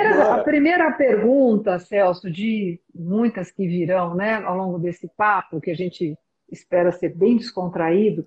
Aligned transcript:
primeira, 0.00 0.34
a 0.34 0.44
primeira 0.44 0.92
pergunta, 0.92 1.78
Celso, 1.78 2.30
de 2.30 2.80
muitas 2.94 3.50
que 3.50 3.66
virão 3.66 4.14
né, 4.14 4.34
ao 4.44 4.56
longo 4.56 4.78
desse 4.78 5.08
papo, 5.16 5.60
que 5.60 5.70
a 5.70 5.74
gente 5.74 6.16
espera 6.50 6.92
ser 6.92 7.10
bem 7.14 7.36
descontraído, 7.36 8.26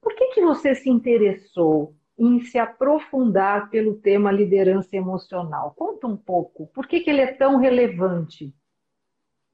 por 0.00 0.14
que, 0.14 0.28
que 0.34 0.40
você 0.40 0.74
se 0.74 0.90
interessou 0.90 1.94
em 2.18 2.40
se 2.40 2.58
aprofundar 2.58 3.70
pelo 3.70 3.94
tema 3.94 4.30
liderança 4.30 4.94
emocional? 4.96 5.74
Conta 5.76 6.06
um 6.06 6.16
pouco, 6.16 6.66
por 6.68 6.86
que, 6.86 7.00
que 7.00 7.10
ele 7.10 7.20
é 7.20 7.32
tão 7.32 7.56
relevante? 7.56 8.54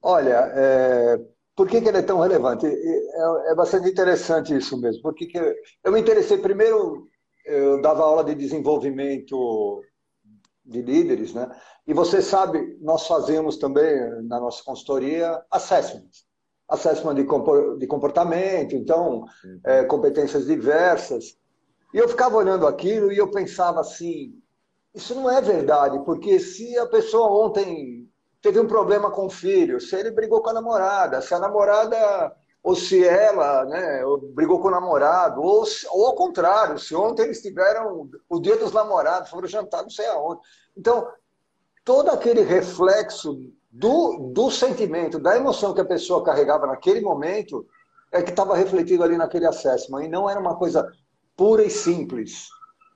Olha, 0.02 0.50
é, 0.54 1.20
por 1.56 1.66
que, 1.68 1.80
que 1.80 1.88
ele 1.88 1.98
é 1.98 2.02
tão 2.02 2.20
relevante? 2.20 2.66
É, 2.66 3.50
é 3.50 3.54
bastante 3.54 3.88
interessante 3.88 4.56
isso 4.56 4.80
mesmo. 4.80 5.02
Porque 5.02 5.26
que 5.26 5.38
eu 5.84 5.92
me 5.92 6.00
interessei 6.00 6.38
primeiro, 6.38 7.06
eu 7.44 7.80
dava 7.82 8.02
aula 8.02 8.24
de 8.24 8.34
desenvolvimento 8.34 9.82
de 10.68 10.82
líderes, 10.82 11.32
né? 11.32 11.50
E 11.86 11.94
você 11.94 12.20
sabe, 12.20 12.76
nós 12.80 13.06
fazemos 13.06 13.56
também 13.56 13.98
na 14.24 14.38
nossa 14.38 14.62
consultoria 14.62 15.42
assessments. 15.50 16.26
Assessment 16.68 17.14
de 17.14 17.86
comportamento, 17.86 18.76
então, 18.76 19.20
uhum. 19.20 19.60
é, 19.64 19.84
competências 19.84 20.44
diversas. 20.44 21.38
E 21.94 21.96
eu 21.96 22.06
ficava 22.06 22.36
olhando 22.36 22.66
aquilo 22.66 23.10
e 23.10 23.16
eu 23.16 23.30
pensava 23.30 23.80
assim, 23.80 24.34
isso 24.94 25.14
não 25.14 25.30
é 25.30 25.40
verdade, 25.40 25.98
porque 26.04 26.38
se 26.38 26.76
a 26.76 26.86
pessoa 26.86 27.46
ontem 27.46 28.06
teve 28.42 28.60
um 28.60 28.66
problema 28.66 29.10
com 29.10 29.26
o 29.26 29.30
filho, 29.30 29.80
se 29.80 29.96
ele 29.96 30.10
brigou 30.10 30.42
com 30.42 30.50
a 30.50 30.52
namorada, 30.52 31.22
se 31.22 31.32
a 31.32 31.38
namorada 31.38 32.36
ou 32.68 32.76
se 32.76 33.02
ela 33.02 33.64
né, 33.64 34.02
brigou 34.34 34.60
com 34.60 34.68
o 34.68 34.70
namorado, 34.70 35.40
ou, 35.40 35.64
ou 35.90 36.06
ao 36.06 36.14
contrário, 36.14 36.78
se 36.78 36.94
ontem 36.94 37.22
eles 37.22 37.40
tiveram 37.40 38.10
o 38.28 38.38
dia 38.38 38.58
dos 38.58 38.74
namorados, 38.74 39.30
foram 39.30 39.48
jantar 39.48 39.80
não 39.80 39.88
sei 39.88 40.04
aonde. 40.08 40.42
Então, 40.76 41.08
todo 41.82 42.10
aquele 42.10 42.42
reflexo 42.42 43.40
do, 43.70 44.30
do 44.34 44.50
sentimento, 44.50 45.18
da 45.18 45.34
emoção 45.34 45.72
que 45.72 45.80
a 45.80 45.84
pessoa 45.86 46.22
carregava 46.22 46.66
naquele 46.66 47.00
momento, 47.00 47.66
é 48.12 48.20
que 48.20 48.28
estava 48.28 48.54
refletido 48.54 49.02
ali 49.02 49.16
naquele 49.16 49.46
assessment, 49.46 50.04
e 50.04 50.08
não 50.08 50.28
era 50.28 50.38
uma 50.38 50.54
coisa 50.54 50.86
pura 51.34 51.64
e 51.64 51.70
simples. 51.70 52.48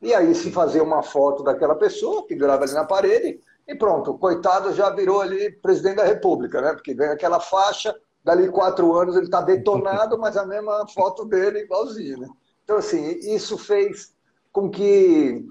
E 0.03 0.13
aí 0.13 0.35
se 0.35 0.53
fazia 0.53 0.83
uma 0.83 1.03
foto 1.03 1.43
daquela 1.43 1.77
pessoa, 1.77 2.27
pendurava 2.27 2.65
ali 2.65 2.75
na 2.75 2.85
parede, 2.85 3.41
e 3.67 3.75
pronto, 3.75 4.19
coitado 4.19 4.75
já 4.75 4.91
virou 4.91 5.23
ali 5.23 5.51
presidente 5.51 5.97
da 5.97 6.05
República, 6.05 6.61
né? 6.61 6.75
Porque 6.75 6.93
vem 6.93 7.09
aquela 7.09 7.41
faixa, 7.41 7.97
dali 8.25 8.49
quatro 8.49 8.97
anos 8.97 9.17
ele 9.17 9.27
está 9.27 9.41
detonado, 9.43 10.19
mas 10.19 10.37
a 10.37 10.47
mesma 10.47 10.87
foto 10.89 11.25
dele 11.25 11.61
igualzinha, 11.61 12.17
né? 12.17 12.29
Então, 12.65 12.77
assim, 12.77 13.19
isso 13.21 13.59
fez 13.59 14.15
com 14.53 14.71
que 14.71 15.45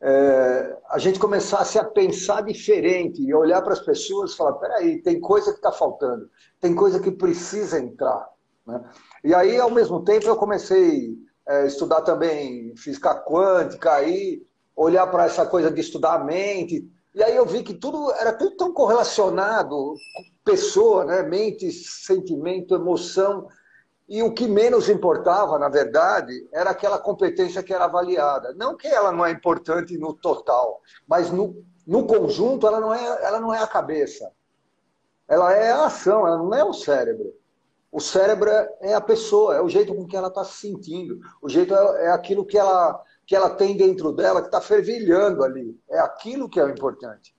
é, 0.00 0.78
a 0.90 0.98
gente 0.98 1.18
começasse 1.18 1.78
a 1.78 1.84
pensar 1.84 2.42
diferente 2.42 3.22
e 3.22 3.34
olhar 3.34 3.62
para 3.62 3.72
as 3.72 3.80
pessoas 3.80 4.32
e 4.32 4.36
falar: 4.36 4.54
peraí, 4.54 5.00
tem 5.02 5.20
coisa 5.20 5.52
que 5.52 5.58
está 5.58 5.72
faltando, 5.72 6.28
tem 6.60 6.74
coisa 6.74 7.00
que 7.00 7.10
precisa 7.10 7.78
entrar. 7.78 8.28
Né? 8.66 8.82
E 9.24 9.34
aí, 9.34 9.58
ao 9.58 9.70
mesmo 9.70 10.04
tempo, 10.04 10.26
eu 10.26 10.36
comecei 10.36 11.16
a 11.46 11.54
é, 11.54 11.66
estudar 11.66 12.02
também 12.02 12.74
física 12.76 13.14
quântica, 13.14 13.94
aí 13.94 14.42
olhar 14.74 15.06
para 15.06 15.24
essa 15.24 15.46
coisa 15.46 15.70
de 15.70 15.80
estudar 15.80 16.14
a 16.14 16.24
mente, 16.24 16.86
e 17.16 17.22
aí 17.24 17.34
eu 17.34 17.46
vi 17.46 17.62
que 17.62 17.72
tudo 17.72 18.12
era 18.12 18.30
tudo 18.30 18.56
tão 18.58 18.74
correlacionado, 18.74 19.94
pessoa, 20.44 21.02
né? 21.06 21.22
mente, 21.22 21.72
sentimento, 21.72 22.74
emoção. 22.74 23.48
E 24.06 24.22
o 24.22 24.34
que 24.34 24.46
menos 24.46 24.90
importava, 24.90 25.58
na 25.58 25.70
verdade, 25.70 26.46
era 26.52 26.68
aquela 26.68 26.98
competência 26.98 27.62
que 27.62 27.72
era 27.72 27.86
avaliada. 27.86 28.52
Não 28.54 28.76
que 28.76 28.86
ela 28.86 29.10
não 29.12 29.24
é 29.24 29.30
importante 29.30 29.96
no 29.96 30.12
total, 30.12 30.82
mas 31.08 31.30
no, 31.30 31.64
no 31.86 32.06
conjunto 32.06 32.66
ela 32.66 32.80
não, 32.80 32.92
é, 32.92 33.24
ela 33.24 33.40
não 33.40 33.54
é 33.54 33.62
a 33.62 33.66
cabeça. 33.66 34.30
Ela 35.26 35.54
é 35.54 35.72
a 35.72 35.86
ação, 35.86 36.26
ela 36.26 36.36
não 36.36 36.54
é 36.54 36.62
o 36.62 36.74
cérebro. 36.74 37.32
O 37.96 38.00
cérebro 38.00 38.50
é 38.82 38.92
a 38.92 39.00
pessoa, 39.00 39.56
é 39.56 39.62
o 39.62 39.70
jeito 39.70 39.94
com 39.94 40.06
que 40.06 40.14
ela 40.14 40.28
está 40.28 40.44
se 40.44 40.58
sentindo, 40.58 41.18
o 41.40 41.48
jeito 41.48 41.74
é, 41.74 42.04
é 42.04 42.10
aquilo 42.10 42.44
que 42.44 42.58
ela 42.58 43.02
que 43.26 43.34
ela 43.34 43.48
tem 43.48 43.74
dentro 43.74 44.12
dela 44.12 44.42
que 44.42 44.48
está 44.48 44.60
fervilhando 44.60 45.42
ali. 45.42 45.80
É 45.88 45.98
aquilo 45.98 46.46
que 46.46 46.60
é 46.60 46.64
o 46.64 46.68
importante. 46.68 47.34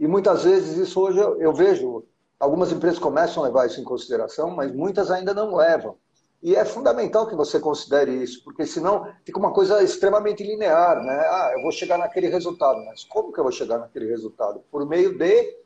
E 0.00 0.06
muitas 0.06 0.44
vezes 0.44 0.78
isso 0.78 0.98
hoje 0.98 1.18
eu, 1.18 1.38
eu, 1.38 1.52
vejo, 1.52 2.06
algumas 2.40 2.72
empresas 2.72 2.98
começam 2.98 3.42
a 3.42 3.48
levar 3.48 3.66
isso 3.66 3.82
em 3.82 3.84
consideração, 3.84 4.50
mas 4.50 4.74
muitas 4.74 5.10
ainda 5.10 5.34
não 5.34 5.54
levam. 5.54 5.98
E 6.42 6.56
é 6.56 6.64
fundamental 6.64 7.26
que 7.26 7.36
você 7.36 7.60
considere 7.60 8.10
isso, 8.10 8.42
porque 8.42 8.64
senão 8.64 9.12
fica 9.26 9.38
uma 9.38 9.52
coisa 9.52 9.82
extremamente 9.82 10.42
linear, 10.42 11.04
né? 11.04 11.18
Ah, 11.18 11.52
eu 11.54 11.60
vou 11.60 11.70
chegar 11.70 11.98
naquele 11.98 12.28
resultado, 12.28 12.82
mas 12.86 13.04
como 13.04 13.30
que 13.30 13.40
eu 13.40 13.44
vou 13.44 13.52
chegar 13.52 13.76
naquele 13.76 14.06
resultado? 14.06 14.62
Por 14.70 14.86
meio 14.86 15.18
de 15.18 15.58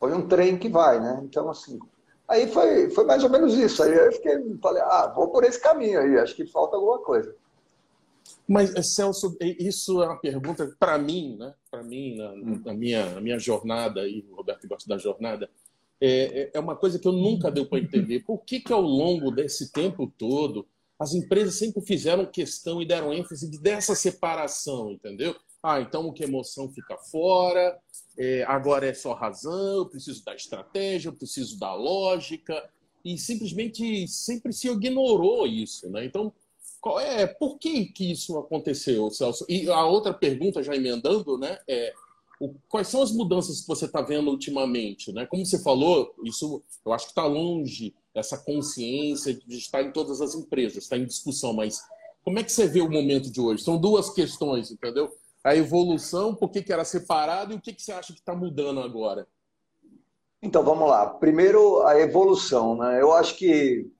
foi 0.00 0.12
um 0.12 0.26
trem 0.26 0.58
que 0.58 0.68
vai, 0.68 0.98
né? 0.98 1.20
Então 1.22 1.48
assim, 1.48 1.78
aí 2.32 2.48
foi, 2.48 2.90
foi 2.90 3.04
mais 3.04 3.22
ou 3.22 3.30
menos 3.30 3.54
isso. 3.54 3.82
Aí 3.82 3.94
eu 3.94 4.12
fiquei, 4.12 4.36
falei, 4.60 4.82
ah, 4.82 5.12
vou 5.14 5.28
por 5.28 5.44
esse 5.44 5.60
caminho 5.60 6.00
aí, 6.00 6.18
acho 6.18 6.34
que 6.34 6.46
falta 6.46 6.76
alguma 6.76 6.98
coisa. 6.98 7.34
Mas, 8.48 8.74
eh, 8.74 8.82
Celso, 8.82 9.36
isso 9.40 10.02
é 10.02 10.06
uma 10.06 10.18
pergunta 10.18 10.74
para 10.78 10.98
mim, 10.98 11.36
né? 11.38 11.54
Para 11.70 11.82
mim, 11.82 12.16
na, 12.16 12.30
hum. 12.32 12.62
na, 12.64 12.74
minha, 12.74 13.10
na 13.10 13.20
minha 13.20 13.38
jornada, 13.38 14.06
e 14.08 14.24
o 14.30 14.36
Roberto 14.36 14.66
gosta 14.66 14.88
da 14.88 14.98
jornada, 14.98 15.48
é, 16.00 16.42
é, 16.42 16.50
é 16.54 16.60
uma 16.60 16.74
coisa 16.74 16.98
que 16.98 17.06
eu 17.06 17.12
nunca 17.12 17.50
deu 17.50 17.66
para 17.66 17.78
entender. 17.78 18.24
Por 18.24 18.38
que, 18.38 18.60
que 18.60 18.72
ao 18.72 18.80
longo 18.80 19.30
desse 19.30 19.70
tempo 19.70 20.12
todo 20.18 20.66
as 20.98 21.14
empresas 21.14 21.54
sempre 21.54 21.82
fizeram 21.82 22.26
questão 22.26 22.80
e 22.80 22.86
deram 22.86 23.12
ênfase 23.12 23.50
dessa 23.60 23.94
separação, 23.94 24.90
entendeu? 24.90 25.34
Ah, 25.62 25.80
então 25.80 26.06
o 26.06 26.12
que 26.12 26.24
emoção 26.24 26.68
fica 26.68 26.96
fora, 26.96 27.78
é, 28.18 28.42
agora 28.44 28.86
é 28.86 28.94
só 28.94 29.14
razão, 29.14 29.76
eu 29.76 29.86
preciso 29.86 30.24
da 30.24 30.34
estratégia, 30.34 31.08
eu 31.08 31.12
preciso 31.12 31.58
da 31.58 31.72
lógica, 31.74 32.68
e 33.04 33.16
simplesmente 33.18 34.06
sempre 34.08 34.52
se 34.52 34.68
ignorou 34.68 35.46
isso, 35.46 35.88
né? 35.90 36.04
Então, 36.04 36.32
qual 36.80 36.98
é, 36.98 37.26
por 37.26 37.58
que, 37.58 37.86
que 37.86 38.10
isso 38.10 38.36
aconteceu, 38.38 39.08
Celso? 39.10 39.46
E 39.48 39.70
a 39.70 39.86
outra 39.86 40.12
pergunta, 40.12 40.62
já 40.62 40.74
emendando, 40.74 41.38
né, 41.38 41.58
é 41.68 41.92
o, 42.40 42.52
quais 42.68 42.88
são 42.88 43.02
as 43.02 43.12
mudanças 43.12 43.60
que 43.60 43.68
você 43.68 43.84
está 43.84 44.02
vendo 44.02 44.28
ultimamente? 44.28 45.12
Né? 45.12 45.24
Como 45.26 45.46
você 45.46 45.62
falou, 45.62 46.12
isso 46.24 46.60
eu 46.84 46.92
acho 46.92 47.06
que 47.06 47.12
está 47.12 47.24
longe 47.24 47.94
essa 48.12 48.36
consciência 48.36 49.32
de 49.32 49.58
estar 49.58 49.80
em 49.80 49.92
todas 49.92 50.20
as 50.20 50.34
empresas, 50.34 50.82
está 50.82 50.98
em 50.98 51.06
discussão, 51.06 51.52
mas 51.52 51.80
como 52.24 52.40
é 52.40 52.42
que 52.42 52.50
você 52.50 52.66
vê 52.66 52.80
o 52.80 52.90
momento 52.90 53.30
de 53.30 53.40
hoje? 53.40 53.62
São 53.62 53.78
duas 53.78 54.10
questões, 54.10 54.72
entendeu? 54.72 55.16
A 55.44 55.56
evolução, 55.56 56.34
por 56.34 56.50
que, 56.50 56.62
que 56.62 56.72
era 56.72 56.84
separado 56.84 57.52
e 57.52 57.56
o 57.56 57.60
que, 57.60 57.72
que 57.72 57.82
você 57.82 57.92
acha 57.92 58.12
que 58.12 58.20
está 58.20 58.34
mudando 58.34 58.80
agora? 58.80 59.26
Então, 60.40 60.62
vamos 60.62 60.88
lá. 60.88 61.06
Primeiro, 61.06 61.82
a 61.82 61.98
evolução. 61.98 62.76
Né? 62.76 63.00
Eu 63.00 63.12
acho 63.12 63.36
que 63.36 63.90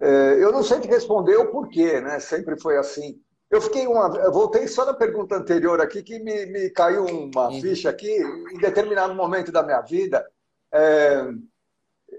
é, 0.00 0.42
eu 0.42 0.52
não 0.52 0.62
sei 0.62 0.80
te 0.80 0.88
responder 0.88 1.36
o 1.36 1.50
porquê, 1.50 2.00
né? 2.00 2.18
Sempre 2.18 2.60
foi 2.60 2.76
assim. 2.76 3.20
Eu 3.50 3.60
fiquei 3.60 3.86
uma. 3.86 4.08
Eu 4.18 4.32
voltei 4.32 4.66
só 4.66 4.84
na 4.84 4.94
pergunta 4.94 5.36
anterior 5.36 5.80
aqui, 5.80 6.02
que 6.02 6.18
me, 6.18 6.46
me 6.46 6.70
caiu 6.70 7.04
uma 7.06 7.50
ficha 7.60 7.90
aqui, 7.90 8.10
em 8.52 8.58
determinado 8.58 9.14
momento 9.14 9.52
da 9.52 9.62
minha 9.62 9.80
vida. 9.80 10.26
É, 10.72 11.28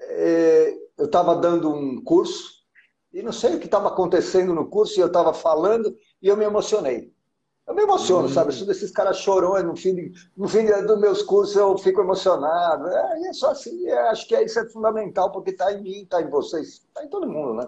é, 0.01 0.73
eu 0.97 1.05
estava 1.05 1.35
dando 1.35 1.73
um 1.73 2.01
curso, 2.03 2.53
e 3.11 3.21
não 3.21 3.33
sei 3.33 3.55
o 3.55 3.59
que 3.59 3.65
estava 3.65 3.89
acontecendo 3.89 4.53
no 4.53 4.69
curso, 4.69 4.97
e 4.97 5.01
eu 5.01 5.07
estava 5.07 5.33
falando, 5.33 5.93
e 6.21 6.27
eu 6.27 6.37
me 6.37 6.45
emocionei. 6.45 7.13
Eu 7.67 7.73
me 7.73 7.81
emociono, 7.81 8.27
uhum. 8.27 8.33
sabe? 8.33 8.49
Eu 8.49 8.53
sou 8.53 8.67
desses 8.67 8.91
caras 8.91 9.17
chorões 9.17 9.63
no 9.63 9.75
fim, 9.75 9.95
de, 9.95 10.11
no 10.37 10.47
fim 10.47 10.65
dos 10.65 10.99
meus 10.99 11.23
cursos, 11.23 11.55
eu 11.55 11.75
fico 11.77 12.01
emocionado. 12.01 12.87
É, 12.87 13.27
é 13.27 13.33
só 13.33 13.51
assim, 13.51 13.87
é, 13.87 14.09
acho 14.09 14.27
que 14.27 14.39
isso 14.39 14.59
é 14.59 14.69
fundamental, 14.69 15.31
porque 15.31 15.49
está 15.49 15.71
em 15.73 15.81
mim, 15.81 16.03
está 16.03 16.21
em 16.21 16.29
vocês, 16.29 16.85
está 16.87 17.03
em 17.03 17.09
todo 17.09 17.27
mundo, 17.27 17.55
né? 17.55 17.67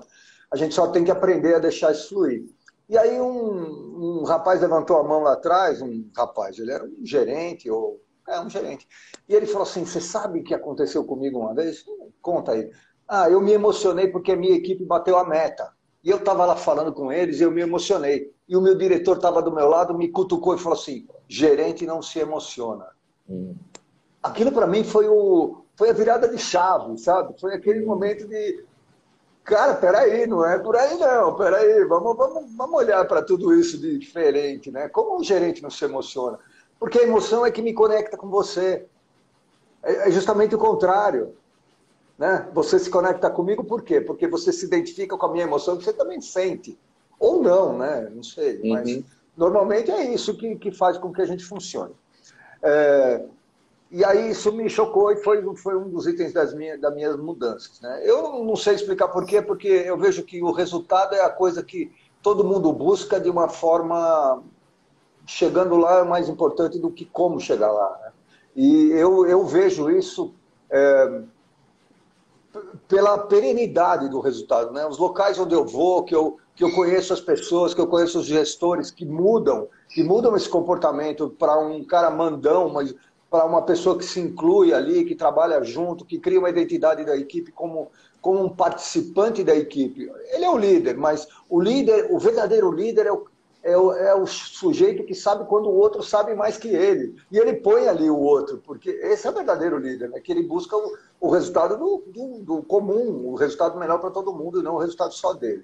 A 0.51 0.55
gente 0.55 0.75
só 0.75 0.87
tem 0.87 1.03
que 1.03 1.11
aprender 1.11 1.55
a 1.55 1.59
deixar 1.59 1.91
isso 1.91 2.09
fluir. 2.09 2.45
E 2.87 2.97
aí 2.97 3.19
um, 3.19 4.21
um 4.21 4.23
rapaz 4.23 4.61
levantou 4.61 4.97
a 4.97 5.03
mão 5.03 5.23
lá 5.23 5.33
atrás, 5.33 5.81
um 5.81 6.09
rapaz, 6.15 6.57
ele 6.57 6.71
era 6.71 6.85
um 6.85 7.05
gerente, 7.05 7.69
ou 7.69 7.99
é 8.27 8.39
um 8.39 8.49
gerente. 8.49 8.87
E 9.27 9.33
ele 9.33 9.45
falou 9.45 9.63
assim: 9.63 9.83
Você 9.85 9.99
sabe 9.99 10.39
o 10.39 10.43
que 10.43 10.53
aconteceu 10.53 11.03
comigo 11.05 11.39
uma 11.39 11.53
vez? 11.53 11.85
Conta 12.21 12.53
aí. 12.53 12.69
Ah, 13.07 13.29
eu 13.29 13.41
me 13.41 13.51
emocionei 13.51 14.07
porque 14.07 14.31
a 14.31 14.37
minha 14.37 14.55
equipe 14.55 14.85
bateu 14.85 15.17
a 15.17 15.27
meta. 15.27 15.73
E 16.03 16.09
eu 16.09 16.17
estava 16.17 16.45
lá 16.45 16.55
falando 16.55 16.93
com 16.93 17.11
eles 17.11 17.39
e 17.39 17.43
eu 17.43 17.51
me 17.51 17.61
emocionei. 17.61 18.33
E 18.47 18.55
o 18.55 18.61
meu 18.61 18.75
diretor 18.75 19.17
estava 19.17 19.41
do 19.41 19.51
meu 19.51 19.67
lado, 19.67 19.93
me 19.93 20.07
cutucou 20.07 20.55
e 20.55 20.59
falou 20.59 20.77
assim: 20.77 21.07
gerente 21.27 21.85
não 21.85 22.01
se 22.01 22.19
emociona. 22.19 22.87
Hum. 23.29 23.55
Aquilo 24.23 24.51
para 24.51 24.67
mim 24.67 24.83
foi, 24.83 25.07
o, 25.07 25.63
foi 25.75 25.89
a 25.89 25.93
virada 25.93 26.27
de 26.27 26.37
chave, 26.37 26.97
sabe? 26.97 27.39
Foi 27.39 27.53
aquele 27.53 27.85
momento 27.85 28.27
de. 28.27 28.65
Cara, 29.43 29.75
peraí, 29.75 30.27
não 30.27 30.45
é 30.45 30.59
por 30.59 30.75
aí 30.75 30.97
não, 30.97 31.33
peraí, 31.35 31.85
vamos, 31.85 32.17
vamos, 32.17 32.53
vamos 32.53 32.75
olhar 32.75 33.05
para 33.07 33.21
tudo 33.21 33.53
isso 33.53 33.79
de 33.79 33.97
diferente, 33.97 34.69
né? 34.69 34.89
Como 34.89 35.17
o 35.17 35.23
gerente 35.23 35.63
não 35.63 35.69
se 35.69 35.85
emociona? 35.85 36.37
Porque 36.79 36.99
a 36.99 37.03
emoção 37.03 37.45
é 37.45 37.51
que 37.51 37.61
me 37.61 37.73
conecta 37.73 38.17
com 38.17 38.29
você. 38.29 38.85
É, 39.81 40.09
é 40.09 40.11
justamente 40.11 40.53
o 40.55 40.57
contrário. 40.57 41.33
Né? 42.17 42.49
Você 42.53 42.79
se 42.79 42.89
conecta 42.89 43.29
comigo 43.29 43.63
por 43.63 43.83
quê? 43.83 44.01
Porque 44.01 44.27
você 44.27 44.51
se 44.51 44.65
identifica 44.65 45.17
com 45.17 45.25
a 45.27 45.31
minha 45.31 45.43
emoção 45.43 45.77
que 45.77 45.83
você 45.83 45.93
também 45.93 46.19
sente. 46.19 46.77
Ou 47.19 47.41
não, 47.41 47.77
né? 47.77 48.09
Não 48.13 48.23
sei. 48.23 48.61
Uhum. 48.61 48.69
Mas 48.69 49.03
normalmente 49.35 49.91
é 49.91 50.13
isso 50.13 50.35
que, 50.35 50.55
que 50.55 50.71
faz 50.71 50.97
com 50.97 51.11
que 51.11 51.21
a 51.21 51.25
gente 51.25 51.43
funcione. 51.43 51.93
É, 52.61 53.23
e 53.89 54.03
aí 54.03 54.31
isso 54.31 54.51
me 54.51 54.69
chocou 54.69 55.11
e 55.11 55.17
foi, 55.17 55.43
foi 55.55 55.77
um 55.77 55.89
dos 55.89 56.07
itens 56.07 56.33
das 56.33 56.53
minhas, 56.53 56.79
das 56.79 56.93
minhas 56.93 57.15
mudanças. 57.15 57.79
Né? 57.79 58.01
Eu 58.03 58.43
não 58.43 58.55
sei 58.55 58.75
explicar 58.75 59.07
por 59.07 59.25
quê, 59.25 59.41
porque 59.41 59.67
eu 59.67 59.97
vejo 59.97 60.23
que 60.23 60.41
o 60.41 60.51
resultado 60.51 61.15
é 61.15 61.21
a 61.21 61.29
coisa 61.29 61.63
que 61.63 61.91
todo 62.21 62.43
mundo 62.43 62.71
busca 62.73 63.19
de 63.19 63.29
uma 63.29 63.47
forma. 63.47 64.43
Chegando 65.25 65.75
lá 65.75 65.99
é 65.99 66.03
mais 66.03 66.29
importante 66.29 66.79
do 66.79 66.89
que 66.89 67.03
como 67.05 67.39
chegar 67.39 67.71
lá. 67.71 67.99
Né? 68.01 68.11
E 68.55 68.91
eu, 68.91 69.25
eu 69.27 69.45
vejo 69.45 69.89
isso 69.89 70.33
é, 70.69 71.21
pela 72.87 73.17
perenidade 73.17 74.09
do 74.09 74.19
resultado. 74.19 74.71
Né? 74.71 74.85
Os 74.85 74.97
locais 74.97 75.39
onde 75.39 75.53
eu 75.53 75.65
vou, 75.65 76.03
que 76.03 76.15
eu, 76.15 76.37
que 76.57 76.63
eu 76.63 76.73
conheço 76.73 77.13
as 77.13 77.21
pessoas, 77.21 77.75
que 77.75 77.79
eu 77.79 77.85
conheço 77.85 78.17
os 78.17 78.25
gestores 78.25 78.89
que 78.89 79.05
mudam, 79.05 79.67
que 79.89 80.03
mudam 80.03 80.35
esse 80.35 80.49
comportamento 80.49 81.29
para 81.29 81.55
um 81.59 81.83
cara 81.83 82.09
mandão, 82.09 82.67
mas 82.67 82.95
para 83.29 83.45
uma 83.45 83.61
pessoa 83.61 83.95
que 83.95 84.03
se 84.03 84.19
inclui 84.19 84.73
ali, 84.73 85.05
que 85.05 85.13
trabalha 85.13 85.63
junto, 85.63 86.03
que 86.03 86.17
cria 86.17 86.39
uma 86.39 86.49
identidade 86.49 87.05
da 87.05 87.15
equipe 87.15 87.51
como, 87.51 87.91
como 88.19 88.43
um 88.43 88.49
participante 88.49 89.43
da 89.43 89.55
equipe. 89.55 90.11
Ele 90.31 90.45
é 90.45 90.49
o 90.49 90.57
líder, 90.57 90.97
mas 90.97 91.27
o 91.47 91.61
líder, 91.61 92.07
o 92.09 92.17
verdadeiro 92.17 92.71
líder 92.71 93.05
é 93.05 93.11
o, 93.11 93.25
é 93.61 93.77
o, 93.77 93.93
é 93.93 94.15
o 94.15 94.25
sujeito 94.25 95.03
que 95.03 95.13
sabe 95.13 95.45
quando 95.45 95.69
o 95.69 95.75
outro 95.75 96.01
sabe 96.01 96.33
mais 96.33 96.57
que 96.57 96.69
ele. 96.69 97.15
E 97.31 97.37
ele 97.37 97.53
põe 97.53 97.87
ali 97.87 98.09
o 98.09 98.17
outro, 98.17 98.57
porque 98.65 98.89
esse 98.89 99.27
é 99.27 99.29
o 99.29 99.33
verdadeiro 99.33 99.77
líder, 99.77 100.09
né? 100.09 100.19
que 100.19 100.31
ele 100.31 100.41
busca 100.41 100.75
o, 100.75 100.97
o 101.21 101.29
resultado 101.29 101.77
do, 101.77 102.03
do, 102.07 102.39
do 102.39 102.63
comum, 102.63 103.27
o 103.27 103.35
resultado 103.35 103.77
melhor 103.77 103.99
para 103.99 104.09
todo 104.09 104.33
mundo, 104.33 104.63
não 104.63 104.73
o 104.73 104.79
resultado 104.79 105.13
só 105.13 105.33
dele. 105.33 105.63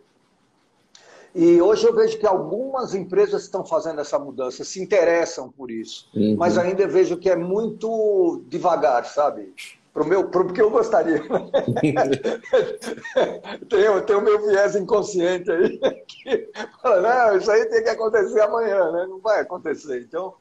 E 1.36 1.60
hoje 1.62 1.88
eu 1.88 1.96
vejo 1.96 2.20
que 2.20 2.28
algumas 2.28 2.94
empresas 2.94 3.44
estão 3.44 3.66
fazendo 3.66 4.00
essa 4.00 4.20
mudança, 4.20 4.64
se 4.64 4.82
interessam 4.82 5.52
por 5.52 5.72
isso. 5.72 6.08
Uhum. 6.16 6.36
Mas 6.38 6.58
ainda 6.58 6.88
vejo 6.88 7.18
que 7.18 7.30
é 7.30 7.36
muito 7.36 8.44
devagar, 8.48 9.06
sabe? 9.06 9.52
Pro 9.92 10.06
meu, 10.06 10.30
pro 10.30 10.54
que 10.54 10.62
eu 10.62 10.70
gostaria. 10.70 11.22
tem, 13.70 14.02
tem 14.06 14.16
o 14.16 14.22
meu 14.22 14.46
viés 14.46 14.76
inconsciente 14.76 15.52
aí, 15.52 15.80
que 16.08 16.50
fala, 16.82 17.02
não, 17.02 17.38
isso 17.38 17.50
aí 17.50 17.66
tem 17.66 17.84
que 17.84 17.90
acontecer 17.90 18.42
amanhã, 18.42 18.92
né? 18.92 19.06
Não 19.08 19.20
vai 19.20 19.42
acontecer. 19.42 20.02
Então, 20.02 20.36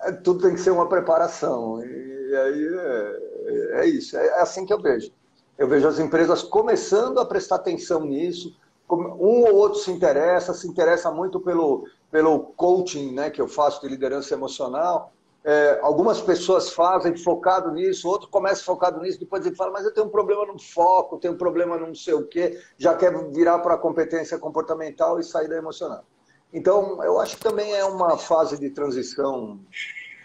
é, 0.00 0.12
tudo 0.12 0.42
tem 0.42 0.54
que 0.54 0.60
ser 0.60 0.70
uma 0.70 0.88
preparação. 0.88 1.82
E 1.84 2.36
aí 2.36 2.68
é, 2.74 3.80
é 3.80 3.86
isso, 3.86 4.16
é, 4.16 4.26
é 4.26 4.40
assim 4.40 4.64
que 4.64 4.72
eu 4.72 4.80
vejo. 4.80 5.10
Eu 5.58 5.68
vejo 5.68 5.86
as 5.86 5.98
empresas 5.98 6.42
começando 6.42 7.20
a 7.20 7.26
prestar 7.26 7.56
atenção 7.56 8.04
nisso, 8.04 8.56
um 8.94 9.44
ou 9.44 9.54
outro 9.54 9.78
se 9.78 9.90
interessa, 9.90 10.52
se 10.54 10.68
interessa 10.68 11.10
muito 11.10 11.40
pelo, 11.40 11.86
pelo 12.10 12.40
coaching 12.40 13.12
né, 13.12 13.30
que 13.30 13.40
eu 13.40 13.48
faço 13.48 13.80
de 13.80 13.88
liderança 13.88 14.34
emocional. 14.34 15.12
É, 15.44 15.80
algumas 15.82 16.20
pessoas 16.20 16.70
fazem 16.70 17.16
focado 17.16 17.72
nisso, 17.72 18.08
outro 18.08 18.28
começa 18.28 18.62
focado 18.62 19.00
nisso, 19.00 19.18
depois 19.18 19.44
ele 19.44 19.56
fala, 19.56 19.72
mas 19.72 19.84
eu 19.84 19.92
tenho 19.92 20.06
um 20.06 20.10
problema 20.10 20.46
no 20.46 20.56
foco, 20.56 21.18
tenho 21.18 21.34
um 21.34 21.38
problema 21.38 21.76
no 21.76 21.88
não 21.88 21.94
sei 21.96 22.14
o 22.14 22.28
quê, 22.28 22.60
já 22.78 22.94
quer 22.94 23.12
virar 23.32 23.58
para 23.58 23.74
a 23.74 23.78
competência 23.78 24.38
comportamental 24.38 25.18
e 25.18 25.24
sair 25.24 25.48
da 25.48 25.56
emocional. 25.56 26.04
Então, 26.52 27.02
eu 27.02 27.18
acho 27.18 27.36
que 27.36 27.42
também 27.42 27.74
é 27.74 27.84
uma 27.84 28.16
fase 28.16 28.58
de 28.58 28.70
transição 28.70 29.58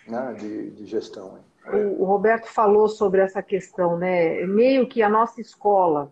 né, 0.07 0.35
de, 0.37 0.71
de 0.71 0.85
gestão. 0.85 1.39
O, 1.71 2.03
o 2.03 2.05
Roberto 2.05 2.47
falou 2.47 2.87
sobre 2.87 3.21
essa 3.21 3.41
questão, 3.41 3.97
né? 3.97 4.45
Meio 4.45 4.87
que 4.87 5.01
a 5.01 5.09
nossa 5.09 5.41
escola, 5.41 6.11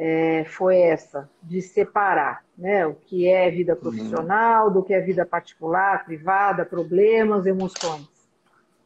é, 0.00 0.44
foi 0.44 0.78
essa, 0.78 1.28
de 1.42 1.60
separar 1.60 2.44
né, 2.56 2.86
o 2.86 2.94
que 2.94 3.26
é 3.26 3.50
vida 3.50 3.74
uhum. 3.74 3.80
profissional 3.80 4.70
do 4.70 4.80
que 4.80 4.94
é 4.94 5.00
vida 5.00 5.26
particular, 5.26 6.04
privada, 6.04 6.64
problemas, 6.64 7.46
emoções. 7.46 8.06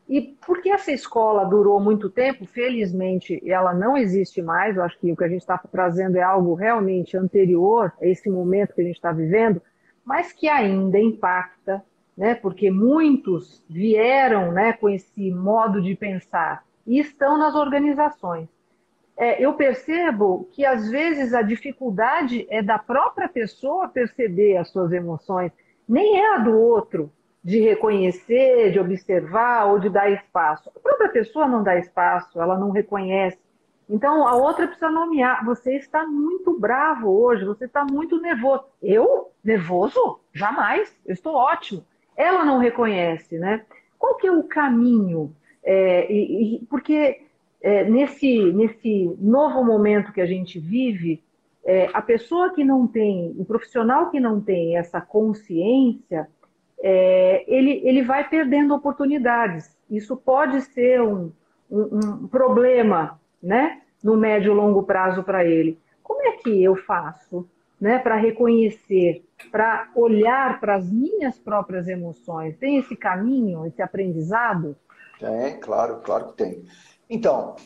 E 0.09 0.23
porque 0.45 0.71
essa 0.71 0.91
escola 0.91 1.45
durou 1.45 1.79
muito 1.79 2.09
tempo, 2.09 2.47
felizmente 2.47 3.43
ela 3.47 3.75
não 3.75 3.95
existe 3.95 4.41
mais, 4.41 4.77
eu 4.77 4.83
acho 4.83 4.99
que 4.99 5.13
o 5.13 5.17
que 5.17 5.25
a 5.25 5.29
gente 5.29 5.43
está 5.43 5.59
trazendo 5.59 6.17
é 6.17 6.23
algo 6.23 6.55
realmente 6.55 7.17
anterior 7.17 7.93
a 8.01 8.07
esse 8.07 8.31
momento 8.31 8.75
que 8.75 8.81
a 8.81 8.85
gente 8.85 8.97
está 8.97 9.13
vivendo, 9.13 9.61
mas 10.03 10.33
que 10.33 10.49
ainda 10.49 10.99
impacta, 10.99 11.85
né, 12.17 12.35
porque 12.35 12.71
muitos 12.71 13.63
vieram 13.69 14.51
né, 14.51 14.73
com 14.73 14.89
esse 14.89 15.31
modo 15.31 15.81
de 15.81 15.95
pensar 15.95 16.65
e 16.87 16.99
estão 16.99 17.39
nas 17.39 17.55
organizações 17.55 18.49
é, 19.17 19.45
eu 19.45 19.55
percebo 19.55 20.49
que 20.53 20.65
às 20.65 20.91
vezes 20.91 21.35
a 21.35 21.43
dificuldade 21.43 22.47
é 22.51 22.63
da 22.63 22.79
própria 22.79 23.29
pessoa 23.29 23.89
perceber 23.89 24.57
as 24.57 24.71
suas 24.71 24.93
emoções, 24.93 25.53
nem 25.89 26.19
é 26.19 26.35
a 26.35 26.39
do 26.39 26.57
outro 26.57 27.13
de 27.45 27.59
reconhecer, 27.59 28.71
de 28.71 28.79
observar 28.79 29.67
ou 29.67 29.79
de 29.79 29.89
dar 29.89 30.11
espaço. 30.11 30.71
A 30.75 30.81
própria 30.81 31.09
pessoa 31.09 31.47
não 31.47 31.63
dá 31.63 31.77
espaço, 31.77 32.41
ela 32.41 32.57
não 32.57 32.71
reconhece. 32.71 33.39
Então 33.89 34.27
a 34.27 34.37
outra 34.37 34.67
precisa 34.67 34.91
nomear. 34.91 35.45
Você 35.45 35.77
está 35.77 36.07
muito 36.07 36.59
bravo 36.59 37.11
hoje, 37.11 37.45
você 37.45 37.65
está 37.65 37.85
muito 37.85 38.21
nervoso. 38.21 38.65
Eu? 38.81 39.33
Nervoso? 39.43 40.21
Jamais. 40.33 40.95
Eu 41.05 41.13
estou 41.13 41.35
ótimo. 41.35 41.85
Ela 42.17 42.45
não 42.45 42.59
reconhece, 42.59 43.39
né? 43.39 43.65
Qual 43.99 44.17
que 44.17 44.27
é 44.27 44.33
o 44.33 44.45
caminho? 44.45 45.35
É, 45.65 46.11
e, 46.11 46.57
e, 46.57 46.67
porque 46.67 47.23
é, 47.63 47.85
nesse, 47.85 48.53
nesse 48.53 49.17
novo 49.21 49.65
momento 49.65 50.13
que 50.13 50.21
a 50.21 50.27
gente 50.27 50.59
vive, 50.59 51.23
é, 51.65 51.89
a 51.93 52.03
pessoa 52.03 52.53
que 52.53 52.65
não 52.65 52.87
tem, 52.87 53.35
o 53.39 53.45
profissional 53.45 54.11
que 54.11 54.19
não 54.19 54.41
tem 54.41 54.77
essa 54.77 55.01
consciência, 55.01 56.29
é, 56.83 57.45
ele, 57.47 57.81
ele 57.85 58.03
vai 58.03 58.29
perdendo 58.29 58.75
oportunidades. 58.75 59.77
Isso 59.89 60.17
pode 60.17 60.61
ser 60.63 61.01
um, 61.01 61.31
um, 61.71 61.99
um 62.25 62.29
problema 62.29 63.21
né, 63.41 63.83
no 64.03 64.17
médio 64.17 64.53
e 64.53 64.57
longo 64.57 64.83
prazo 64.83 65.23
para 65.23 65.45
ele. 65.45 65.79
Como 66.03 66.21
é 66.23 66.33
que 66.33 66.63
eu 66.63 66.75
faço 66.75 67.49
né, 67.81 68.01
para 68.01 68.17
reconhecer, 68.17 69.25
para 69.53 69.89
olhar 69.95 70.59
para 70.59 70.75
as 70.75 70.91
minhas 70.91 71.39
próprias 71.39 71.87
emoções? 71.87 72.57
Tem 72.57 72.79
esse 72.79 72.97
caminho, 72.97 73.65
esse 73.67 73.81
aprendizado? 73.81 74.77
Tem, 75.21 75.61
claro, 75.61 76.01
claro 76.03 76.29
que 76.29 76.37
tem. 76.39 76.65
Então, 77.09 77.57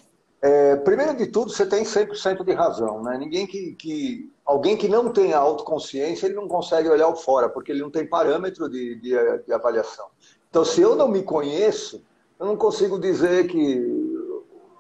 é, 0.43 0.77
primeiro 0.77 1.17
de 1.17 1.27
tudo, 1.27 1.51
você 1.51 1.67
tem 1.67 1.85
100% 1.85 2.45
de 2.45 2.53
razão. 2.53 3.03
Né? 3.03 3.19
Ninguém 3.19 3.47
que, 3.47 3.75
que, 3.75 4.31
Alguém 4.47 4.77
que 4.77 4.87
não 4.87 5.13
tem 5.13 5.35
autoconsciência, 5.35 6.27
ele 6.27 6.37
não 6.37 6.47
consegue 6.47 6.89
olhar 6.89 7.09
o 7.09 7.17
fora, 7.17 7.49
porque 7.49 7.73
ele 7.73 7.83
não 7.83 7.91
tem 7.91 8.07
parâmetro 8.07 8.71
de, 8.71 8.95
de, 8.95 9.39
de 9.45 9.53
avaliação. 9.53 10.07
Então, 10.49 10.65
se 10.65 10.81
eu 10.81 10.95
não 10.95 11.09
me 11.09 11.25
conheço, 11.25 12.05
eu 12.39 12.47
não 12.47 12.57
consigo 12.57 12.97
dizer 12.97 13.49
que, 13.49 13.85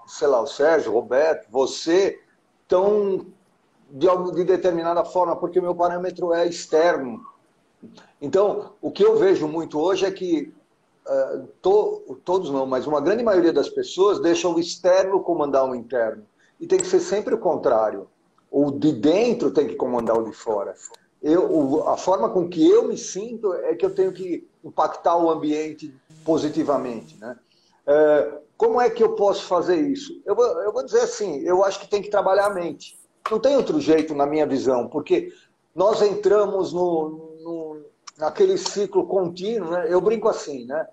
sei 0.06 0.28
lá, 0.28 0.40
o 0.40 0.46
Sérgio, 0.46 0.92
o 0.92 0.94
Roberto, 0.94 1.48
você, 1.50 2.20
estão 2.62 3.26
de, 3.90 4.06
de 4.36 4.44
determinada 4.44 5.04
forma, 5.04 5.34
porque 5.34 5.58
o 5.58 5.62
meu 5.62 5.74
parâmetro 5.74 6.32
é 6.32 6.46
externo. 6.46 7.20
Então, 8.22 8.74
o 8.80 8.92
que 8.92 9.04
eu 9.04 9.16
vejo 9.16 9.48
muito 9.48 9.80
hoje 9.80 10.06
é 10.06 10.12
que 10.12 10.54
uh, 11.08 11.46
to, 11.62 12.18
todos 12.24 12.50
não, 12.50 12.66
mas 12.66 12.86
uma 12.86 13.00
grande 13.00 13.22
maioria 13.22 13.52
das 13.52 13.68
pessoas 13.68 14.20
deixam 14.20 14.54
o 14.54 14.60
externo 14.60 15.22
comandar 15.22 15.68
o 15.68 15.74
interno. 15.74 16.24
E 16.60 16.66
tem 16.66 16.78
que 16.78 16.86
ser 16.86 17.00
sempre 17.00 17.34
o 17.34 17.38
contrário. 17.38 18.08
O 18.50 18.70
de 18.70 18.92
dentro 18.92 19.50
tem 19.50 19.66
que 19.66 19.74
comandar 19.74 20.16
o 20.18 20.24
de 20.24 20.32
fora. 20.32 20.74
Eu, 21.22 21.88
a 21.88 21.96
forma 21.96 22.30
com 22.30 22.48
que 22.48 22.68
eu 22.68 22.86
me 22.86 22.96
sinto 22.96 23.52
é 23.54 23.74
que 23.74 23.84
eu 23.84 23.94
tenho 23.94 24.12
que 24.12 24.46
impactar 24.64 25.16
o 25.16 25.30
ambiente 25.30 25.94
positivamente. 26.24 27.18
Né? 27.18 27.36
Uh, 27.86 28.38
como 28.56 28.80
é 28.80 28.88
que 28.88 29.02
eu 29.02 29.14
posso 29.14 29.44
fazer 29.44 29.76
isso? 29.76 30.22
Eu 30.24 30.34
vou, 30.34 30.46
eu 30.62 30.72
vou 30.72 30.84
dizer 30.84 31.00
assim, 31.00 31.40
eu 31.40 31.64
acho 31.64 31.80
que 31.80 31.88
tem 31.88 32.00
que 32.00 32.10
trabalhar 32.10 32.46
a 32.46 32.54
mente. 32.54 32.98
Não 33.30 33.40
tem 33.40 33.56
outro 33.56 33.80
jeito 33.80 34.14
na 34.14 34.24
minha 34.24 34.46
visão, 34.46 34.88
porque 34.88 35.32
nós 35.74 36.00
entramos 36.00 36.72
no, 36.72 37.34
no 37.42 37.85
naquele 38.18 38.56
ciclo 38.56 39.06
contínuo, 39.06 39.70
né? 39.70 39.86
Eu 39.88 40.00
brinco 40.00 40.28
assim, 40.28 40.64
né? 40.64 40.86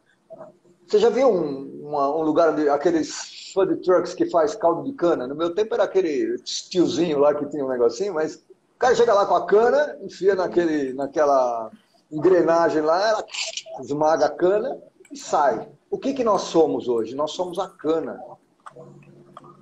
Você 0.88 1.00
já 1.00 1.10
viu 1.10 1.30
um, 1.30 1.88
uma, 1.88 2.16
um 2.16 2.22
lugar, 2.22 2.58
aqueles 2.70 3.52
food 3.54 3.78
trucks 3.78 4.14
que 4.14 4.30
faz 4.30 4.56
caldo 4.56 4.84
de 4.84 4.94
cana? 4.94 5.28
No 5.28 5.36
meu 5.36 5.54
tempo 5.54 5.74
era 5.74 5.84
aquele 5.84 6.38
tiozinho 6.40 7.20
lá 7.20 7.34
que 7.34 7.46
tinha 7.46 7.66
um 7.66 7.70
negocinho, 7.70 8.14
mas 8.14 8.36
o 8.36 8.80
cara 8.80 8.96
chega 8.96 9.14
lá 9.14 9.26
com 9.26 9.36
a 9.36 9.46
cana, 9.46 9.98
enfia 10.02 10.36
naquele, 10.36 10.94
naquela 10.94 11.72
engrenagem 12.12 12.82
lá, 12.82 13.10
ela 13.10 13.26
esmaga 13.82 14.26
a 14.26 14.30
cana 14.30 14.78
e 15.12 15.18
sai. 15.18 15.68
O 15.90 15.98
que, 15.98 16.14
que 16.14 16.24
nós 16.24 16.44
somos 16.44 16.88
hoje? 16.88 17.16
Nós 17.16 17.32
somos 17.32 17.58
a 17.60 17.68
cana. 17.68 18.20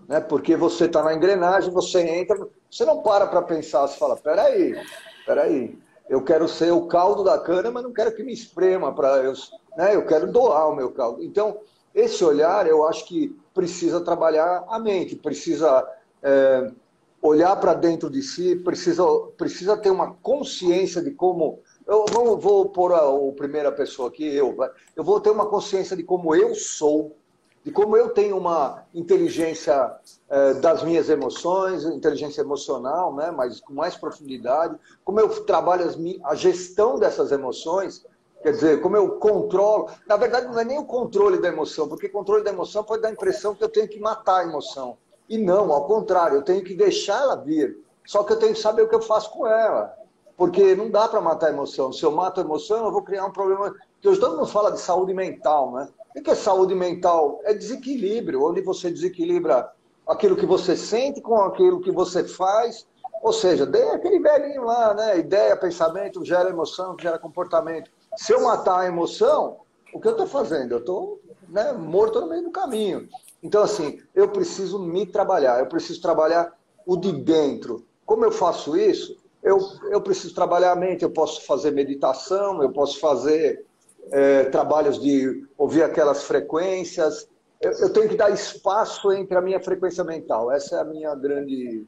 Né? 0.08 0.20
Porque 0.20 0.56
você 0.56 0.86
está 0.86 1.04
na 1.04 1.14
engrenagem, 1.14 1.72
você 1.72 2.02
entra, 2.02 2.48
você 2.70 2.84
não 2.84 3.02
para 3.02 3.28
para 3.28 3.42
pensar, 3.42 3.88
você 3.88 3.98
fala, 3.98 4.18
peraí, 4.18 4.76
peraí, 5.26 5.78
eu 6.12 6.22
quero 6.22 6.46
ser 6.46 6.74
o 6.74 6.88
caldo 6.88 7.24
da 7.24 7.40
cana, 7.40 7.72
mas 7.72 7.84
não 7.84 7.94
quero 7.94 8.14
que 8.14 8.22
me 8.22 8.34
esprema 8.34 8.94
para 8.94 9.24
eu 9.24 9.34
né? 9.78 9.96
eu 9.96 10.06
quero 10.06 10.30
doar 10.30 10.70
o 10.70 10.76
meu 10.76 10.92
caldo. 10.92 11.24
Então, 11.24 11.62
esse 11.96 12.22
olhar, 12.22 12.68
eu 12.68 12.86
acho 12.86 13.08
que 13.08 13.34
precisa 13.54 14.02
trabalhar 14.02 14.66
a 14.68 14.78
mente, 14.78 15.16
precisa 15.16 15.88
é, 16.22 16.70
olhar 17.22 17.56
para 17.56 17.74
dentro 17.74 18.10
de 18.10 18.22
si, 18.22 18.58
precisa, 18.58 19.06
precisa 19.38 19.78
ter 19.78 19.90
uma 19.90 20.14
consciência 20.16 21.02
de 21.02 21.12
como. 21.12 21.62
Eu 21.88 22.06
vou, 22.12 22.38
vou 22.38 22.70
pôr 22.70 22.92
a, 22.92 22.98
a 22.98 23.32
primeira 23.34 23.72
pessoa 23.72 24.10
aqui, 24.10 24.26
eu. 24.36 24.54
Eu 24.94 25.06
vou 25.06 25.22
ter 25.22 25.30
uma 25.30 25.46
consciência 25.46 25.96
de 25.96 26.04
como 26.04 26.36
eu 26.36 26.54
sou 26.54 27.16
de 27.64 27.72
como 27.72 27.96
eu 27.96 28.10
tenho 28.10 28.38
uma 28.38 28.84
inteligência 28.94 29.96
eh, 30.30 30.56
das 30.56 30.84
minhas 30.84 31.10
emoções, 31.10 31.86
inteligência 31.86 32.42
emocional, 32.42 33.16
né, 33.16 33.30
mas 33.30 33.60
com 33.60 33.74
mais 33.74 33.96
profundidade, 33.96 34.76
como 35.04 35.20
eu 35.20 35.30
trabalho 35.46 35.86
as, 35.86 35.98
a 36.24 36.36
gestão 36.36 36.98
dessas 36.98 37.32
emoções, 37.32 38.04
quer 38.42 38.52
dizer, 38.52 38.82
como 38.82 38.98
eu 38.98 39.20
controlo. 39.20 39.90
Na 40.08 40.18
verdade, 40.18 40.48
não 40.48 40.60
é 40.60 40.66
nem 40.66 40.80
o 40.80 40.86
controle 40.86 41.40
da 41.40 41.50
emoção, 41.50 41.88
porque 41.88 42.10
controle 42.10 42.44
da 42.44 42.52
emoção 42.52 42.84
pode 42.84 43.04
dar 43.04 43.10
a 43.10 43.14
impressão 43.14 43.54
que 43.54 43.64
eu 43.64 43.70
tenho 43.70 43.88
que 43.88 44.00
matar 44.00 44.40
a 44.40 44.44
emoção. 44.44 44.98
E 45.30 45.38
não, 45.38 45.72
ao 45.72 45.86
contrário, 45.86 46.38
eu 46.38 46.42
tenho 46.42 46.64
que 46.64 46.74
deixar 46.74 47.22
ela 47.22 47.36
vir. 47.36 47.80
Só 48.06 48.24
que 48.24 48.34
eu 48.34 48.40
tenho 48.40 48.54
que 48.54 48.60
saber 48.60 48.82
o 48.82 48.90
que 48.90 48.96
eu 48.96 49.02
faço 49.02 49.32
com 49.32 49.48
ela. 49.48 49.96
Porque 50.36 50.76
não 50.76 50.90
dá 50.90 51.08
para 51.08 51.22
matar 51.22 51.48
a 51.48 51.52
emoção. 51.52 51.94
Se 51.94 52.04
eu 52.04 52.12
mato 52.12 52.42
a 52.42 52.44
emoção, 52.44 52.86
eu 52.86 52.92
vou 52.92 53.04
criar 53.04 53.26
um 53.26 53.32
problema. 53.32 53.74
Porque 53.94 54.10
hoje 54.10 54.20
todo 54.20 54.36
mundo 54.36 54.48
fala 54.48 54.72
de 54.72 54.80
saúde 54.80 55.14
mental, 55.14 55.72
né? 55.72 55.88
O 56.16 56.22
que 56.22 56.30
é 56.30 56.36
saúde 56.36 56.76
mental? 56.76 57.40
É 57.44 57.54
desequilíbrio, 57.54 58.44
onde 58.44 58.62
você 58.62 58.92
desequilibra 58.92 59.72
aquilo 60.08 60.36
que 60.36 60.46
você 60.46 60.76
sente 60.76 61.22
com 61.22 61.36
aquilo 61.36 61.82
que 61.82 61.92
você 61.92 62.24
faz. 62.24 62.86
Ou 63.22 63.32
seja, 63.32 63.70
é 63.74 63.92
aquele 63.92 64.20
velhinho 64.20 64.64
lá, 64.64 64.94
né? 64.94 65.20
Ideia, 65.20 65.56
pensamento, 65.56 66.26
gera 66.26 66.50
emoção, 66.50 66.98
gera 67.00 67.20
comportamento. 67.20 67.90
Se 68.18 68.34
eu 68.34 68.44
matar 68.44 68.80
a 68.80 68.88
emoção, 68.88 69.58
o 69.94 70.00
que 70.00 70.08
eu 70.08 70.12
estou 70.12 70.28
fazendo? 70.28 70.74
Eu 70.74 70.80
estou 70.80 71.20
né, 71.48 71.72
morto 71.74 72.20
no 72.20 72.28
meio 72.28 72.44
do 72.44 72.52
caminho. 72.52 73.08
Então, 73.42 73.64
assim, 73.64 74.02
eu 74.14 74.28
preciso 74.30 74.80
me 74.80 75.06
trabalhar, 75.06 75.60
eu 75.60 75.68
preciso 75.68 76.02
trabalhar 76.02 76.52
o 76.86 76.98
de 76.98 77.12
dentro. 77.12 77.86
Como 78.06 78.26
eu 78.26 78.32
faço 78.32 78.76
isso? 78.76 79.18
Eu, 79.42 79.58
eu 79.90 80.02
preciso 80.02 80.36
trabalhar 80.36 80.72
a 80.72 80.76
mente, 80.76 81.04
eu 81.04 81.10
posso 81.10 81.46
fazer 81.46 81.72
meditação, 81.72 82.62
eu 82.62 82.72
posso 82.72 83.00
fazer 83.00 83.66
é, 84.12 84.46
trabalhos 84.46 85.00
de 85.00 85.46
ouvir 85.58 85.84
aquelas 85.84 86.24
frequências. 86.24 87.28
Eu, 87.60 87.72
eu, 87.74 87.94
tenho 87.94 88.10
que 88.10 88.16
dar 88.16 88.32
espaço 88.32 89.12
entre 89.12 89.38
a 89.38 89.42
minha 89.42 89.60
frequência 89.60 90.04
mental. 90.04 90.52
Essa 90.52 90.78
é 90.78 90.80
a 90.80 90.84
minha 90.84 91.14
grande, 91.16 91.86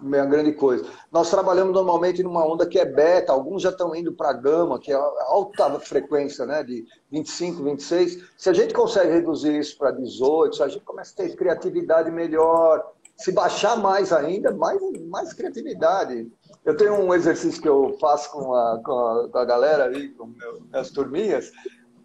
minha 0.00 0.24
grande 0.26 0.52
coisa. 0.52 0.84
Nós 1.10 1.30
trabalhamos 1.30 1.72
normalmente 1.72 2.22
numa 2.22 2.46
onda 2.46 2.66
que 2.66 2.78
é 2.78 2.84
beta, 2.84 3.32
alguns 3.32 3.62
já 3.62 3.70
estão 3.70 3.94
indo 3.94 4.12
para 4.12 4.32
gama, 4.32 4.78
que 4.78 4.92
é 4.92 4.94
alta 4.94 5.80
frequência, 5.80 6.44
né, 6.44 6.62
de 6.62 6.84
25, 7.10 7.62
26. 7.62 8.18
Se 8.36 8.50
a 8.50 8.52
gente 8.52 8.74
consegue 8.74 9.12
reduzir 9.12 9.58
isso 9.58 9.76
para 9.78 9.90
18, 9.90 10.62
a 10.62 10.68
gente 10.68 10.84
começa 10.84 11.12
a 11.12 11.24
ter 11.24 11.34
criatividade 11.34 12.10
melhor. 12.10 12.92
Se 13.16 13.32
baixar 13.32 13.78
mais 13.78 14.12
ainda, 14.12 14.52
mais, 14.52 14.78
mais 15.08 15.32
criatividade. 15.32 16.30
Eu 16.66 16.76
tenho 16.76 16.94
um 16.94 17.14
exercício 17.14 17.62
que 17.62 17.68
eu 17.68 17.96
faço 18.00 18.28
com 18.32 18.52
a, 18.52 18.82
com 18.84 18.92
a, 18.92 19.28
com 19.28 19.38
a 19.38 19.44
galera 19.44 19.84
ali, 19.84 20.08
com 20.08 20.34
as 20.72 20.90
turminhas, 20.90 21.52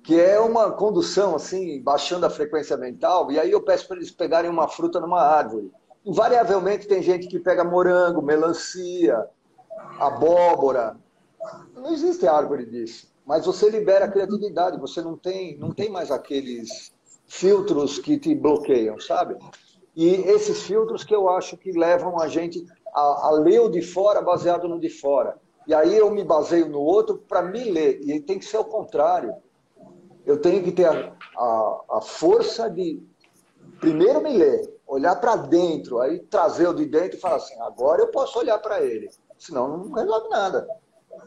que 0.03 0.19
é 0.21 0.39
uma 0.39 0.71
condução, 0.71 1.35
assim, 1.35 1.81
baixando 1.81 2.27
a 2.27 2.29
frequência 2.29 2.77
mental, 2.77 3.31
e 3.31 3.39
aí 3.39 3.49
eu 3.49 3.63
peço 3.63 3.87
para 3.87 3.97
eles 3.97 4.11
pegarem 4.11 4.51
uma 4.51 4.67
fruta 4.67 4.99
numa 4.99 5.19
árvore. 5.19 5.71
Invariavelmente 6.05 6.87
tem 6.87 7.01
gente 7.01 7.27
que 7.27 7.39
pega 7.39 7.63
morango, 7.63 8.21
melancia, 8.21 9.25
abóbora. 9.99 10.95
Não 11.73 11.91
existe 11.91 12.27
árvore 12.27 12.67
disso. 12.67 13.11
Mas 13.25 13.47
você 13.47 13.67
libera 13.67 14.05
a 14.05 14.11
criatividade, 14.11 14.79
você 14.79 15.01
não 15.01 15.17
tem, 15.17 15.57
não 15.57 15.71
tem 15.71 15.89
mais 15.89 16.11
aqueles 16.11 16.93
filtros 17.25 17.97
que 17.97 18.19
te 18.19 18.35
bloqueiam, 18.35 18.99
sabe? 18.99 19.37
E 19.95 20.07
esses 20.07 20.61
filtros 20.63 21.03
que 21.03 21.15
eu 21.15 21.29
acho 21.29 21.57
que 21.57 21.71
levam 21.71 22.19
a 22.19 22.27
gente 22.27 22.63
a, 22.93 23.27
a 23.27 23.31
ler 23.31 23.59
o 23.61 23.69
de 23.69 23.81
fora 23.81 24.21
baseado 24.21 24.67
no 24.67 24.79
de 24.79 24.89
fora. 24.89 25.37
E 25.67 25.73
aí 25.73 25.95
eu 25.95 26.09
me 26.11 26.23
baseio 26.23 26.67
no 26.67 26.79
outro 26.79 27.17
para 27.17 27.41
me 27.41 27.63
ler. 27.63 28.01
E 28.03 28.19
tem 28.19 28.39
que 28.39 28.45
ser 28.45 28.57
o 28.57 28.65
contrário. 28.65 29.35
Eu 30.25 30.39
tenho 30.39 30.63
que 30.63 30.71
ter 30.71 30.85
a, 30.85 31.13
a, 31.37 31.81
a 31.97 32.01
força 32.01 32.69
de 32.69 33.01
primeiro 33.79 34.21
me 34.21 34.37
ler, 34.37 34.79
olhar 34.87 35.15
para 35.15 35.35
dentro, 35.35 35.99
aí 35.99 36.19
trazer 36.19 36.67
o 36.67 36.73
de 36.73 36.85
dentro 36.85 37.17
e 37.17 37.19
falar 37.19 37.37
assim, 37.37 37.59
agora 37.61 38.01
eu 38.01 38.07
posso 38.07 38.37
olhar 38.39 38.57
para 38.59 38.81
ele. 38.81 39.09
Senão 39.37 39.77
não 39.77 39.91
resolve 39.91 40.29
nada. 40.29 40.67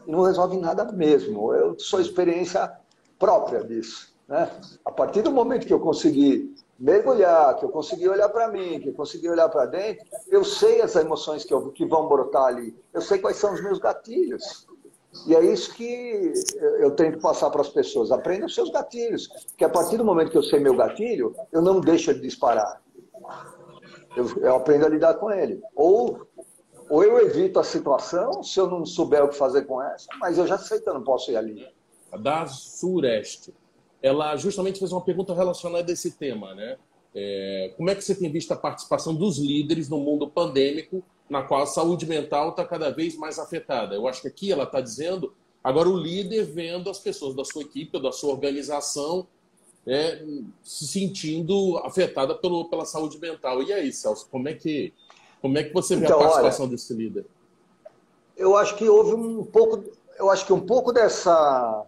Não 0.07 0.21
resolve 0.21 0.57
nada 0.57 0.85
mesmo. 0.85 1.53
Eu 1.53 1.77
sou 1.77 1.99
experiência 1.99 2.71
própria 3.19 3.63
disso. 3.63 4.15
Né? 4.27 4.49
A 4.83 4.91
partir 4.91 5.21
do 5.21 5.31
momento 5.31 5.67
que 5.67 5.73
eu 5.73 5.79
conseguir 5.79 6.54
mergulhar, 6.77 7.55
que 7.57 7.65
eu 7.65 7.69
consegui 7.69 8.07
olhar 8.07 8.29
para 8.29 8.49
mim, 8.49 8.79
que 8.79 8.89
eu 8.89 8.93
consegui 8.93 9.29
olhar 9.29 9.49
para 9.49 9.65
dentro, 9.65 10.05
eu 10.27 10.43
sei 10.43 10.81
as 10.81 10.95
emoções 10.95 11.43
que, 11.43 11.53
eu, 11.53 11.71
que 11.71 11.85
vão 11.85 12.07
brotar 12.07 12.45
ali. 12.45 12.75
Eu 12.93 13.01
sei 13.01 13.19
quais 13.19 13.37
são 13.37 13.53
os 13.53 13.61
meus 13.61 13.79
gatilhos. 13.79 14.67
E 15.25 15.33
é 15.33 15.41
isso 15.41 15.73
que 15.73 16.33
eu 16.79 16.91
tento 16.91 17.19
passar 17.19 17.49
para 17.49 17.61
as 17.61 17.69
pessoas. 17.69 18.11
Aprenda 18.11 18.45
os 18.45 18.53
seus 18.53 18.69
gatilhos. 18.69 19.27
Porque 19.27 19.63
a 19.63 19.69
partir 19.69 19.97
do 19.97 20.03
momento 20.03 20.29
que 20.29 20.37
eu 20.37 20.43
sei 20.43 20.59
meu 20.59 20.75
gatilho, 20.75 21.33
eu 21.51 21.61
não 21.61 21.79
deixo 21.79 22.11
ele 22.11 22.19
disparar. 22.19 22.81
Eu, 24.15 24.27
eu 24.41 24.55
aprendo 24.55 24.85
a 24.85 24.89
lidar 24.89 25.13
com 25.13 25.31
ele. 25.31 25.61
Ou, 25.73 26.27
ou 26.89 27.03
eu 27.03 27.17
evito 27.19 27.59
a 27.59 27.63
situação, 27.63 28.43
se 28.43 28.59
eu 28.59 28.67
não 28.67 28.85
souber 28.85 29.23
o 29.23 29.29
que 29.29 29.37
fazer 29.37 29.63
com 29.63 29.81
essa, 29.81 30.07
mas 30.19 30.37
eu 30.37 30.45
já 30.45 30.57
sei 30.57 30.81
que 30.81 30.89
eu 30.89 30.93
não 30.93 31.03
posso 31.03 31.31
ir 31.31 31.37
ali. 31.37 31.65
Da 32.19 32.45
Sureste 32.45 33.53
ela 34.01 34.35
justamente 34.35 34.79
fez 34.79 34.91
uma 34.91 35.01
pergunta 35.01 35.33
relacionada 35.33 35.91
a 35.91 35.93
esse 35.93 36.11
tema, 36.11 36.53
né? 36.53 36.77
É, 37.13 37.73
como 37.77 37.89
é 37.89 37.95
que 37.95 38.03
você 38.03 38.13
tem 38.13 38.29
visto 38.29 38.51
a 38.51 38.57
participação 38.57 39.15
dos 39.15 39.37
líderes 39.37 39.87
no 39.87 39.97
mundo 39.99 40.27
pandêmico, 40.27 41.01
na 41.29 41.41
qual 41.41 41.63
a 41.63 41.65
saúde 41.65 42.05
mental 42.05 42.49
está 42.49 42.65
cada 42.65 42.89
vez 42.89 43.15
mais 43.15 43.39
afetada? 43.39 43.95
Eu 43.95 44.07
acho 44.07 44.21
que 44.21 44.27
aqui 44.27 44.51
ela 44.51 44.65
está 44.65 44.81
dizendo, 44.81 45.33
agora 45.63 45.87
o 45.87 45.97
líder 45.97 46.43
vendo 46.43 46.89
as 46.89 46.99
pessoas 46.99 47.33
da 47.33 47.45
sua 47.45 47.61
equipe, 47.61 48.01
da 48.01 48.11
sua 48.11 48.31
organização, 48.31 49.25
né, 49.85 50.21
se 50.61 50.87
sentindo 50.87 51.77
afetada 51.77 52.35
pelo, 52.35 52.65
pela 52.65 52.85
saúde 52.85 53.17
mental. 53.19 53.63
E 53.63 53.71
aí, 53.71 53.93
Celso, 53.93 54.27
como 54.29 54.49
é 54.49 54.53
que, 54.53 54.93
como 55.41 55.57
é 55.57 55.63
que 55.63 55.73
você 55.73 55.95
vê 55.95 56.05
então, 56.05 56.17
a 56.19 56.23
participação 56.23 56.65
olha, 56.65 56.71
desse 56.71 56.93
líder? 56.93 57.25
Eu 58.35 58.57
acho 58.57 58.75
que 58.75 58.89
houve 58.89 59.13
um 59.13 59.43
pouco, 59.43 59.85
eu 60.19 60.29
acho 60.29 60.45
que 60.45 60.51
um 60.51 60.59
pouco 60.59 60.91
dessa 60.91 61.85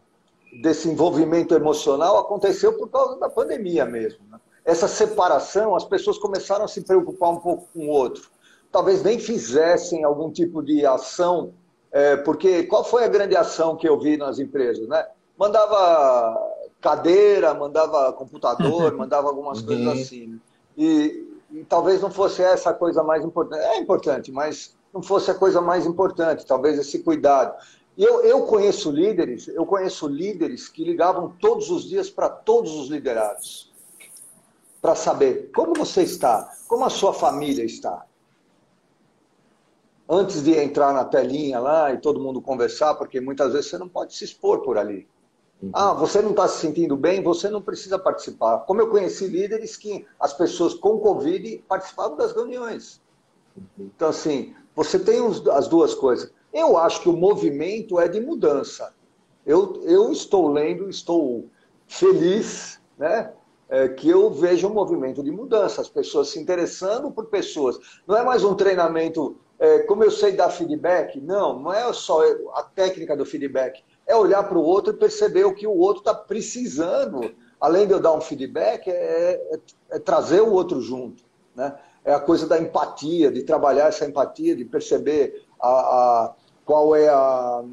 desse 0.62 0.89
envolvimento 0.89 1.54
emocional 1.54 2.18
aconteceu 2.18 2.74
por 2.74 2.89
causa 2.89 3.20
da 3.20 3.30
pandemia 3.30 3.86
mesmo. 3.86 4.20
Né? 4.30 4.39
Essa 4.63 4.88
separação, 4.88 5.75
as 5.75 5.86
pessoas 5.86 6.18
começaram 6.18 6.66
a 6.66 6.68
se 6.68 6.82
preocupar 6.82 7.30
um 7.30 7.39
pouco 7.39 7.68
com 7.74 7.88
o 7.88 7.89
outro. 7.89 8.30
Talvez 8.72 9.01
nem 9.01 9.20
fizessem 9.20 10.04
algum 10.04 10.32
tipo 10.32 10.62
de 10.62 10.86
ação, 10.86 11.54
é, 11.92 12.18
porque 12.18 12.63
qual 12.63 12.84
foi 12.84 13.04
a 13.04 13.08
grande 13.08 13.36
ação 13.36 13.75
que 13.75 13.88
eu 13.88 14.00
vi 14.00 14.18
nas 14.18 14.39
empresas? 14.39 14.88
Né? 14.88 15.06
Mandava 15.38 16.38
cadeira, 16.82 17.54
mandava 17.54 18.12
computador, 18.13 18.94
mandava 18.98 19.27
algumas 19.27 19.62
coisas 19.62 19.86
uhum. 19.86 19.92
assim. 19.94 20.27
Né? 20.27 20.39
E, 20.77 21.27
e 21.51 21.63
talvez 21.63 22.01
não 22.01 22.12
fosse 22.12 22.42
essa 22.42 22.72
a 22.72 22.74
coisa 22.74 23.01
mais 23.04 23.24
importante. 23.24 23.62
É 23.62 23.77
importante, 23.77 24.32
mas 24.32 24.75
não 24.94 25.01
fosse 25.01 25.32
a 25.32 25.36
coisa 25.36 25.62
mais 25.62 25.86
importante, 25.86 26.46
talvez 26.46 26.77
esse 26.77 27.00
cuidado. 27.00 27.56
Eu, 27.98 28.24
eu 28.24 28.44
conheço 28.44 28.92
líderes, 28.92 29.48
eu 29.48 29.66
conheço 29.66 30.08
líderes 30.08 30.70
que 30.70 30.84
ligavam 30.84 31.34
todos 31.39 31.72
os 31.72 31.84
dias 31.84 32.10
para 32.10 32.30
todos 32.30 32.74
os 32.75 32.89
liderados 32.89 33.72
para 34.82 34.96
saber 34.96 35.51
como 35.54 35.74
você 35.74 36.04
está, 36.04 36.56
como 36.68 36.86
a 36.86 36.89
sua 36.89 37.13
família 37.13 37.63
está. 37.63 38.06
Antes 40.08 40.44
de 40.44 40.58
entrar 40.58 40.94
na 40.94 41.04
telinha 41.04 41.60
lá 41.60 41.92
e 41.92 41.98
todo 41.98 42.20
mundo 42.20 42.42
conversar, 42.42 42.96
porque 42.96 43.20
muitas 43.20 43.51
vezes 43.51 43.70
você 43.70 43.77
não 43.77 43.89
pode 43.89 44.16
se 44.16 44.24
expor 44.24 44.62
por 44.62 44.77
ali. 44.77 45.06
Uhum. 45.62 45.72
Ah, 45.74 45.94
você 45.94 46.22
não 46.22 46.32
está 46.32 46.48
se 46.48 46.62
sentindo 46.62 46.96
bem, 46.96 47.22
você 47.22 47.50
não 47.50 47.62
precisa 47.62 48.00
participar. 48.00 48.60
Como 48.60 48.80
eu 48.80 48.89
conheci 48.89 49.27
líderes 49.27 49.75
que 49.75 50.06
as 50.20 50.34
pessoas 50.34 50.74
com 50.74 51.00
Covid 51.00 51.66
participavam 51.68 52.16
das 52.16 52.32
reuniões. 52.32 53.01
Uhum. 53.58 53.89
Então, 53.94 54.08
assim, 54.10 54.56
você 54.74 54.98
tem 54.98 55.20
as 55.51 55.68
duas 55.68 55.94
coisas. 55.94 56.32
Eu 56.57 56.75
acho 56.75 57.01
que 57.01 57.09
o 57.09 57.13
movimento 57.13 57.99
é 57.99 58.07
de 58.07 58.19
mudança. 58.19 58.91
Eu, 59.45 59.79
eu 59.83 60.11
estou 60.11 60.51
lendo, 60.51 60.89
estou 60.89 61.45
feliz, 61.85 62.81
né? 62.97 63.31
É, 63.69 63.87
que 63.87 64.09
eu 64.09 64.31
vejo 64.31 64.67
um 64.67 64.73
movimento 64.73 65.21
de 65.21 65.29
mudança, 65.29 65.81
as 65.81 65.89
pessoas 65.89 66.29
se 66.29 66.39
interessando 66.39 67.11
por 67.11 67.25
pessoas. 67.25 67.77
Não 68.07 68.17
é 68.17 68.23
mais 68.23 68.43
um 68.43 68.55
treinamento, 68.55 69.37
é, 69.59 69.79
como 69.79 70.03
eu 70.03 70.09
sei 70.09 70.31
dar 70.31 70.49
feedback, 70.49 71.21
não, 71.21 71.59
não 71.59 71.71
é 71.71 71.93
só 71.93 72.23
a 72.55 72.63
técnica 72.63 73.15
do 73.15 73.25
feedback, 73.25 73.83
é 74.07 74.15
olhar 74.15 74.41
para 74.43 74.57
o 74.57 74.63
outro 74.63 74.93
e 74.93 74.97
perceber 74.97 75.43
o 75.43 75.53
que 75.53 75.67
o 75.67 75.77
outro 75.77 75.99
está 75.99 76.15
precisando. 76.15 77.35
Além 77.61 77.85
de 77.85 77.93
eu 77.93 77.99
dar 77.99 78.13
um 78.13 78.21
feedback, 78.21 78.87
é, 78.87 78.93
é, 79.53 79.59
é 79.91 79.99
trazer 79.99 80.41
o 80.41 80.51
outro 80.51 80.81
junto. 80.81 81.23
Né? 81.53 81.77
É 82.03 82.13
a 82.13 82.19
coisa 82.19 82.47
da 82.47 82.57
empatia, 82.57 83.29
de 83.29 83.43
trabalhar 83.43 83.89
essa 83.89 84.05
empatia, 84.05 84.55
de 84.55 84.65
perceber 84.65 85.45
a, 85.59 85.69
a 85.69 86.35
qual 86.67 86.93
é 86.93 87.07
a, 87.07 87.63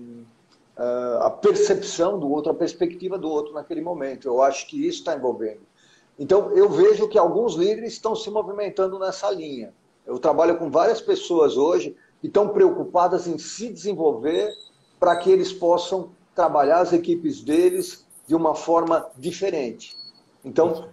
a 1.20 1.30
percepção 1.30 2.16
do 2.16 2.30
outro, 2.30 2.52
a 2.52 2.54
perspectiva 2.54 3.18
do 3.18 3.28
outro 3.28 3.52
naquele 3.52 3.80
momento. 3.80 4.28
Eu 4.28 4.40
acho 4.40 4.68
que 4.68 4.86
isso 4.86 5.00
está 5.00 5.16
envolvendo. 5.16 5.62
Então, 6.16 6.52
eu 6.52 6.68
vejo 6.70 7.08
que 7.08 7.18
alguns 7.18 7.56
líderes 7.56 7.94
estão 7.94 8.14
se 8.14 8.30
movimentando 8.30 8.96
nessa 9.00 9.28
linha. 9.32 9.74
Eu 10.06 10.16
trabalho 10.20 10.56
com 10.56 10.70
várias 10.70 11.00
pessoas 11.00 11.56
hoje 11.56 11.96
que 12.20 12.28
estão 12.28 12.50
preocupadas 12.50 13.26
em 13.26 13.36
se 13.36 13.68
desenvolver 13.68 14.48
para 15.00 15.16
que 15.16 15.28
eles 15.28 15.52
possam 15.52 16.10
trabalhar 16.32 16.78
as 16.78 16.92
equipes 16.92 17.42
deles 17.42 18.06
de 18.28 18.36
uma 18.36 18.54
forma 18.54 19.10
diferente. 19.18 19.96
Então, 20.44 20.88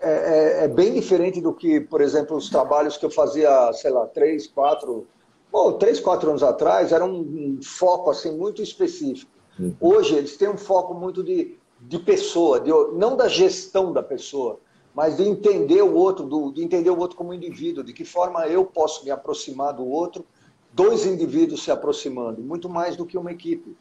é, 0.00 0.10
é, 0.10 0.64
é, 0.64 0.68
bem 0.68 0.92
diferente 0.94 1.40
do 1.40 1.52
que, 1.52 1.80
por 1.80 2.00
exemplo, 2.00 2.36
os 2.36 2.50
trabalhos 2.50 2.96
que 2.96 3.06
eu 3.06 3.10
fazia, 3.10 3.72
sei 3.72 3.92
lá, 3.92 4.06
três, 4.06 4.48
quatro, 4.48 5.06
bom, 5.50 5.72
três, 5.72 6.00
quatro 6.00 6.30
anos 6.30 6.42
atrás, 6.42 6.92
era 6.92 7.04
um, 7.04 7.20
um 7.20 7.58
foco 7.62 8.10
assim 8.10 8.36
muito 8.36 8.62
específico. 8.62 9.30
Uhum. 9.58 9.74
Hoje 9.80 10.14
eles 10.14 10.36
têm 10.36 10.48
um 10.48 10.56
foco 10.56 10.94
muito 10.94 11.22
de, 11.22 11.58
de 11.80 11.98
pessoa, 11.98 12.60
de, 12.60 12.70
não 12.94 13.16
da 13.16 13.28
gestão 13.28 13.92
da 13.92 14.02
pessoa, 14.02 14.60
mas 14.94 15.16
de 15.16 15.22
entender 15.22 15.82
o 15.82 15.94
outro, 15.94 16.26
do, 16.26 16.52
de 16.52 16.62
entender 16.62 16.90
o 16.90 16.98
outro 16.98 17.16
como 17.16 17.34
indivíduo, 17.34 17.84
de 17.84 17.92
que 17.92 18.04
forma 18.04 18.46
eu 18.46 18.64
posso 18.64 19.04
me 19.04 19.10
aproximar 19.10 19.74
do 19.74 19.86
outro, 19.86 20.24
dois 20.72 21.04
indivíduos 21.04 21.62
se 21.62 21.70
aproximando, 21.70 22.40
muito 22.40 22.68
mais 22.68 22.96
do 22.96 23.04
que 23.04 23.18
uma 23.18 23.32
equipe. 23.32 23.76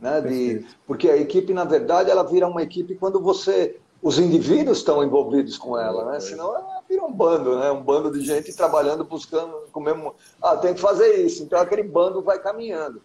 Né? 0.00 0.20
De, 0.20 0.66
porque 0.86 1.08
a 1.08 1.16
equipe, 1.16 1.52
na 1.54 1.64
verdade, 1.64 2.10
ela 2.10 2.22
vira 2.22 2.46
uma 2.46 2.62
equipe 2.62 2.94
quando 2.94 3.20
você 3.20 3.78
os 4.04 4.18
indivíduos 4.18 4.78
estão 4.78 5.02
envolvidos 5.02 5.56
com 5.56 5.78
ela, 5.78 6.04
né? 6.12 6.20
Senão 6.20 6.54
ela 6.54 6.82
vira 6.86 7.02
um 7.02 7.10
bando, 7.10 7.58
né? 7.58 7.70
Um 7.70 7.82
bando 7.82 8.12
de 8.12 8.22
gente 8.22 8.54
trabalhando, 8.54 9.02
buscando, 9.02 9.62
com 9.72 9.80
o 9.80 9.82
mesmo. 9.82 10.14
Ah, 10.42 10.58
tem 10.58 10.74
que 10.74 10.80
fazer 10.80 11.24
isso. 11.24 11.42
Então 11.42 11.58
aquele 11.58 11.82
bando 11.82 12.20
vai 12.20 12.38
caminhando. 12.38 13.00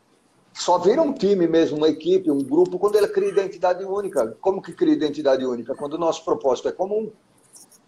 Só 0.54 0.78
vira 0.78 1.02
um 1.02 1.14
time 1.14 1.48
mesmo, 1.48 1.78
uma 1.78 1.88
equipe, 1.88 2.30
um 2.30 2.44
grupo, 2.44 2.78
quando 2.78 2.98
ele 2.98 3.08
cria 3.08 3.30
identidade 3.30 3.86
única. 3.86 4.36
Como 4.42 4.62
que 4.62 4.74
cria 4.74 4.94
identidade 4.94 5.46
única? 5.46 5.74
Quando 5.74 5.94
o 5.94 5.98
nosso 5.98 6.26
propósito 6.26 6.68
é 6.68 6.74
comum. 6.74 7.10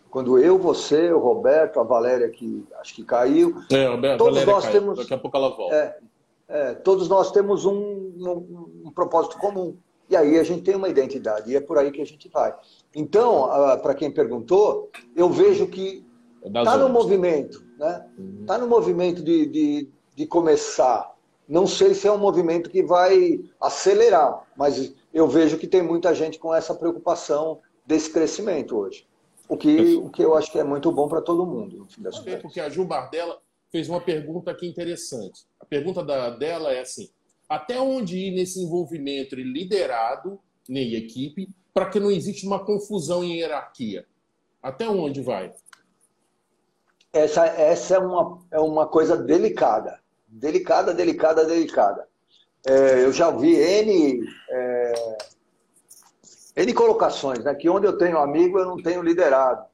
Quando 0.10 0.39
eu, 0.39 0.58
você, 0.58 1.12
o 1.12 1.20
Roberto, 1.20 1.82
a 1.82 1.84
Valéria, 1.84 2.30
que 2.30 2.65
acho 2.80 2.96
que 2.96 3.03
caiu. 3.03 3.62
É, 3.70 3.88
Roberto, 3.88 4.20
todos 4.20 4.36
Valéria 4.36 4.53
nós 4.53 4.63
caiu. 4.63 4.80
temos. 4.80 4.98
Daqui 5.00 5.13
a 5.13 5.18
pouco 5.18 5.36
ela 5.36 5.50
volta. 5.50 5.75
É, 5.75 6.00
é, 6.48 6.74
todos 6.75 7.10
nós 7.10 7.30
temos 7.30 7.65
um, 7.65 7.74
um, 7.74 8.84
um 8.86 8.91
propósito 8.91 9.38
comum. 9.38 9.75
E 10.12 10.15
aí 10.15 10.38
a 10.38 10.44
gente 10.44 10.63
tem 10.63 10.75
uma 10.75 10.89
identidade, 10.89 11.50
e 11.50 11.56
é 11.56 11.62
por 11.62 11.77
aí 11.77 11.89
que 11.89 12.01
a 12.01 12.06
gente 12.06 12.27
vai. 12.27 12.53
Então, 12.94 13.48
para 13.82 13.96
quem 13.96 14.12
perguntou, 14.12 14.91
eu 15.15 15.30
vejo 15.30 15.68
que 15.68 16.06
está 16.46 16.74
é 16.74 16.77
no 16.77 16.89
movimento, 16.89 17.63
né? 17.80 18.06
Está 18.41 18.56
uhum. 18.56 18.62
no 18.62 18.68
movimento 18.68 19.24
de, 19.24 19.46
de, 19.46 19.89
de 20.13 20.27
começar. 20.27 21.15
Não 21.48 21.65
sei 21.65 21.94
se 21.94 22.10
é 22.10 22.12
um 22.12 22.18
movimento 22.18 22.70
que 22.70 22.84
vai 22.84 23.39
acelerar, 23.60 24.46
mas 24.58 24.94
eu 25.13 25.30
vejo 25.30 25.58
que 25.58 25.65
tem 25.65 25.82
muita 25.82 26.13
gente 26.13 26.38
com 26.38 26.53
essa 26.53 26.75
preocupação 26.75 27.60
desse 27.86 28.12
crescimento 28.12 28.77
hoje. 28.77 29.08
O 29.48 29.56
que, 29.56 29.96
o 29.96 30.10
que 30.10 30.22
eu 30.22 30.36
acho 30.36 30.51
que 30.51 30.60
é 30.60 30.63
muito 30.63 30.91
bom 30.91 31.08
para 31.08 31.22
todo 31.22 31.46
mundo, 31.46 31.77
no 31.77 31.88
fim 31.88 32.01
das 32.01 32.20
contas. 32.20 32.41
Porque 32.41 32.60
a 32.60 32.68
Ju 32.68 32.84
Bardella 32.84 33.39
fez 33.72 33.88
uma 33.88 34.01
pergunta 34.01 34.51
aqui 34.51 34.68
interessante. 34.68 35.46
A 35.58 35.65
pergunta 35.65 36.03
da, 36.03 36.32
dela 36.32 36.74
é 36.74 36.82
assim: 36.82 37.10
até 37.51 37.81
onde 37.81 38.17
ir 38.17 38.31
nesse 38.31 38.62
envolvimento 38.62 39.36
liderado 39.36 40.39
nem 40.70 40.93
equipe 40.93 41.50
para 41.74 41.89
que 41.89 42.00
não 42.00 42.10
exista 42.10 42.48
uma 42.48 42.63
confusão 42.63 43.25
em 43.25 43.39
hierarquia? 43.39 44.05
Até 44.63 44.88
onde 44.88 45.22
vai? 45.22 45.53
Essa, 47.12 47.46
essa 47.46 47.96
é, 47.96 48.00
uma, 48.00 48.39
é 48.51 48.60
uma 48.62 48.88
coisa 48.88 49.17
delicada. 49.17 50.00
Delicada, 50.25 50.93
delicada, 50.93 51.43
delicada. 51.43 52.08
É, 52.65 53.03
eu 53.03 53.12
já 53.12 53.29
vi 53.31 53.53
N, 53.53 54.25
é, 54.50 55.17
N 56.55 56.74
colocações, 56.74 57.43
né? 57.43 57.53
que 57.53 57.70
onde 57.70 57.86
eu 57.86 57.98
tenho 57.98 58.17
amigo, 58.17 58.60
eu 58.60 58.65
não 58.65 58.81
tenho 58.81 59.03
liderado. 59.03 59.65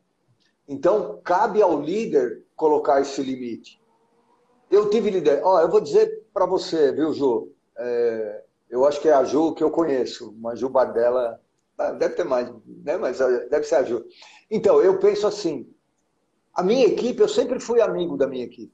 Então, 0.67 1.22
cabe 1.24 1.62
ao 1.62 1.79
líder 1.79 2.43
colocar 2.55 3.01
esse 3.01 3.22
limite. 3.22 3.79
Eu 4.72 4.89
tive 4.89 5.12
líder. 5.12 5.41
Ó, 5.43 5.62
eu 5.62 5.69
vou 5.69 5.79
dizer 5.79 6.25
para 6.34 6.48
você, 6.48 6.91
viu, 6.91 7.13
Ju? 7.13 7.53
É, 7.77 8.44
eu 8.70 8.85
acho 8.85 9.00
que 9.01 9.07
é 9.07 9.13
a 9.13 9.24
Ju 9.24 9.53
que 9.53 9.63
eu 9.63 9.72
conheço, 9.72 10.31
uma 10.31 10.55
Ju 10.55 10.70
Bardella, 10.70 11.42
ah, 11.77 11.92
deve 11.92 12.16
ter 12.16 12.24
mais, 12.24 12.51
né? 12.66 12.98
mas 12.98 13.20
deve 13.20 13.63
ser 13.63 13.75
a 13.75 13.83
Ju. 13.83 14.03
Então, 14.50 14.81
eu 14.81 15.00
penso 15.00 15.27
assim, 15.27 15.72
a 16.53 16.63
minha 16.63 16.85
equipe, 16.85 17.22
eu 17.22 17.29
sempre 17.29 17.59
fui 17.59 17.79
amigo 17.81 18.18
da 18.18 18.27
minha 18.27 18.46
equipe. 18.46 18.74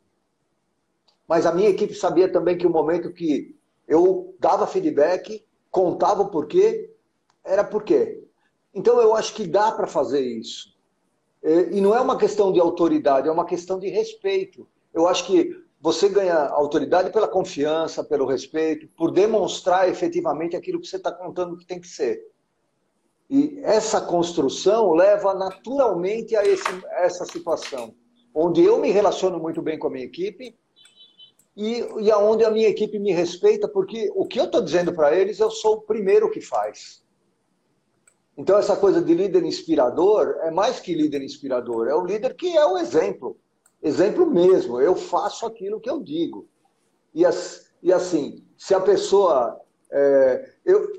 Mas 1.27 1.45
a 1.45 1.51
minha 1.53 1.69
equipe 1.69 1.93
sabia 1.93 2.31
também 2.31 2.57
que 2.57 2.67
o 2.67 2.69
momento 2.69 3.11
que 3.11 3.55
eu 3.87 4.35
dava 4.39 4.67
feedback, 4.67 5.45
contava 5.69 6.21
o 6.21 6.29
porquê, 6.29 6.93
era 7.43 7.63
porquê. 7.63 8.23
Então 8.73 9.01
eu 9.01 9.15
acho 9.15 9.33
que 9.33 9.45
dá 9.45 9.71
para 9.71 9.87
fazer 9.87 10.21
isso. 10.21 10.73
E 11.43 11.81
não 11.81 11.93
é 11.93 11.99
uma 11.99 12.17
questão 12.17 12.53
de 12.53 12.59
autoridade, 12.59 13.27
é 13.27 13.31
uma 13.31 13.45
questão 13.45 13.77
de 13.77 13.89
respeito. 13.89 14.67
Eu 14.93 15.07
acho 15.07 15.25
que 15.25 15.62
você 15.83 16.07
ganha 16.07 16.37
autoridade 16.47 17.11
pela 17.11 17.27
confiança, 17.27 18.05
pelo 18.05 18.25
respeito, 18.25 18.87
por 18.95 19.11
demonstrar 19.11 19.89
efetivamente 19.89 20.55
aquilo 20.55 20.79
que 20.79 20.87
você 20.87 20.95
está 20.95 21.11
contando 21.11 21.57
que 21.57 21.65
tem 21.65 21.77
que 21.77 21.89
ser. 21.89 22.25
E 23.29 23.59
essa 23.63 23.99
construção 23.99 24.93
leva 24.93 25.33
naturalmente 25.33 26.37
a, 26.37 26.45
esse, 26.45 26.69
a 26.85 27.01
essa 27.01 27.25
situação, 27.25 27.93
onde 28.33 28.63
eu 28.63 28.79
me 28.79 28.91
relaciono 28.91 29.37
muito 29.37 29.61
bem 29.61 29.77
com 29.77 29.87
a 29.87 29.89
minha 29.89 30.05
equipe 30.05 30.57
e, 31.53 31.85
e 31.99 32.09
aonde 32.09 32.45
a 32.45 32.49
minha 32.49 32.69
equipe 32.69 32.97
me 32.97 33.11
respeita, 33.11 33.67
porque 33.67 34.09
o 34.15 34.25
que 34.25 34.39
eu 34.39 34.45
estou 34.45 34.61
dizendo 34.61 34.93
para 34.93 35.13
eles, 35.13 35.37
eu 35.37 35.51
sou 35.51 35.73
o 35.75 35.81
primeiro 35.81 36.31
que 36.31 36.39
faz. 36.39 37.03
Então, 38.37 38.57
essa 38.57 38.77
coisa 38.77 39.01
de 39.01 39.13
líder 39.13 39.43
inspirador 39.43 40.37
é 40.43 40.49
mais 40.49 40.79
que 40.79 40.95
líder 40.95 41.21
inspirador, 41.21 41.89
é 41.89 41.93
o 41.93 42.05
líder 42.05 42.35
que 42.35 42.55
é 42.55 42.65
o 42.65 42.77
exemplo. 42.77 43.37
Exemplo 43.83 44.25
mesmo, 44.25 44.79
eu 44.79 44.95
faço 44.95 45.45
aquilo 45.45 45.81
que 45.81 45.89
eu 45.89 45.99
digo. 45.99 46.47
E, 47.13 47.25
as, 47.25 47.69
e 47.83 47.91
assim, 47.91 48.43
se 48.57 48.73
a 48.73 48.79
pessoa. 48.79 49.59
É, 49.91 50.49
eu, 50.65 50.89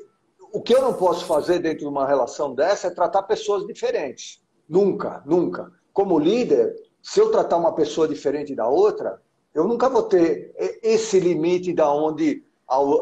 o 0.52 0.60
que 0.60 0.74
eu 0.74 0.82
não 0.82 0.92
posso 0.92 1.24
fazer 1.24 1.58
dentro 1.58 1.80
de 1.80 1.86
uma 1.86 2.06
relação 2.06 2.54
dessa 2.54 2.88
é 2.88 2.90
tratar 2.90 3.22
pessoas 3.24 3.66
diferentes. 3.66 4.40
Nunca, 4.68 5.22
nunca. 5.24 5.72
Como 5.92 6.18
líder, 6.18 6.76
se 7.02 7.18
eu 7.18 7.30
tratar 7.30 7.56
uma 7.56 7.74
pessoa 7.74 8.06
diferente 8.06 8.54
da 8.54 8.68
outra, 8.68 9.20
eu 9.54 9.64
nunca 9.64 9.88
vou 9.88 10.02
ter 10.02 10.54
esse 10.82 11.18
limite 11.18 11.72
da 11.72 11.90
onde 11.92 12.44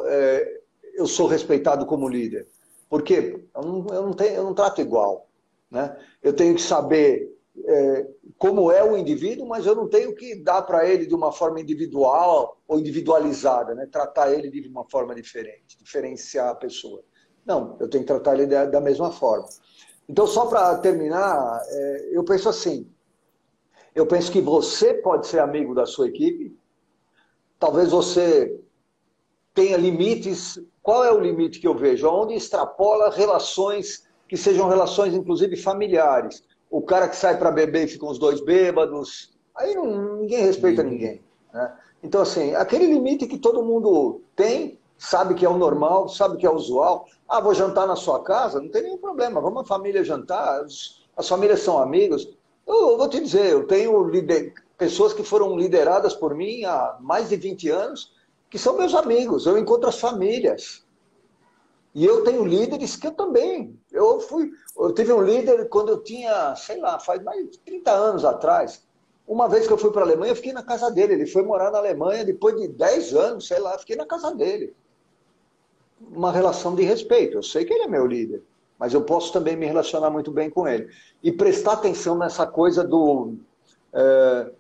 é, 0.07 0.61
eu 0.95 1.07
sou 1.07 1.27
respeitado 1.27 1.85
como 1.87 2.09
líder. 2.09 2.47
Porque 2.89 3.45
eu 3.55 3.63
não, 3.63 3.87
eu 3.89 4.03
não, 4.03 4.13
tenho, 4.13 4.35
eu 4.35 4.45
não 4.45 4.55
trato 4.55 4.81
igual. 4.81 5.29
Né? 5.71 5.97
Eu 6.23 6.33
tenho 6.33 6.55
que 6.55 6.63
saber 6.63 7.32
é, 7.65 8.07
como 8.39 8.73
é 8.73 8.83
o 8.83 8.97
indivíduo, 8.97 9.47
mas 9.47 9.67
eu 9.67 9.75
não 9.75 9.89
tenho 9.89 10.15
que 10.15 10.35
dar 10.43 10.63
para 10.63 10.89
ele 10.89 11.07
de 11.07 11.15
uma 11.15 11.31
forma 11.31 11.61
individual 11.61 12.59
ou 12.67 12.79
individualizada, 12.79 13.75
né? 13.75 13.87
tratar 13.87 14.33
ele 14.33 14.51
de 14.51 14.67
uma 14.69 14.89
forma 14.89 15.15
diferente, 15.15 15.79
diferenciar 15.79 16.49
a 16.49 16.55
pessoa. 16.55 17.03
Não, 17.45 17.77
eu 17.81 17.89
tenho 17.89 18.05
que 18.05 18.09
tratar 18.09 18.35
ele 18.35 18.47
da, 18.47 18.81
mesma 18.81 19.13
forma. 19.13 19.49
Então, 20.09 20.27
só 20.27 20.47
para 20.47 20.79
terminar, 20.79 21.61
é, 21.69 22.11
eu 22.13 22.25
penso 22.25 22.49
assim: 22.49 22.91
eu 23.95 24.07
penso 24.07 24.31
que 24.31 24.41
você 24.41 24.95
pode 24.95 25.27
ser 25.27 25.41
amigo 25.41 25.75
da 25.75 25.85
sua 25.85 26.09
equipe, 26.09 26.57
talvez 27.59 27.91
você 27.91 28.59
tenha 29.53 29.77
limites. 29.77 30.59
Qual 30.83 31.05
é 31.05 31.13
o 31.13 31.21
limite 31.21 31.61
que 31.61 31.67
eu 31.67 31.77
vejo? 31.77 32.09
Onde 32.09 32.35
extrapola 32.35 33.11
relações 33.11 34.09
que 34.29 34.37
sejam 34.37 34.69
relações, 34.69 35.15
inclusive 35.15 35.57
familiares 35.57 36.43
o 36.73 36.81
cara 36.81 37.07
que 37.07 37.15
sai 37.15 37.37
para 37.39 37.51
beber 37.51 37.85
e 37.85 37.89
ficam 37.89 38.09
os 38.09 38.19
dois 38.19 38.41
bêbados, 38.41 39.31
aí 39.55 39.75
não, 39.75 40.17
ninguém 40.17 40.41
respeita 40.41 40.83
uhum. 40.83 40.89
ninguém. 40.89 41.23
Né? 41.53 41.71
Então, 42.03 42.23
assim, 42.23 42.55
aquele 42.55 42.87
limite 42.87 43.27
que 43.27 43.37
todo 43.37 43.63
mundo 43.63 44.23
tem, 44.35 44.79
sabe 44.97 45.35
que 45.35 45.45
é 45.45 45.49
o 45.49 45.59
normal, 45.59 46.09
sabe 46.09 46.39
que 46.39 46.47
é 46.47 46.51
o 46.51 46.55
usual. 46.55 47.07
Ah, 47.29 47.41
vou 47.41 47.55
jantar 47.55 47.87
na 47.87 47.95
sua 47.95 48.25
casa? 48.25 48.59
Não 48.59 48.71
tem 48.71 48.85
nenhum 48.85 48.97
problema, 48.97 49.39
vamos 49.39 49.63
a 49.63 49.67
família 49.67 50.03
jantar, 50.03 50.65
as 51.15 51.29
famílias 51.29 51.61
são 51.61 51.79
amigos. 51.79 52.27
Eu 52.67 52.97
vou 52.97 53.09
te 53.09 53.21
dizer, 53.21 53.51
eu 53.51 53.67
tenho 53.67 54.03
lider... 54.09 54.55
pessoas 54.79 55.13
que 55.13 55.23
foram 55.23 55.59
lideradas 55.59 56.15
por 56.15 56.35
mim 56.35 56.65
há 56.65 56.97
mais 57.01 57.29
de 57.29 57.37
20 57.37 57.69
anos, 57.69 58.15
que 58.49 58.59
são 58.59 58.79
meus 58.79 58.95
amigos, 58.95 59.45
eu 59.45 59.59
encontro 59.59 59.91
as 59.91 60.01
famílias. 60.01 60.87
E 61.95 62.05
eu 62.05 62.25
tenho 62.25 62.45
líderes 62.45 62.97
que 62.97 63.07
eu 63.07 63.13
também. 63.13 63.79
Eu 63.91 64.21
fui, 64.21 64.51
eu 64.79 64.93
tive 64.93 65.13
um 65.13 65.23
líder 65.23 65.69
quando 65.69 65.91
eu 65.91 66.03
tinha, 66.03 66.55
sei 66.57 66.81
lá, 66.81 66.99
faz 66.99 67.23
mais 67.23 67.51
de 67.51 67.59
30 67.59 67.91
anos 67.91 68.25
atrás. 68.25 68.83
Uma 69.27 69.49
vez 69.49 69.67
que 69.67 69.73
eu 69.73 69.79
fui 69.79 69.91
para 69.91 70.03
a 70.03 70.05
Alemanha, 70.05 70.33
eu 70.33 70.37
fiquei 70.37 70.53
na 70.53 70.63
casa 70.63 70.91
dele. 70.91 71.13
Ele 71.15 71.27
foi 71.27 71.43
morar 71.43 71.71
na 71.71 71.79
Alemanha 71.79 72.25
depois 72.25 72.57
de 72.57 72.69
10 72.69 73.15
anos, 73.15 73.47
sei 73.47 73.59
lá, 73.59 73.79
fiquei 73.79 73.95
na 73.95 74.07
casa 74.07 74.35
dele. 74.35 74.75
Uma 76.11 76.33
relação 76.33 76.75
de 76.75 76.83
respeito. 76.83 77.37
Eu 77.37 77.43
sei 77.43 77.65
que 77.65 77.73
ele 77.73 77.85
é 77.85 77.89
meu 77.89 78.07
líder, 78.07 78.43
mas 78.79 78.95
eu 78.95 79.03
posso 79.03 79.33
também 79.33 79.55
me 79.55 79.67
relacionar 79.67 80.11
muito 80.11 80.31
bem 80.31 80.49
com 80.49 80.67
ele. 80.67 80.89
E 81.23 81.31
prestar 81.31 81.75
atenção 81.75 82.17
nessa 82.17 82.47
coisa 82.47 82.83
do. 82.83 83.35
É, 83.93 84.51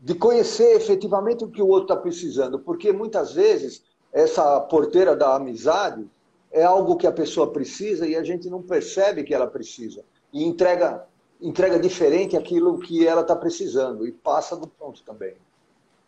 de 0.00 0.14
conhecer 0.14 0.76
efetivamente 0.76 1.44
o 1.44 1.50
que 1.50 1.60
o 1.60 1.66
outro 1.66 1.92
está 1.92 1.96
precisando, 1.96 2.58
porque 2.60 2.92
muitas 2.92 3.32
vezes 3.32 3.82
essa 4.12 4.60
porteira 4.60 5.16
da 5.16 5.34
amizade 5.34 6.08
é 6.50 6.64
algo 6.64 6.96
que 6.96 7.06
a 7.06 7.12
pessoa 7.12 7.52
precisa 7.52 8.06
e 8.06 8.16
a 8.16 8.22
gente 8.22 8.48
não 8.48 8.62
percebe 8.62 9.24
que 9.24 9.34
ela 9.34 9.46
precisa. 9.46 10.04
E 10.32 10.44
entrega, 10.44 11.06
entrega 11.40 11.78
diferente 11.78 12.36
aquilo 12.36 12.78
que 12.78 13.06
ela 13.06 13.22
está 13.22 13.36
precisando 13.36 14.06
e 14.06 14.12
passa 14.12 14.56
do 14.56 14.66
ponto 14.66 15.02
também. 15.02 15.34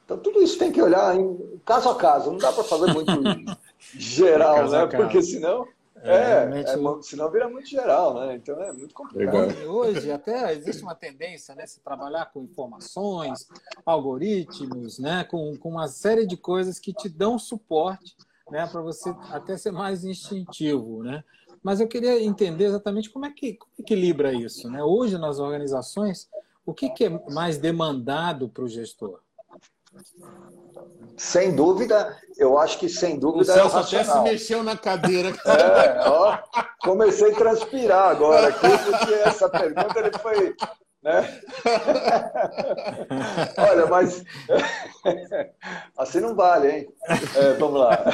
Então, 0.05 0.19
tudo 0.19 0.43
isso 0.43 0.59
tem 0.59 0.73
que 0.73 0.83
olhar 0.83 1.15
em 1.15 1.61
caso 1.65 1.89
a 1.89 1.95
caso. 1.95 2.33
Não 2.33 2.39
dá 2.39 2.53
para 2.53 2.65
fazer 2.65 2.93
muito 2.93 3.13
geral, 3.95 4.69
né? 4.69 4.87
Porque 4.87 5.23
senão. 5.23 5.69
É, 6.03 6.15
é, 6.15 6.35
realmente... 6.51 6.71
é, 6.71 7.03
senão 7.03 7.31
vira 7.31 7.49
muito 7.49 7.69
geral, 7.69 8.15
né? 8.15 8.35
Então 8.35 8.61
é 8.61 8.73
muito 8.73 8.93
complicado. 8.93 9.53
E 9.53 9.67
hoje 9.67 10.11
até 10.11 10.53
existe 10.55 10.83
uma 10.83 10.95
tendência, 10.95 11.55
né? 11.55 11.67
Se 11.67 11.79
trabalhar 11.79 12.33
com 12.33 12.43
informações, 12.43 13.47
algoritmos, 13.87 14.99
né? 14.99 15.23
Com, 15.25 15.57
com 15.57 15.69
uma 15.69 15.87
série 15.87 16.27
de 16.27 16.37
coisas 16.37 16.81
que 16.81 16.93
te 16.93 17.09
dão 17.09 17.39
suporte, 17.39 18.17
né? 18.51 18.67
Para 18.67 18.81
você 18.81 19.15
até 19.31 19.57
ser 19.57 19.71
mais 19.71 20.05
instintivo, 20.05 21.03
né? 21.03 21.25
Mas 21.63 21.81
eu 21.81 21.89
queria 21.89 22.23
entender 22.23 22.65
exatamente 22.65 23.11
como 23.11 23.27
é 23.27 23.31
que 23.31 23.55
como 23.55 23.73
equilibra 23.79 24.33
isso, 24.33 24.71
né? 24.71 24.83
Hoje 24.83 25.19
nas 25.19 25.39
organizações, 25.39 26.29
o 26.65 26.73
que, 26.73 26.91
que 26.91 27.05
é 27.05 27.11
mais 27.31 27.59
demandado 27.59 28.49
para 28.49 28.65
o 28.65 28.69
gestor? 28.69 29.21
Sem 31.17 31.55
dúvida, 31.55 32.17
eu 32.39 32.59
acho 32.59 32.79
que 32.79 32.89
sem 32.89 33.19
dúvida. 33.19 33.43
O 33.43 33.45
Celso 33.45 33.77
é 33.77 34.01
até 34.01 34.05
se 34.05 34.21
mexeu 34.21 34.63
na 34.63 34.77
cadeira. 34.77 35.31
É, 35.45 36.09
ó, 36.09 36.39
comecei 36.83 37.33
a 37.33 37.37
transpirar 37.37 38.11
agora 38.11 38.49
aqui, 38.49 38.69
porque 38.85 39.15
essa 39.15 39.49
pergunta 39.49 39.99
ele 39.99 40.19
foi. 40.19 40.57
Né? 41.03 41.41
Olha, 43.57 43.87
mas 43.87 44.23
assim 45.97 46.21
não 46.21 46.35
vale, 46.35 46.71
hein? 46.71 46.95
É, 47.37 47.55
vamos 47.55 47.81
lá. 47.81 48.05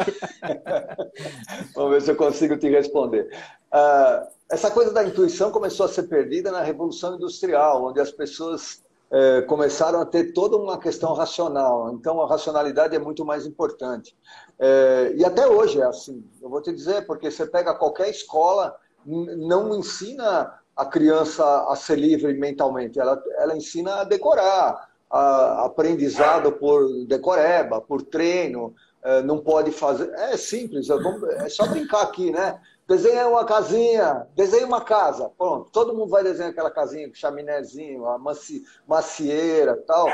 vamos 1.75 1.91
ver 1.91 2.03
se 2.03 2.11
eu 2.13 2.17
consigo 2.17 2.57
te 2.57 2.69
responder. 2.69 3.29
Uh, 3.73 4.27
essa 4.49 4.71
coisa 4.71 4.93
da 4.93 5.05
intuição 5.05 5.51
começou 5.51 5.87
a 5.87 5.89
ser 5.89 6.05
perdida 6.05 6.53
na 6.53 6.63
Revolução 6.63 7.17
Industrial, 7.17 7.85
onde 7.85 8.01
as 8.01 8.13
pessoas 8.13 8.85
é, 9.11 9.43
começaram 9.43 10.01
a 10.01 10.07
ter 10.07 10.33
toda 10.33 10.57
uma 10.57 10.79
questão 10.79 11.13
racional. 11.15 11.93
Então, 11.93 12.21
a 12.21 12.29
racionalidade 12.29 12.95
é 12.95 12.99
muito 12.99 13.25
mais 13.25 13.47
importante. 13.47 14.17
É, 14.59 15.13
e 15.17 15.25
até 15.25 15.47
hoje 15.47 15.81
é 15.81 15.85
assim. 15.85 16.25
Eu 16.41 16.49
vou 16.49 16.63
te 16.63 16.73
dizer, 16.73 17.07
porque 17.07 17.31
você 17.31 17.47
pega 17.47 17.75
qualquer 17.75 18.09
escola, 18.09 18.77
não 19.05 19.75
ensina 19.77 20.61
a 20.77 20.85
criança 20.85 21.67
a 21.71 21.75
ser 21.75 21.97
livre 21.97 22.35
mentalmente, 22.35 23.01
ela, 23.01 23.23
ela 23.39 23.57
ensina 23.57 24.01
a 24.01 24.05
decorar, 24.05 24.89
a, 25.11 25.65
aprendizado 25.65 26.53
por 26.53 27.07
decoreba, 27.07 27.81
por 27.81 28.03
treino, 28.03 28.75
é, 29.03 29.23
não 29.23 29.39
pode 29.39 29.71
fazer. 29.71 30.11
É 30.15 30.37
simples, 30.37 30.89
é 30.91 31.49
só 31.49 31.67
brincar 31.67 32.03
aqui, 32.03 32.31
né? 32.31 32.61
Desenha 32.89 33.27
uma 33.27 33.45
casinha, 33.45 34.27
desenha 34.35 34.67
uma 34.67 34.81
casa. 34.81 35.31
Pronto, 35.39 35.71
todo 35.71 35.95
mundo 35.95 36.11
vai 36.11 36.23
desenhar 36.23 36.51
aquela 36.51 36.71
casinha 36.71 37.09
com 37.09 37.15
chaminézinho, 37.15 38.03
uma 38.03 38.19
maci, 38.19 38.65
macieira 38.87 39.77
tal. 39.87 40.09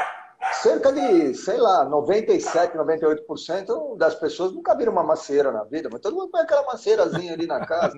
Cerca 0.55 0.93
de, 0.93 1.35
sei 1.35 1.57
lá, 1.57 1.85
97, 1.85 2.77
98% 2.77 3.97
das 3.97 4.15
pessoas 4.15 4.53
nunca 4.53 4.75
viram 4.75 4.93
uma 4.93 5.05
macieira 5.05 5.53
na 5.53 5.65
vida, 5.65 5.89
mas 5.91 6.01
todo 6.01 6.17
mundo 6.17 6.31
põe 6.31 6.41
aquela 6.41 6.65
macieirazinha 6.65 7.33
ali 7.33 7.47
na 7.47 7.65
casa. 7.65 7.97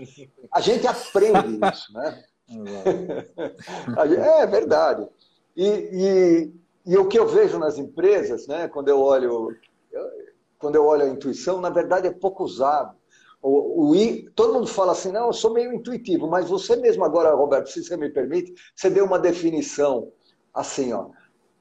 A 0.52 0.60
gente 0.60 0.86
aprende 0.86 1.58
isso, 1.72 1.92
né? 1.92 2.22
É 4.40 4.46
verdade. 4.46 5.08
E, 5.56 5.66
e, 5.66 6.52
e, 6.86 6.98
o 6.98 7.06
que 7.08 7.18
eu 7.18 7.26
vejo 7.26 7.58
nas 7.58 7.78
empresas, 7.78 8.46
né, 8.46 8.68
quando 8.68 8.88
eu 8.88 9.00
olho, 9.00 9.56
quando 10.58 10.76
eu 10.76 10.84
olho 10.84 11.04
a 11.04 11.08
intuição, 11.08 11.60
na 11.60 11.70
verdade 11.70 12.06
é 12.06 12.10
pouco 12.10 12.44
usado. 12.44 12.96
O, 13.40 13.92
o, 13.92 14.30
todo 14.34 14.54
mundo 14.54 14.66
fala 14.66 14.92
assim, 14.92 15.12
não, 15.12 15.26
eu 15.26 15.32
sou 15.32 15.52
meio 15.52 15.72
intuitivo, 15.72 16.26
mas 16.26 16.48
você 16.48 16.76
mesmo 16.76 17.04
agora, 17.04 17.34
Roberto, 17.34 17.68
se 17.68 17.84
você 17.84 17.96
me 17.96 18.08
permite, 18.08 18.54
você 18.74 18.88
deu 18.88 19.04
uma 19.04 19.18
definição 19.18 20.10
assim, 20.52 20.92
ó. 20.92 21.10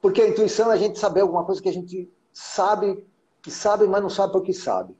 Porque 0.02 0.22
a 0.22 0.28
intuição 0.28 0.72
é 0.72 0.76
a 0.76 0.78
gente 0.78 1.00
saber 1.00 1.22
alguma 1.22 1.46
coisa 1.46 1.62
que 1.62 1.69
a 1.69 1.74
gente 1.74 2.12
sabe, 2.32 3.06
que 3.41 3.52
sabe, 3.52 3.86
mas 3.86 4.02
não 4.02 4.10
sabe 4.10 4.34
porque 4.34 4.54
sabe. 4.54 4.96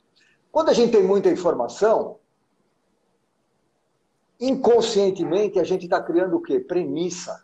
Quando 0.52 0.70
a 0.70 0.74
gente 0.74 0.92
tem 0.92 1.04
muita 1.04 1.30
informação, 1.30 2.20
inconscientemente 4.40 5.60
a 5.60 5.64
gente 5.64 5.84
está 5.86 6.02
criando 6.02 6.38
o 6.38 6.42
quê? 6.42 6.60
Premissa. 6.60 7.44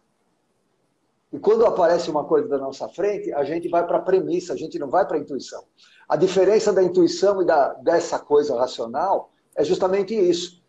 E 1.32 1.38
quando 1.38 1.65
aparece 1.65 2.10
uma 2.10 2.23
coisa 2.23 2.47
da 2.47 2.58
nossa 2.58 2.89
frente, 2.89 3.32
a 3.34 3.43
gente 3.43 3.69
vai 3.69 3.86
para 3.86 3.97
a 3.97 4.02
premissa, 4.02 4.54
a 4.54 4.58
gente 4.58 4.80
não 4.80 4.89
vai 4.89 5.06
para 5.06 5.17
a 5.17 5.19
intuição. 5.19 5.63
A 6.08 6.15
diferença 6.15 6.73
da 6.73 6.82
intuição 6.82 7.41
e 7.41 7.45
da, 7.45 7.73
dessa 7.75 8.17
coisa 8.17 8.58
racional 8.58 9.32
é 9.56 9.63
justamente 9.63 10.15
isso. 10.15 10.63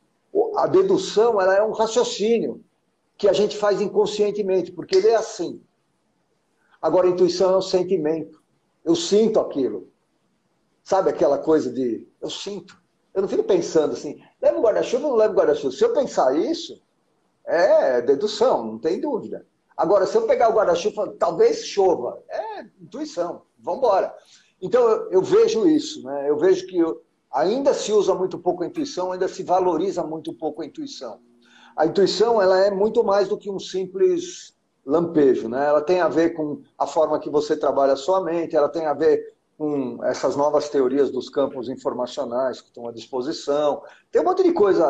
A 0.57 0.67
dedução 0.67 1.41
ela 1.41 1.55
é 1.55 1.63
um 1.63 1.73
raciocínio 1.73 2.63
que 3.17 3.27
a 3.29 3.33
gente 3.33 3.57
faz 3.57 3.81
inconscientemente, 3.81 4.71
porque 4.71 4.97
ele 4.97 5.09
é 5.09 5.17
assim. 5.17 5.63
Agora, 6.81 7.07
a 7.07 7.11
intuição 7.11 7.55
é 7.55 7.57
um 7.59 7.63
sentimento. 7.63 8.43
Eu 8.85 8.95
sinto 8.95 9.41
aquilo. 9.41 9.89
Sabe 10.83 11.11
aquela 11.11 11.39
coisa 11.39 11.71
de 11.71 12.07
eu 12.21 12.31
sinto. 12.31 12.81
Eu 13.15 13.23
não 13.23 13.29
fico 13.29 13.45
pensando 13.45 13.93
assim, 13.93 14.23
leva 14.41 14.59
o 14.59 14.63
guarda-chuva 14.63 15.05
ou 15.05 15.11
não 15.11 15.19
leva 15.19 15.33
o 15.33 15.37
guarda-chuva? 15.37 15.75
Se 15.75 15.85
eu 15.85 15.93
pensar 15.93 16.37
isso, 16.37 16.81
é 17.45 18.01
dedução, 18.01 18.65
não 18.65 18.79
tem 18.79 19.01
dúvida. 19.01 19.47
Agora, 19.77 20.07
se 20.07 20.17
eu 20.17 20.27
pegar 20.27 20.51
o 20.51 20.55
guarda-chuva, 20.55 21.15
talvez 21.19 21.65
chova. 21.65 22.23
É 22.29 22.63
intuição. 22.81 23.43
Vamos 23.59 23.79
embora. 23.79 24.15
Então, 24.61 24.87
eu, 24.89 25.11
eu 25.11 25.23
vejo 25.23 25.67
isso, 25.67 26.03
né? 26.05 26.29
eu 26.29 26.37
vejo 26.37 26.67
que 26.67 26.79
ainda 27.33 27.73
se 27.73 27.93
usa 27.93 28.15
muito 28.15 28.39
pouco 28.39 28.63
a 28.63 28.67
intuição, 28.67 29.13
ainda 29.13 29.27
se 29.29 29.43
valoriza 29.43 30.03
muito 30.03 30.35
pouco 30.35 30.63
a 30.63 30.67
intuição. 30.67 31.21
A 31.77 31.87
intuição 31.87 32.43
ela 32.43 32.59
é 32.61 32.71
muito 32.71 33.03
mais 33.03 33.29
do 33.29 33.39
que 33.39 33.51
um 33.51 33.59
simples 33.59 34.55
lampejo, 34.85 35.49
né? 35.49 35.67
Ela 35.67 35.81
tem 35.81 36.01
a 36.01 36.09
ver 36.09 36.31
com 36.31 36.63
a 36.77 36.87
forma 36.87 37.19
que 37.21 37.31
você 37.31 37.57
trabalha 37.57 37.93
a 37.93 37.97
sua 37.97 38.23
mente, 38.23 38.57
ela 38.57 38.69
tem 38.69 38.87
a 38.87 38.93
ver 38.93 39.35
com 39.61 40.03
essas 40.07 40.37
novas 40.37 40.71
teorias 40.71 41.11
dos 41.11 41.29
campos 41.29 41.69
informacionais 41.69 42.63
que 42.63 42.69
estão 42.69 42.89
à 42.89 42.93
disposição. 42.93 43.83
Tem 44.11 44.23
um 44.23 44.25
monte 44.25 44.43
de 44.43 44.55
coisa 44.55 44.87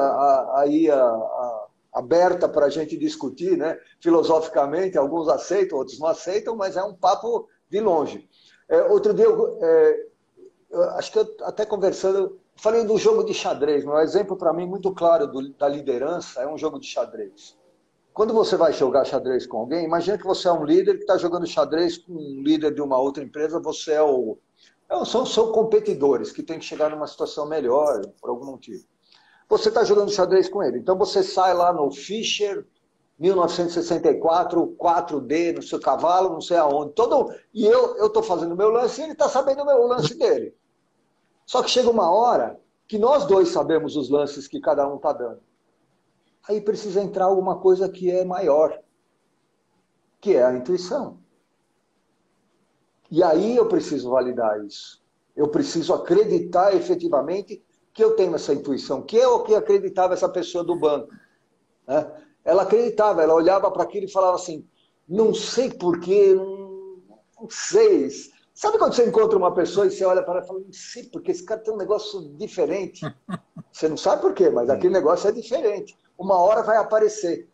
aí 0.54 0.88
a, 0.88 0.96
a, 0.96 1.66
aberta 1.94 2.48
para 2.48 2.66
a 2.66 2.70
gente 2.70 2.96
discutir, 2.96 3.58
né? 3.58 3.76
Filosoficamente, 4.00 4.96
alguns 4.96 5.28
aceitam, 5.28 5.76
outros 5.76 5.98
não 5.98 6.06
aceitam, 6.06 6.54
mas 6.54 6.76
é 6.76 6.84
um 6.84 6.94
papo 6.94 7.48
de 7.68 7.80
longe. 7.80 8.28
É, 8.68 8.80
outro 8.84 9.12
dia, 9.12 9.24
eu, 9.24 9.58
é, 9.60 10.06
eu, 10.70 10.82
acho 10.90 11.10
que 11.10 11.18
eu, 11.18 11.28
até 11.40 11.66
conversando, 11.66 12.38
falei 12.54 12.84
do 12.84 12.96
jogo 12.96 13.24
de 13.24 13.34
xadrez. 13.34 13.84
Um 13.84 13.98
exemplo 13.98 14.36
para 14.36 14.52
mim 14.52 14.66
muito 14.66 14.94
claro 14.94 15.26
do, 15.26 15.52
da 15.54 15.66
liderança 15.66 16.42
é 16.42 16.46
um 16.46 16.56
jogo 16.56 16.78
de 16.78 16.86
xadrez. 16.86 17.58
Quando 18.20 18.34
você 18.34 18.54
vai 18.54 18.70
jogar 18.70 19.06
xadrez 19.06 19.46
com 19.46 19.56
alguém, 19.56 19.82
imagina 19.82 20.18
que 20.18 20.26
você 20.26 20.46
é 20.46 20.52
um 20.52 20.62
líder 20.62 20.96
que 20.96 21.04
está 21.04 21.16
jogando 21.16 21.46
xadrez 21.46 21.96
com 21.96 22.12
um 22.12 22.42
líder 22.42 22.74
de 22.74 22.82
uma 22.82 22.98
outra 22.98 23.24
empresa, 23.24 23.58
você 23.58 23.92
é 23.92 24.02
o. 24.02 24.36
É, 24.90 25.04
são, 25.06 25.24
são 25.24 25.50
competidores 25.52 26.30
que 26.30 26.42
têm 26.42 26.58
que 26.58 26.66
chegar 26.66 26.90
numa 26.90 27.06
situação 27.06 27.48
melhor, 27.48 28.02
por 28.20 28.28
algum 28.28 28.44
motivo. 28.44 28.84
Você 29.48 29.70
está 29.70 29.84
jogando 29.84 30.12
xadrez 30.12 30.50
com 30.50 30.62
ele. 30.62 30.80
Então 30.80 30.98
você 30.98 31.22
sai 31.22 31.54
lá 31.54 31.72
no 31.72 31.90
Fischer, 31.90 32.66
1964, 33.18 34.76
4D 34.78 35.56
no 35.56 35.62
seu 35.62 35.80
cavalo, 35.80 36.28
não 36.28 36.42
sei 36.42 36.58
aonde. 36.58 36.92
Todo, 36.92 37.32
e 37.54 37.64
eu 37.64 38.04
estou 38.04 38.22
fazendo 38.22 38.52
o 38.52 38.56
meu 38.56 38.68
lance 38.68 39.00
e 39.00 39.04
ele 39.04 39.12
está 39.12 39.30
sabendo 39.30 39.62
o 39.62 39.66
meu 39.66 39.86
lance 39.86 40.14
dele. 40.14 40.54
Só 41.46 41.62
que 41.62 41.70
chega 41.70 41.88
uma 41.88 42.10
hora 42.12 42.60
que 42.86 42.98
nós 42.98 43.24
dois 43.24 43.48
sabemos 43.48 43.96
os 43.96 44.10
lances 44.10 44.46
que 44.46 44.60
cada 44.60 44.86
um 44.86 44.96
está 44.96 45.10
dando. 45.14 45.40
Aí 46.48 46.60
precisa 46.60 47.00
entrar 47.00 47.26
alguma 47.26 47.58
coisa 47.58 47.88
que 47.88 48.10
é 48.10 48.24
maior, 48.24 48.78
que 50.20 50.36
é 50.36 50.44
a 50.44 50.54
intuição. 50.54 51.18
E 53.10 53.22
aí 53.22 53.56
eu 53.56 53.66
preciso 53.66 54.10
validar 54.10 54.64
isso. 54.64 55.02
Eu 55.36 55.48
preciso 55.48 55.92
acreditar 55.94 56.74
efetivamente 56.74 57.64
que 57.92 58.02
eu 58.02 58.14
tenho 58.14 58.34
essa 58.34 58.52
intuição, 58.52 59.02
que 59.02 59.18
é 59.18 59.26
o 59.26 59.42
que 59.42 59.54
acreditava 59.54 60.14
essa 60.14 60.28
pessoa 60.28 60.62
do 60.62 60.76
banco. 60.76 61.12
Né? 61.86 62.10
ela 62.44 62.62
acreditava, 62.62 63.22
ela 63.22 63.34
olhava 63.34 63.70
para 63.70 63.82
aquilo 63.82 64.06
e 64.06 64.12
falava 64.12 64.36
assim: 64.36 64.66
não 65.08 65.34
sei 65.34 65.70
porquê, 65.70 66.34
não, 66.34 66.98
não 67.40 67.50
sei. 67.50 68.08
Sabe 68.54 68.78
quando 68.78 68.94
você 68.94 69.06
encontra 69.06 69.38
uma 69.38 69.54
pessoa 69.54 69.86
e 69.86 69.90
você 69.90 70.04
olha 70.04 70.22
para 70.22 70.36
ela 70.36 70.44
e 70.44 70.46
fala: 70.46 70.60
não 70.60 70.72
sei 70.72 71.04
porque 71.04 71.30
esse 71.30 71.44
cara 71.44 71.60
tem 71.60 71.72
um 71.72 71.78
negócio 71.78 72.34
diferente. 72.36 73.00
Você 73.72 73.88
não 73.88 73.96
sabe 73.96 74.20
por 74.20 74.34
quê, 74.34 74.50
mas 74.50 74.68
aquele 74.68 74.92
negócio 74.92 75.28
é 75.28 75.32
diferente. 75.32 75.96
Uma 76.20 76.38
hora 76.38 76.62
vai 76.62 76.76
aparecer. 76.76 77.48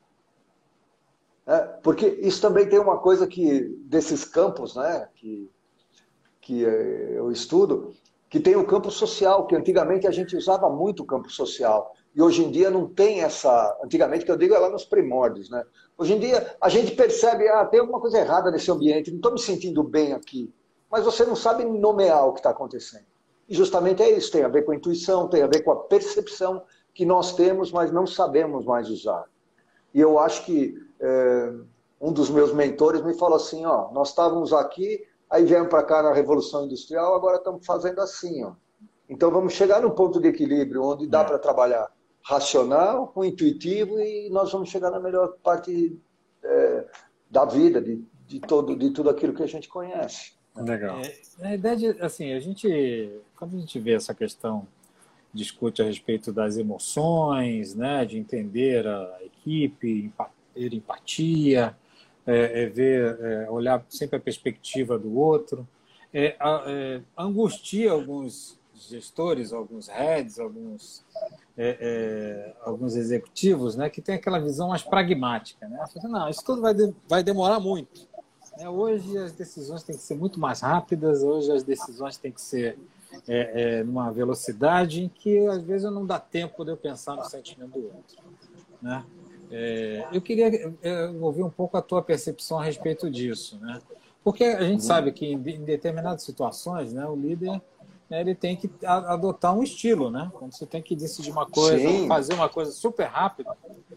É, 1.47 1.59
porque 1.85 2.19
isso 2.21 2.43
também 2.43 2.69
tem 2.69 2.81
uma 2.81 2.99
coisa 2.99 3.25
que, 3.25 3.61
desses 3.85 4.25
campos, 4.25 4.75
né, 4.75 5.09
que, 5.15 5.49
que 6.41 6.63
eu 6.63 7.31
estudo, 7.31 7.93
que 8.29 8.41
tem 8.41 8.57
o 8.57 8.67
campo 8.67 8.91
social, 8.91 9.47
que 9.47 9.55
antigamente 9.55 10.09
a 10.09 10.11
gente 10.11 10.37
usava 10.37 10.69
muito 10.69 11.05
o 11.05 11.07
campo 11.07 11.31
social. 11.31 11.95
E 12.13 12.21
hoje 12.21 12.45
em 12.45 12.51
dia 12.51 12.69
não 12.69 12.89
tem 12.89 13.23
essa. 13.23 13.79
Antigamente, 13.85 14.25
que 14.25 14.33
eu 14.33 14.37
digo, 14.37 14.53
é 14.53 14.59
lá 14.59 14.69
nos 14.69 14.85
primórdios, 14.85 15.49
né? 15.49 15.63
Hoje 15.97 16.15
em 16.15 16.19
dia 16.19 16.57
a 16.61 16.69
gente 16.69 16.91
percebe, 16.97 17.47
ah, 17.47 17.65
tem 17.65 17.79
alguma 17.79 18.01
coisa 18.01 18.19
errada 18.19 18.51
nesse 18.51 18.69
ambiente, 18.69 19.13
não 19.13 19.19
estou 19.19 19.33
me 19.33 19.39
sentindo 19.39 19.81
bem 19.85 20.13
aqui. 20.13 20.53
Mas 20.91 21.05
você 21.05 21.25
não 21.25 21.37
sabe 21.37 21.65
nomear 21.65 22.27
o 22.27 22.33
que 22.33 22.41
está 22.41 22.51
acontecendo. 22.51 23.07
E 23.49 23.55
justamente 23.55 24.03
é 24.03 24.11
isso, 24.11 24.33
tem 24.33 24.43
a 24.43 24.49
ver 24.49 24.65
com 24.65 24.73
a 24.73 24.75
intuição, 24.75 25.29
tem 25.29 25.43
a 25.43 25.47
ver 25.47 25.63
com 25.63 25.71
a 25.71 25.85
percepção 25.85 26.65
que 26.97 27.05
nós 27.05 27.35
temos, 27.35 27.71
mas 27.71 27.93
não 27.93 28.07
sabemos 28.07 28.65
mais 28.65 28.89
usar. 28.89 29.27
E 29.93 30.01
eu 30.01 30.19
acho 30.19 30.47
que 30.47 30.75
é, 30.99 31.53
um 32.01 32.11
dos 32.11 32.31
meus 32.31 32.55
mentores 32.55 33.05
me 33.05 33.13
falou 33.13 33.37
assim, 33.37 33.67
ó, 33.67 33.93
nós 33.93 34.09
estávamos 34.09 34.51
aqui, 34.51 35.07
aí 35.29 35.45
viemos 35.45 35.69
para 35.69 35.83
cá 35.83 36.03
na 36.03 36.15
Revolução 36.15 36.65
Industrial, 36.65 37.15
agora 37.15 37.37
estamos 37.37 37.67
fazendo 37.67 38.01
assim, 38.01 38.43
ó. 38.43 38.53
Então 39.11 39.31
vamos 39.31 39.53
chegar 39.53 39.83
num 39.83 39.91
ponto 39.91 40.19
de 40.19 40.29
equilíbrio 40.29 40.83
onde 40.83 41.07
dá 41.07 41.21
é. 41.21 41.25
para 41.25 41.39
trabalhar 41.39 41.87
racional, 42.23 43.09
com 43.09 43.23
intuitivo 43.23 44.01
e 44.01 44.31
nós 44.31 44.51
vamos 44.51 44.71
chegar 44.71 44.91
na 44.91 44.99
melhor 44.99 45.37
parte 45.45 46.01
é, 46.43 46.85
da 47.31 47.45
vida, 47.45 47.79
de, 47.79 48.03
de, 48.27 48.41
todo, 48.41 48.75
de 48.75 48.91
tudo 48.91 49.11
aquilo 49.11 49.35
que 49.35 49.43
a 49.43 49.47
gente 49.47 49.69
conhece. 49.69 50.33
Legal. 50.57 50.99
É, 51.01 51.15
na 51.39 51.49
verdade, 51.51 51.89
assim, 52.01 52.33
a 52.33 52.41
gente, 52.41 53.21
quando 53.37 53.55
a 53.55 53.61
gente 53.61 53.79
vê 53.79 53.93
essa 53.93 54.15
questão, 54.15 54.67
discute 55.37 55.83
a 55.83 55.85
respeito 55.85 56.33
das 56.33 56.57
emoções, 56.57 57.75
né, 57.75 58.05
de 58.05 58.19
entender 58.19 58.87
a 58.87 59.19
equipe, 59.23 60.13
ter 60.55 60.75
empatia, 60.75 61.77
é, 62.27 62.63
é 62.63 62.67
ver, 62.67 63.19
é, 63.21 63.51
olhar 63.51 63.85
sempre 63.89 64.17
a 64.17 64.21
perspectiva 64.21 64.99
do 64.99 65.17
outro, 65.17 65.67
é, 66.13 66.37
é, 66.41 67.01
angustia 67.17 67.93
alguns 67.93 68.59
gestores, 68.75 69.53
alguns 69.53 69.89
heads, 69.89 70.39
alguns 70.39 71.05
é, 71.59 72.53
alguns 72.63 72.95
executivos, 72.97 73.77
né, 73.77 73.89
que 73.89 74.03
tem 74.03 74.17
aquela 74.17 74.39
visão 74.39 74.69
mais 74.69 74.83
pragmática, 74.83 75.67
né? 75.67 75.83
Não, 76.05 76.29
isso 76.29 76.45
tudo 76.45 76.61
vai, 76.61 76.75
de, 76.75 76.95
vai 77.09 77.23
demorar 77.23 77.59
muito. 77.59 78.07
É, 78.59 78.69
hoje 78.69 79.17
as 79.17 79.33
decisões 79.33 79.83
têm 79.83 79.97
que 79.97 80.03
ser 80.03 80.17
muito 80.17 80.39
mais 80.39 80.61
rápidas, 80.61 81.23
hoje 81.23 81.51
as 81.53 81.63
decisões 81.63 82.17
têm 82.17 82.33
que 82.33 82.41
ser 82.41 82.79
é, 83.29 83.79
é, 83.79 83.85
numa 83.85 84.11
velocidade 84.11 85.03
em 85.05 85.09
que 85.09 85.47
às 85.47 85.63
vezes 85.63 85.91
não 85.91 86.07
dá 86.07 86.19
tempo 86.19 86.65
de 86.65 86.73
eu 86.73 86.77
pensar 86.77 87.17
no 87.17 87.25
sentimento 87.25 87.73
do 87.73 87.85
outro. 87.85 88.17
Né? 88.81 89.05
É, 89.51 90.07
eu 90.13 90.21
queria 90.21 90.75
é, 90.83 91.07
ouvir 91.21 91.43
um 91.43 91.51
pouco 91.51 91.77
a 91.77 91.83
tua 91.83 92.03
percepção 92.03 92.59
a 92.59 92.65
respeito 92.65 93.11
disso, 93.11 93.59
né? 93.61 93.81
porque 94.23 94.45
a 94.45 94.63
gente 94.63 94.81
uhum. 94.81 94.87
sabe 94.87 95.13
que 95.13 95.27
em, 95.27 95.35
em 95.35 95.65
determinadas 95.65 96.23
situações 96.23 96.93
né, 96.93 97.07
o 97.07 97.15
líder 97.15 97.61
né, 98.09 98.21
ele 98.21 98.35
tem 98.35 98.57
que 98.57 98.71
adotar 98.85 99.55
um 99.55 99.63
estilo, 99.63 100.11
né? 100.11 100.31
Quando 100.35 100.53
você 100.53 100.65
tem 100.65 100.81
que 100.81 100.95
decidir 100.95 101.31
uma 101.31 101.47
coisa, 101.47 102.07
fazer 102.07 102.35
uma 102.35 102.49
coisa 102.49 102.71
super 102.71 103.07
rápida, 103.07 103.57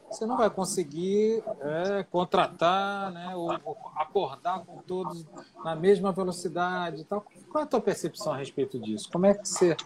você 0.09 0.25
não 0.25 0.37
vai 0.37 0.49
conseguir 0.49 1.43
é, 1.61 2.03
contratar, 2.03 3.11
né, 3.11 3.35
ou, 3.35 3.51
ou, 3.63 3.77
acordar 3.95 4.61
com 4.65 4.77
todos 4.81 5.25
na 5.63 5.75
mesma 5.75 6.11
velocidade, 6.11 7.03
tal. 7.03 7.23
Qual 7.51 7.61
é 7.61 7.65
a 7.65 7.67
tua 7.69 7.81
percepção 7.81 8.33
a 8.33 8.37
respeito 8.37 8.79
disso? 8.79 9.09
Como 9.11 9.25
é 9.25 9.33
que 9.33 9.47
você 9.47 9.77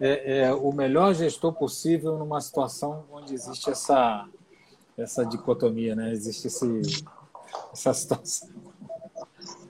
é, 0.00 0.42
é 0.42 0.54
o 0.54 0.72
melhor 0.72 1.14
gestor 1.14 1.52
possível 1.52 2.16
numa 2.16 2.40
situação 2.40 3.04
onde 3.12 3.34
existe 3.34 3.70
essa 3.70 4.28
essa 4.96 5.24
dicotomia, 5.24 5.94
né? 5.94 6.12
Existe 6.12 6.46
esse, 6.46 7.04
essa 7.72 7.92
situação. 7.92 8.48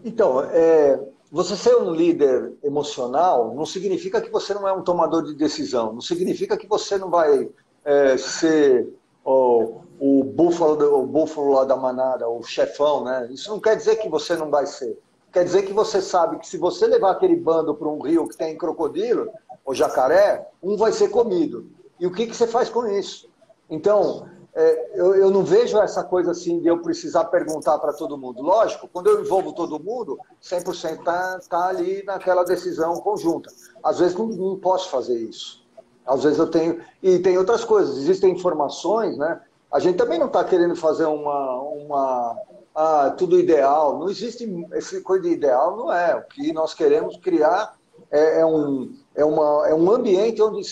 Então, 0.04 0.42
é, 0.42 1.00
você 1.34 1.56
ser 1.56 1.74
um 1.74 1.90
líder 1.90 2.52
emocional 2.62 3.52
não 3.56 3.66
significa 3.66 4.20
que 4.20 4.30
você 4.30 4.54
não 4.54 4.68
é 4.68 4.72
um 4.72 4.82
tomador 4.82 5.24
de 5.24 5.34
decisão, 5.34 5.92
não 5.92 6.00
significa 6.00 6.56
que 6.56 6.64
você 6.64 6.96
não 6.96 7.10
vai 7.10 7.50
é, 7.84 8.16
ser 8.16 8.88
o, 9.24 10.22
búfalo, 10.22 11.00
o 11.00 11.04
búfalo 11.04 11.54
lá 11.54 11.64
da 11.64 11.74
manada, 11.74 12.28
o 12.28 12.40
chefão, 12.44 13.02
né? 13.02 13.28
Isso 13.32 13.50
não 13.50 13.58
quer 13.58 13.76
dizer 13.76 13.96
que 13.96 14.08
você 14.08 14.36
não 14.36 14.48
vai 14.48 14.64
ser. 14.64 14.96
Quer 15.32 15.42
dizer 15.42 15.62
que 15.62 15.72
você 15.72 16.00
sabe 16.00 16.38
que 16.38 16.46
se 16.46 16.56
você 16.56 16.86
levar 16.86 17.10
aquele 17.10 17.34
bando 17.34 17.74
para 17.74 17.88
um 17.88 18.00
rio 18.00 18.28
que 18.28 18.36
tem 18.36 18.56
crocodilo 18.56 19.28
ou 19.64 19.74
jacaré, 19.74 20.48
um 20.62 20.76
vai 20.76 20.92
ser 20.92 21.08
comido. 21.08 21.66
E 21.98 22.06
o 22.06 22.12
que, 22.12 22.28
que 22.28 22.36
você 22.36 22.46
faz 22.46 22.68
com 22.68 22.86
isso? 22.86 23.28
Então, 23.68 24.28
é, 24.56 24.92
eu, 24.94 25.16
eu, 25.16 25.30
não 25.32 25.42
vejo 25.42 25.76
essa 25.78 26.04
coisa 26.04 26.30
assim 26.30 26.60
de 26.60 26.68
eu 26.68 26.80
precisar 26.80 27.24
perguntar 27.24 27.76
para 27.78 27.92
todo 27.92 28.16
mundo. 28.16 28.40
Lógico, 28.40 28.86
quando 28.86 29.08
eu 29.08 29.20
envolvo 29.20 29.52
todo 29.52 29.82
mundo, 29.82 30.16
100% 30.40 30.98
está 31.00 31.40
tá 31.48 31.66
ali 31.66 32.04
naquela 32.04 32.44
decisão 32.44 32.94
conjunta. 33.00 33.50
Às 33.82 33.98
vezes 33.98 34.16
não, 34.16 34.28
não, 34.28 34.56
posso 34.56 34.90
fazer 34.90 35.18
isso. 35.18 35.66
Às 36.06 36.22
vezes 36.22 36.38
eu 36.38 36.46
tenho. 36.46 36.80
E 37.02 37.18
tem 37.18 37.36
outras 37.36 37.64
coisas, 37.64 37.96
existem 37.98 38.30
informações, 38.30 39.18
né? 39.18 39.40
A 39.72 39.80
gente 39.80 39.96
também 39.96 40.20
não 40.20 40.28
está 40.28 40.44
querendo 40.44 40.76
fazer 40.76 41.06
uma. 41.06 41.60
uma 41.60 42.36
ah, 42.76 43.10
tudo 43.10 43.40
ideal. 43.40 43.98
Não 43.98 44.08
existe 44.08 44.48
essa 44.72 45.00
coisa 45.00 45.24
de 45.24 45.30
ideal, 45.30 45.76
não 45.76 45.92
é. 45.92 46.14
O 46.14 46.22
que 46.22 46.52
nós 46.52 46.74
queremos 46.74 47.16
criar 47.16 47.76
é, 48.08 48.40
é 48.40 48.46
um, 48.46 48.94
é, 49.16 49.24
uma, 49.24 49.68
é 49.68 49.74
um 49.74 49.90
ambiente 49.90 50.40
onde, 50.40 50.62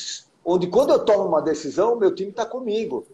onde, 0.45 0.67
quando 0.69 0.93
eu 0.93 1.05
tomo 1.05 1.25
uma 1.25 1.43
decisão, 1.43 1.97
meu 1.97 2.15
time 2.15 2.31
está 2.31 2.47
comigo. 2.47 3.07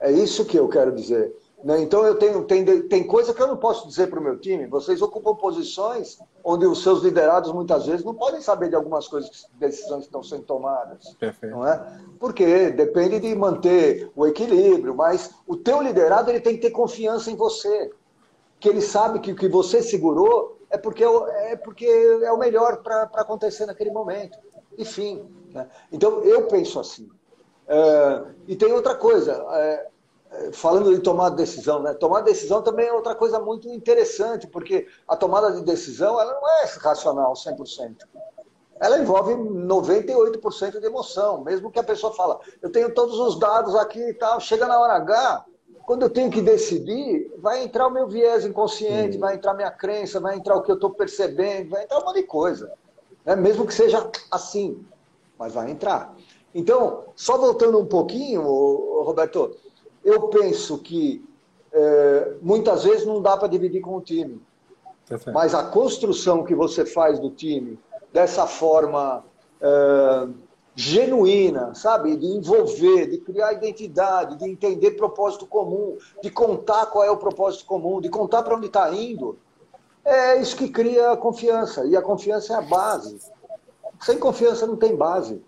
É 0.00 0.10
isso 0.10 0.44
que 0.44 0.58
eu 0.58 0.68
quero 0.68 0.92
dizer. 0.92 1.34
Né? 1.62 1.80
Então 1.82 2.06
eu 2.06 2.14
tenho 2.14 2.44
tem, 2.44 2.64
tem 2.88 3.06
coisa 3.06 3.34
que 3.34 3.42
eu 3.42 3.46
não 3.46 3.56
posso 3.56 3.86
dizer 3.86 4.08
para 4.08 4.18
o 4.18 4.22
meu 4.22 4.38
time. 4.38 4.66
Vocês 4.66 5.02
ocupam 5.02 5.34
posições 5.34 6.18
onde 6.42 6.66
os 6.66 6.82
seus 6.82 7.02
liderados 7.02 7.52
muitas 7.52 7.86
vezes 7.86 8.04
não 8.04 8.14
podem 8.14 8.40
saber 8.40 8.70
de 8.70 8.74
algumas 8.74 9.06
coisas, 9.06 9.46
decisões 9.58 10.00
que 10.00 10.06
estão 10.06 10.22
sendo 10.22 10.44
tomadas, 10.44 11.14
Perfeito. 11.14 11.54
não 11.54 11.66
é? 11.66 12.00
Porque 12.18 12.70
depende 12.70 13.20
de 13.20 13.34
manter 13.34 14.10
o 14.16 14.26
equilíbrio. 14.26 14.94
Mas 14.94 15.34
o 15.46 15.54
teu 15.54 15.82
liderado 15.82 16.30
ele 16.30 16.40
tem 16.40 16.54
que 16.54 16.62
ter 16.62 16.70
confiança 16.70 17.30
em 17.30 17.36
você, 17.36 17.90
que 18.58 18.68
ele 18.68 18.80
sabe 18.80 19.20
que 19.20 19.32
o 19.32 19.36
que 19.36 19.48
você 19.48 19.82
segurou 19.82 20.58
é 20.70 20.78
porque 20.78 21.04
é 21.04 21.56
porque 21.56 21.84
é 21.86 22.32
o 22.32 22.38
melhor 22.38 22.82
para 22.82 23.02
acontecer 23.02 23.66
naquele 23.66 23.90
momento. 23.90 24.38
Enfim, 24.78 25.28
né? 25.52 25.68
então 25.92 26.22
eu 26.22 26.46
penso 26.46 26.80
assim. 26.80 27.10
É, 27.72 28.22
e 28.48 28.56
tem 28.56 28.72
outra 28.72 28.96
coisa, 28.96 29.46
é, 29.52 29.86
é, 30.32 30.52
falando 30.52 30.92
de 30.92 31.00
tomar 31.00 31.30
decisão, 31.30 31.80
né? 31.80 31.94
Tomar 31.94 32.22
decisão 32.22 32.62
também 32.62 32.88
é 32.88 32.92
outra 32.92 33.14
coisa 33.14 33.38
muito 33.38 33.68
interessante, 33.68 34.48
porque 34.48 34.88
a 35.06 35.14
tomada 35.14 35.52
de 35.52 35.62
decisão 35.62 36.20
ela 36.20 36.34
não 36.34 36.48
é 36.48 36.64
racional 36.80 37.32
100%. 37.34 37.96
Ela 38.80 38.98
envolve 38.98 39.34
98% 39.34 40.80
de 40.80 40.86
emoção, 40.86 41.44
mesmo 41.44 41.70
que 41.70 41.78
a 41.78 41.84
pessoa 41.84 42.12
fala, 42.12 42.40
eu 42.60 42.72
tenho 42.72 42.92
todos 42.92 43.20
os 43.20 43.38
dados 43.38 43.76
aqui 43.76 44.00
e 44.00 44.14
tal, 44.14 44.40
chega 44.40 44.66
na 44.66 44.80
hora 44.80 44.94
H, 44.94 45.44
quando 45.86 46.02
eu 46.02 46.10
tenho 46.10 46.30
que 46.30 46.42
decidir, 46.42 47.32
vai 47.38 47.62
entrar 47.62 47.86
o 47.86 47.90
meu 47.90 48.08
viés 48.08 48.44
inconsciente, 48.44 49.16
vai 49.16 49.36
entrar 49.36 49.54
minha 49.54 49.70
crença, 49.70 50.18
vai 50.18 50.36
entrar 50.36 50.56
o 50.56 50.62
que 50.62 50.72
eu 50.72 50.76
estou 50.76 50.90
percebendo, 50.90 51.70
vai 51.70 51.84
entrar 51.84 51.98
um 51.98 52.04
monte 52.04 52.16
de 52.16 52.22
coisa. 52.24 52.72
Né? 53.24 53.36
Mesmo 53.36 53.64
que 53.64 53.74
seja 53.74 54.10
assim, 54.30 54.84
mas 55.38 55.52
vai 55.52 55.70
entrar. 55.70 56.14
Então, 56.54 57.04
só 57.14 57.38
voltando 57.38 57.78
um 57.78 57.86
pouquinho, 57.86 58.42
Roberto, 59.02 59.56
eu 60.04 60.28
penso 60.28 60.78
que 60.78 61.24
é, 61.72 62.32
muitas 62.42 62.84
vezes 62.84 63.06
não 63.06 63.22
dá 63.22 63.36
para 63.36 63.48
dividir 63.48 63.80
com 63.80 63.96
o 63.96 64.00
time. 64.00 64.40
Perfeito. 65.08 65.34
Mas 65.34 65.54
a 65.54 65.64
construção 65.64 66.44
que 66.44 66.54
você 66.54 66.84
faz 66.84 67.18
do 67.18 67.30
time, 67.30 67.78
dessa 68.12 68.46
forma 68.46 69.24
é, 69.60 70.28
genuína, 70.74 71.74
sabe? 71.74 72.16
De 72.16 72.26
envolver, 72.26 73.06
de 73.06 73.18
criar 73.18 73.52
identidade, 73.52 74.36
de 74.36 74.48
entender 74.48 74.92
propósito 74.92 75.46
comum, 75.46 75.96
de 76.22 76.30
contar 76.30 76.86
qual 76.86 77.04
é 77.04 77.10
o 77.10 77.16
propósito 77.16 77.64
comum, 77.66 78.00
de 78.00 78.08
contar 78.08 78.42
para 78.42 78.56
onde 78.56 78.66
está 78.66 78.92
indo, 78.92 79.38
é 80.04 80.40
isso 80.40 80.56
que 80.56 80.68
cria 80.68 81.12
a 81.12 81.16
confiança. 81.16 81.84
E 81.84 81.96
a 81.96 82.02
confiança 82.02 82.54
é 82.54 82.56
a 82.56 82.62
base. 82.62 83.18
Sem 84.00 84.18
confiança 84.18 84.66
não 84.66 84.76
tem 84.76 84.96
base. 84.96 85.42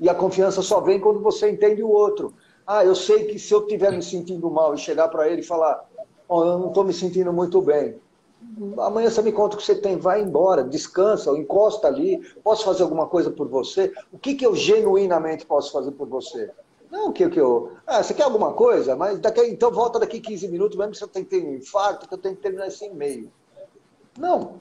E 0.00 0.08
a 0.08 0.14
confiança 0.14 0.62
só 0.62 0.80
vem 0.80 1.00
quando 1.00 1.20
você 1.20 1.50
entende 1.50 1.82
o 1.82 1.90
outro. 1.90 2.34
Ah, 2.66 2.84
eu 2.84 2.94
sei 2.94 3.24
que 3.24 3.38
se 3.38 3.52
eu 3.52 3.62
estiver 3.62 3.92
me 3.92 4.02
sentindo 4.02 4.50
mal 4.50 4.74
e 4.74 4.78
chegar 4.78 5.08
para 5.08 5.28
ele 5.28 5.40
e 5.40 5.44
falar, 5.44 5.88
oh, 6.28 6.44
eu 6.44 6.58
não 6.58 6.68
estou 6.68 6.84
me 6.84 6.92
sentindo 6.92 7.32
muito 7.32 7.60
bem, 7.62 7.98
amanhã 8.78 9.10
você 9.10 9.22
me 9.22 9.32
conta 9.32 9.56
o 9.56 9.58
que 9.58 9.64
você 9.64 9.74
tem, 9.74 9.96
vai 9.96 10.20
embora, 10.20 10.62
descansa, 10.62 11.30
encosta 11.32 11.88
ali, 11.88 12.20
posso 12.44 12.64
fazer 12.64 12.82
alguma 12.82 13.06
coisa 13.06 13.30
por 13.30 13.48
você? 13.48 13.92
O 14.12 14.18
que, 14.18 14.34
que 14.34 14.46
eu 14.46 14.54
genuinamente 14.54 15.46
posso 15.46 15.72
fazer 15.72 15.92
por 15.92 16.06
você? 16.08 16.50
Não, 16.90 17.08
o 17.08 17.12
que, 17.12 17.28
que 17.28 17.38
eu. 17.38 17.72
Ah, 17.86 18.02
você 18.02 18.14
quer 18.14 18.22
alguma 18.22 18.52
coisa? 18.52 18.96
Mas 18.96 19.18
daqui, 19.18 19.42
então 19.42 19.70
volta 19.70 19.98
daqui 19.98 20.20
15 20.20 20.48
minutos, 20.48 20.76
mesmo 20.76 20.92
que 20.92 20.98
você 20.98 21.24
ter 21.24 21.44
um 21.44 21.54
infarto, 21.54 22.08
que 22.08 22.14
eu 22.14 22.18
tenho 22.18 22.36
que 22.36 22.42
terminar 22.42 22.68
esse 22.68 22.86
e-mail. 22.86 23.30
Não, 24.18 24.54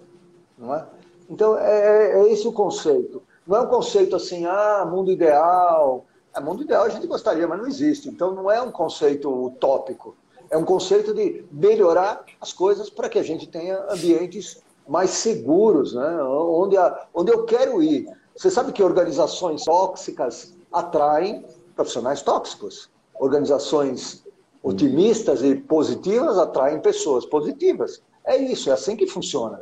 não 0.58 0.76
é? 0.76 0.86
Então, 1.30 1.58
é, 1.58 2.20
é 2.20 2.32
esse 2.32 2.48
o 2.48 2.52
conceito. 2.52 3.22
Não 3.48 3.58
é 3.58 3.62
um 3.62 3.68
conceito 3.68 4.16
assim, 4.16 4.46
ah, 4.46 4.86
mundo 4.86 5.10
ideal. 5.10 6.06
É, 6.36 6.40
mundo 6.42 6.64
ideal 6.64 6.84
a 6.84 6.90
gente 6.90 7.08
gostaria, 7.08 7.48
mas 7.48 7.58
não 7.58 7.66
existe. 7.66 8.10
Então 8.10 8.36
não 8.36 8.52
é 8.52 8.62
um 8.62 8.72
conceito 8.72 9.30
utópico. 9.30 10.16
É 10.50 10.58
um 10.58 10.66
conceito 10.66 11.14
de 11.14 11.46
melhorar 11.52 12.26
as 12.42 12.52
coisas 12.52 12.90
para 12.90 13.08
que 13.08 13.18
a 13.18 13.24
gente 13.24 13.48
tenha 13.48 13.86
ambientes 13.90 14.62
mais 14.88 15.12
seguros, 15.12 15.94
né? 15.94 16.24
onde, 16.24 16.78
a, 16.78 17.08
onde 17.14 17.32
eu 17.32 17.46
quero 17.46 17.82
ir. 17.82 18.08
Você 18.36 18.52
sabe 18.52 18.72
que 18.72 18.84
organizações 18.84 19.64
tóxicas 19.64 20.54
atraem 20.72 21.46
profissionais 21.76 22.22
tóxicos. 22.22 22.90
Organizações 23.16 24.26
otimistas 24.62 25.42
e 25.42 25.56
positivas 25.56 26.38
atraem 26.38 26.82
pessoas 26.82 27.26
positivas. 27.26 28.02
É 28.26 28.36
isso, 28.38 28.70
é 28.70 28.74
assim 28.74 28.96
que 28.96 29.08
funciona 29.08 29.60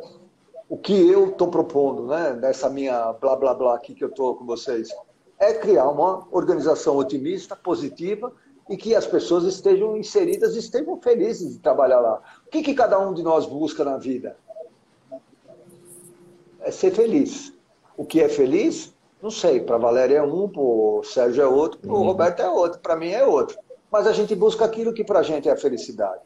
o 0.68 0.78
que 0.78 0.94
eu 1.10 1.30
estou 1.30 1.50
propondo, 1.50 2.08
né, 2.08 2.34
nessa 2.34 2.70
minha 2.70 3.14
blá 3.14 3.36
blá 3.36 3.54
blá 3.54 3.76
aqui 3.76 3.94
que 3.94 4.04
eu 4.04 4.10
estou 4.10 4.36
com 4.36 4.46
vocês, 4.46 4.90
é 5.40 5.54
criar 5.54 5.90
uma 5.90 6.28
organização 6.32 6.98
otimista, 6.98 7.56
positiva 7.56 8.32
e 8.70 8.76
que 8.76 8.96
as 8.96 9.06
pessoas 9.06 9.44
estejam 9.44 9.96
inseridas 9.96 10.56
e 10.56 10.60
estejam 10.60 11.00
felizes 11.00 11.54
de 11.54 11.60
trabalhar 11.60 12.00
lá. 12.00 12.22
O 12.48 12.50
que, 12.50 12.64
que 12.64 12.74
cada 12.74 13.00
um 13.00 13.14
de 13.14 13.22
nós 13.22 13.46
busca 13.46 13.84
na 13.84 13.98
vida? 13.98 14.38
É 16.62 16.72
ser 16.72 16.92
feliz. 16.92 17.54
O 17.96 18.04
que 18.06 18.20
é 18.20 18.28
feliz 18.28 18.94
Não 19.22 19.32
sei, 19.32 19.60
para 19.60 19.76
a 19.76 19.80
Valéria 19.80 20.18
é 20.18 20.22
um, 20.22 20.48
para 20.48 20.62
o 20.62 21.02
Sérgio 21.04 21.42
é 21.42 21.48
outro, 21.48 21.80
para 21.80 21.92
o 21.92 21.96
uhum. 21.96 22.06
Roberto 22.06 22.42
é 22.42 22.50
outro, 22.50 22.80
para 22.80 22.96
mim 22.96 23.10
é 23.10 23.26
outro. 23.26 23.58
Mas 23.92 24.06
a 24.06 24.12
gente 24.12 24.36
busca 24.36 24.66
aquilo 24.66 24.94
que 24.94 25.04
para 25.04 25.20
a 25.20 25.24
gente 25.24 25.48
é 25.50 25.52
a 25.52 25.58
felicidade. 25.58 26.22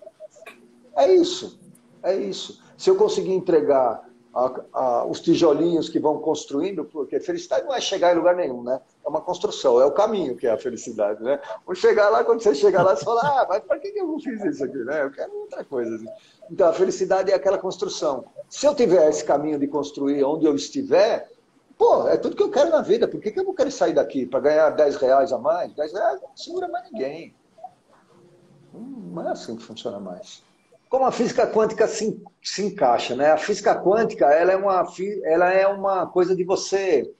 É 0.97 1.13
isso, 1.13 1.59
é 2.03 2.15
isso. 2.15 2.61
Se 2.77 2.89
eu 2.89 2.95
conseguir 2.95 3.31
entregar 3.31 4.08
a, 4.39 4.61
a, 4.73 5.05
os 5.05 5.19
tijolinhos 5.19 5.89
que 5.89 5.99
vão 5.99 6.19
construindo, 6.19 6.85
porque 6.85 7.19
felicidade 7.19 7.65
não 7.65 7.75
é 7.75 7.81
chegar 7.81 8.13
em 8.13 8.17
lugar 8.17 8.35
nenhum, 8.35 8.63
né? 8.63 8.79
É 9.05 9.09
uma 9.09 9.21
construção, 9.21 9.81
é 9.81 9.85
o 9.85 9.91
caminho 9.91 10.35
que 10.35 10.47
é 10.47 10.51
a 10.51 10.57
felicidade, 10.57 11.21
né? 11.21 11.39
Vou 11.65 11.75
chegar 11.75 12.09
lá, 12.09 12.23
quando 12.23 12.41
você 12.41 12.55
chegar 12.55 12.83
lá, 12.83 12.95
você 12.95 13.03
fala, 13.03 13.21
ah, 13.21 13.45
mas 13.49 13.63
para 13.63 13.79
que 13.79 13.87
eu 13.89 14.07
não 14.07 14.19
fiz 14.19 14.43
isso 14.43 14.63
aqui, 14.63 14.77
né? 14.77 15.03
Eu 15.03 15.11
quero 15.11 15.33
outra 15.35 15.63
coisa. 15.63 15.95
Assim. 15.95 16.07
Então, 16.49 16.69
a 16.69 16.73
felicidade 16.73 17.31
é 17.31 17.35
aquela 17.35 17.57
construção. 17.57 18.25
Se 18.49 18.65
eu 18.65 18.73
tiver 18.73 19.09
esse 19.09 19.23
caminho 19.23 19.59
de 19.59 19.67
construir 19.67 20.23
onde 20.23 20.45
eu 20.45 20.55
estiver, 20.55 21.29
pô, 21.77 22.07
é 22.07 22.15
tudo 22.15 22.35
que 22.35 22.43
eu 22.43 22.51
quero 22.51 22.69
na 22.69 22.81
vida. 22.81 23.07
Por 23.07 23.19
que, 23.19 23.31
que 23.31 23.39
eu 23.39 23.43
não 23.43 23.53
quero 23.53 23.71
sair 23.71 23.93
daqui 23.93 24.25
para 24.25 24.39
ganhar 24.39 24.69
10 24.69 24.95
reais 24.95 25.33
a 25.33 25.37
mais? 25.37 25.73
10 25.73 25.93
reais 25.93 26.21
não 26.21 26.29
segura 26.35 26.67
mais 26.67 26.89
ninguém. 26.91 27.35
Não 28.73 29.27
é 29.27 29.31
assim 29.31 29.55
que 29.55 29.63
funciona 29.63 29.99
mais 29.99 30.47
como 30.89 31.05
a 31.05 31.11
física 31.11 31.45
quântica 31.45 31.87
se, 31.87 32.19
se 32.41 32.65
encaixa, 32.65 33.15
né? 33.15 33.31
A 33.31 33.37
física 33.37 33.79
quântica 33.79 34.25
ela 34.25 34.51
é 34.51 34.57
uma, 34.57 34.83
ela 35.23 35.53
é 35.53 35.67
uma 35.67 36.07
coisa 36.07 36.35
de 36.35 36.43
você, 36.43 37.13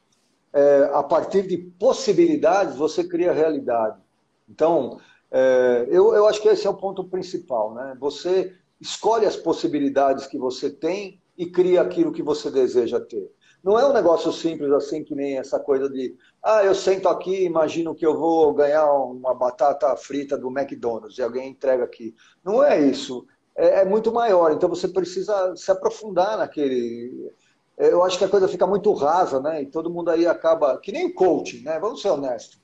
é, 0.52 0.90
a 0.92 1.04
partir 1.04 1.48
de 1.48 1.58
possibilidades, 1.58 2.76
você 2.76 3.08
cria 3.08 3.32
realidade. 3.32 4.02
Então, 4.50 5.00
é, 5.32 5.86
eu, 5.90 6.16
eu 6.16 6.28
acho 6.28 6.42
que 6.42 6.48
esse 6.48 6.66
é 6.66 6.70
o 6.70 6.78
ponto 6.78 7.04
principal, 7.04 7.76
né? 7.76 7.96
Você 8.00 8.56
escolhe 8.82 9.28
as 9.28 9.36
possibilidades 9.36 10.26
que 10.26 10.38
você 10.38 10.72
tem 10.72 11.22
e 11.38 11.46
cria 11.46 11.82
aquilo 11.82 12.12
que 12.12 12.24
você 12.24 12.50
deseja 12.50 13.00
ter. 13.00 13.32
Não 13.64 13.78
é 13.78 13.86
um 13.86 13.94
negócio 13.94 14.32
simples 14.32 14.72
assim 14.72 15.04
que 15.04 15.14
nem 15.14 15.38
essa 15.38 15.60
coisa 15.60 15.90
de, 15.90 16.16
ah, 16.42 16.64
eu 16.64 16.74
sento 16.74 17.10
aqui, 17.10 17.44
imagino 17.44 17.94
que 17.94 18.06
eu 18.06 18.18
vou 18.18 18.54
ganhar 18.54 18.90
uma 18.94 19.34
batata 19.36 19.94
frita 19.98 20.38
do 20.38 20.48
McDonald's 20.48 21.18
e 21.18 21.22
alguém 21.22 21.50
entrega 21.50 21.84
aqui. 21.84 22.16
Não 22.44 22.64
é 22.64 22.80
isso 22.80 23.28
é, 23.60 23.82
é 23.82 23.86
muito 23.86 24.12
maior. 24.12 24.54
Então 24.54 24.70
você 24.70 24.88
precisa 24.88 25.54
se 25.56 25.70
aprofundar 25.70 26.38
naquele. 26.38 27.32
É, 27.78 27.92
eu 27.92 28.04
acho 28.04 28.18
que 28.18 28.24
a 28.24 28.30
coisa 28.30 28.48
fica 28.48 28.66
muito 28.66 28.92
rasa, 28.94 29.42
né? 29.42 29.62
E 29.62 29.66
todo 29.66 29.90
mundo 29.90 30.10
aí 30.10 30.26
acaba. 30.26 30.78
Que 30.78 30.92
nem 30.92 31.08
o 31.08 31.14
coach, 31.14 31.62
né? 31.62 31.78
Vamos 31.80 32.02
ser 32.02 32.10
honestos. 32.10 32.60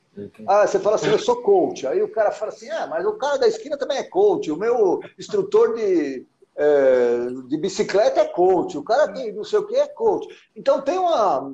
Ah, 0.48 0.66
você 0.66 0.80
fala 0.80 0.96
assim, 0.96 1.10
eu 1.10 1.20
sou 1.20 1.42
coach. 1.42 1.86
Aí 1.86 2.02
o 2.02 2.12
cara 2.12 2.32
fala 2.32 2.52
assim, 2.52 2.70
ah, 2.70 2.88
mas 2.88 3.06
o 3.06 3.14
cara 3.14 3.38
da 3.38 3.48
esquina 3.48 3.78
também 3.78 3.98
é 3.98 4.04
coach. 4.04 4.50
O 4.50 4.56
meu 4.56 5.02
instrutor 5.20 5.76
de, 5.76 6.26
é, 6.56 7.28
de 7.48 7.58
bicicleta 7.58 8.22
é 8.22 8.26
coach. 8.26 8.78
O 8.78 8.84
cara 8.84 9.12
que 9.12 9.34
não 9.34 9.44
sei 9.44 9.60
o 9.60 9.68
que 9.68 9.76
é 9.76 9.88
coach. 9.88 10.28
Então 10.56 10.82
tem 10.82 10.98
uma. 10.98 11.54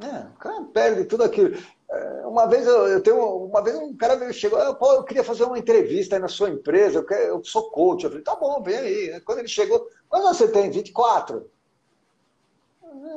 É, 0.00 0.26
o 0.34 0.38
cara 0.38 0.62
perde 0.72 1.04
tudo 1.04 1.24
aquilo. 1.24 1.54
É, 1.94 2.26
uma 2.26 2.46
vez 2.46 2.66
eu, 2.66 2.88
eu, 2.88 3.00
tenho 3.00 3.18
uma 3.18 3.62
vez 3.62 3.76
um 3.76 3.96
cara 3.96 4.32
chegou, 4.32 4.58
eu, 4.58 4.74
Pô, 4.74 4.92
eu 4.94 5.04
queria 5.04 5.22
fazer 5.22 5.44
uma 5.44 5.58
entrevista 5.58 6.16
aí 6.16 6.20
na 6.20 6.28
sua 6.28 6.50
empresa, 6.50 6.98
eu, 6.98 7.04
quero, 7.04 7.22
eu 7.22 7.44
sou 7.44 7.70
coach. 7.70 8.04
Eu 8.04 8.10
falei, 8.10 8.24
tá 8.24 8.34
bom, 8.34 8.62
vem 8.62 8.76
aí. 8.76 9.20
Quando 9.20 9.38
ele 9.38 9.48
chegou, 9.48 9.86
quando 10.08 10.24
você 10.24 10.48
tem 10.48 10.70
24? 10.70 11.48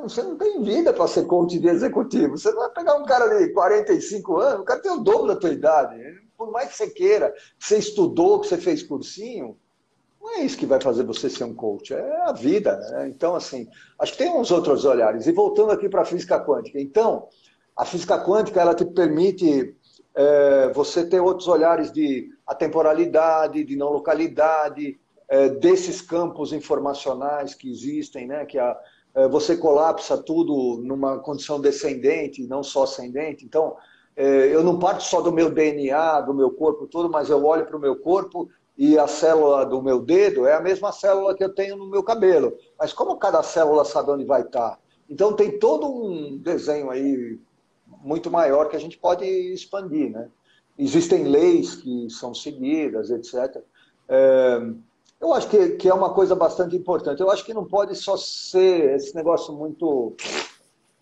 Você 0.02 0.22
não 0.22 0.36
tem 0.36 0.62
vida 0.62 0.92
para 0.92 1.08
ser 1.08 1.26
coach 1.26 1.58
de 1.58 1.68
executivo. 1.68 2.36
Você 2.36 2.52
vai 2.52 2.70
pegar 2.70 2.96
um 2.96 3.04
cara 3.04 3.38
de 3.38 3.52
45 3.52 4.38
anos, 4.38 4.60
o 4.60 4.64
cara 4.64 4.80
tem 4.80 4.92
o 4.92 4.98
dobro 4.98 5.28
da 5.28 5.36
tua 5.36 5.50
idade. 5.50 5.98
Por 6.36 6.52
mais 6.52 6.68
que 6.68 6.76
você 6.76 6.90
queira, 6.90 7.32
que 7.58 7.66
você 7.66 7.78
estudou, 7.78 8.40
que 8.40 8.46
você 8.46 8.56
fez 8.56 8.82
cursinho, 8.82 9.58
não 10.20 10.36
é 10.36 10.40
isso 10.40 10.58
que 10.58 10.66
vai 10.66 10.80
fazer 10.80 11.04
você 11.04 11.30
ser 11.30 11.44
um 11.44 11.54
coach, 11.54 11.94
é 11.94 12.22
a 12.22 12.32
vida. 12.32 12.76
Né? 12.76 13.08
Então, 13.08 13.34
assim, 13.34 13.68
acho 13.98 14.12
que 14.12 14.18
tem 14.18 14.30
uns 14.30 14.50
outros 14.50 14.84
olhares. 14.84 15.26
E 15.26 15.32
voltando 15.32 15.72
aqui 15.72 15.88
para 15.88 16.02
a 16.02 16.04
física 16.04 16.38
quântica. 16.44 16.80
Então, 16.80 17.28
a 17.78 17.84
física 17.84 18.18
quântica 18.18 18.60
ela 18.60 18.74
te 18.74 18.84
permite 18.84 19.72
é, 20.12 20.72
você 20.72 21.06
ter 21.06 21.20
outros 21.20 21.46
olhares 21.46 21.92
de 21.92 22.28
atemporalidade, 22.44 23.62
de 23.62 23.76
não 23.76 23.90
localidade, 23.90 24.98
é, 25.28 25.48
desses 25.48 26.02
campos 26.02 26.52
informacionais 26.52 27.54
que 27.54 27.70
existem, 27.70 28.26
né? 28.26 28.44
Que 28.44 28.58
a, 28.58 28.76
é, 29.14 29.28
você 29.28 29.56
colapsa 29.56 30.18
tudo 30.18 30.82
numa 30.82 31.20
condição 31.20 31.60
descendente, 31.60 32.48
não 32.48 32.64
só 32.64 32.82
ascendente. 32.82 33.44
Então, 33.44 33.76
é, 34.16 34.52
eu 34.52 34.64
não 34.64 34.80
parto 34.80 35.04
só 35.04 35.20
do 35.20 35.30
meu 35.30 35.48
DNA, 35.48 36.22
do 36.22 36.34
meu 36.34 36.50
corpo 36.50 36.88
todo, 36.88 37.08
mas 37.08 37.30
eu 37.30 37.44
olho 37.44 37.64
para 37.64 37.76
o 37.76 37.80
meu 37.80 37.94
corpo 37.94 38.50
e 38.76 38.98
a 38.98 39.06
célula 39.06 39.64
do 39.64 39.80
meu 39.80 40.00
dedo 40.00 40.48
é 40.48 40.54
a 40.54 40.60
mesma 40.60 40.90
célula 40.90 41.32
que 41.32 41.44
eu 41.44 41.54
tenho 41.54 41.76
no 41.76 41.88
meu 41.88 42.02
cabelo. 42.02 42.56
Mas 42.76 42.92
como 42.92 43.18
cada 43.18 43.40
célula 43.44 43.84
sabe 43.84 44.10
onde 44.10 44.24
vai 44.24 44.40
estar? 44.40 44.80
Então 45.08 45.32
tem 45.32 45.60
todo 45.60 45.86
um 45.88 46.36
desenho 46.38 46.90
aí 46.90 47.38
muito 48.08 48.30
maior 48.30 48.70
que 48.70 48.76
a 48.76 48.80
gente 48.80 48.96
pode 48.96 49.24
expandir. 49.26 50.10
Né? 50.10 50.28
Existem 50.78 51.24
leis 51.24 51.76
que 51.76 52.08
são 52.08 52.34
seguidas, 52.34 53.10
etc. 53.10 53.62
É, 54.08 54.60
eu 55.20 55.34
acho 55.34 55.48
que, 55.48 55.70
que 55.70 55.88
é 55.88 55.94
uma 55.94 56.14
coisa 56.14 56.34
bastante 56.34 56.74
importante. 56.74 57.20
Eu 57.20 57.30
acho 57.30 57.44
que 57.44 57.52
não 57.52 57.66
pode 57.66 57.94
só 57.94 58.16
ser 58.16 58.94
esse 58.96 59.14
negócio 59.14 59.52
muito. 59.52 60.16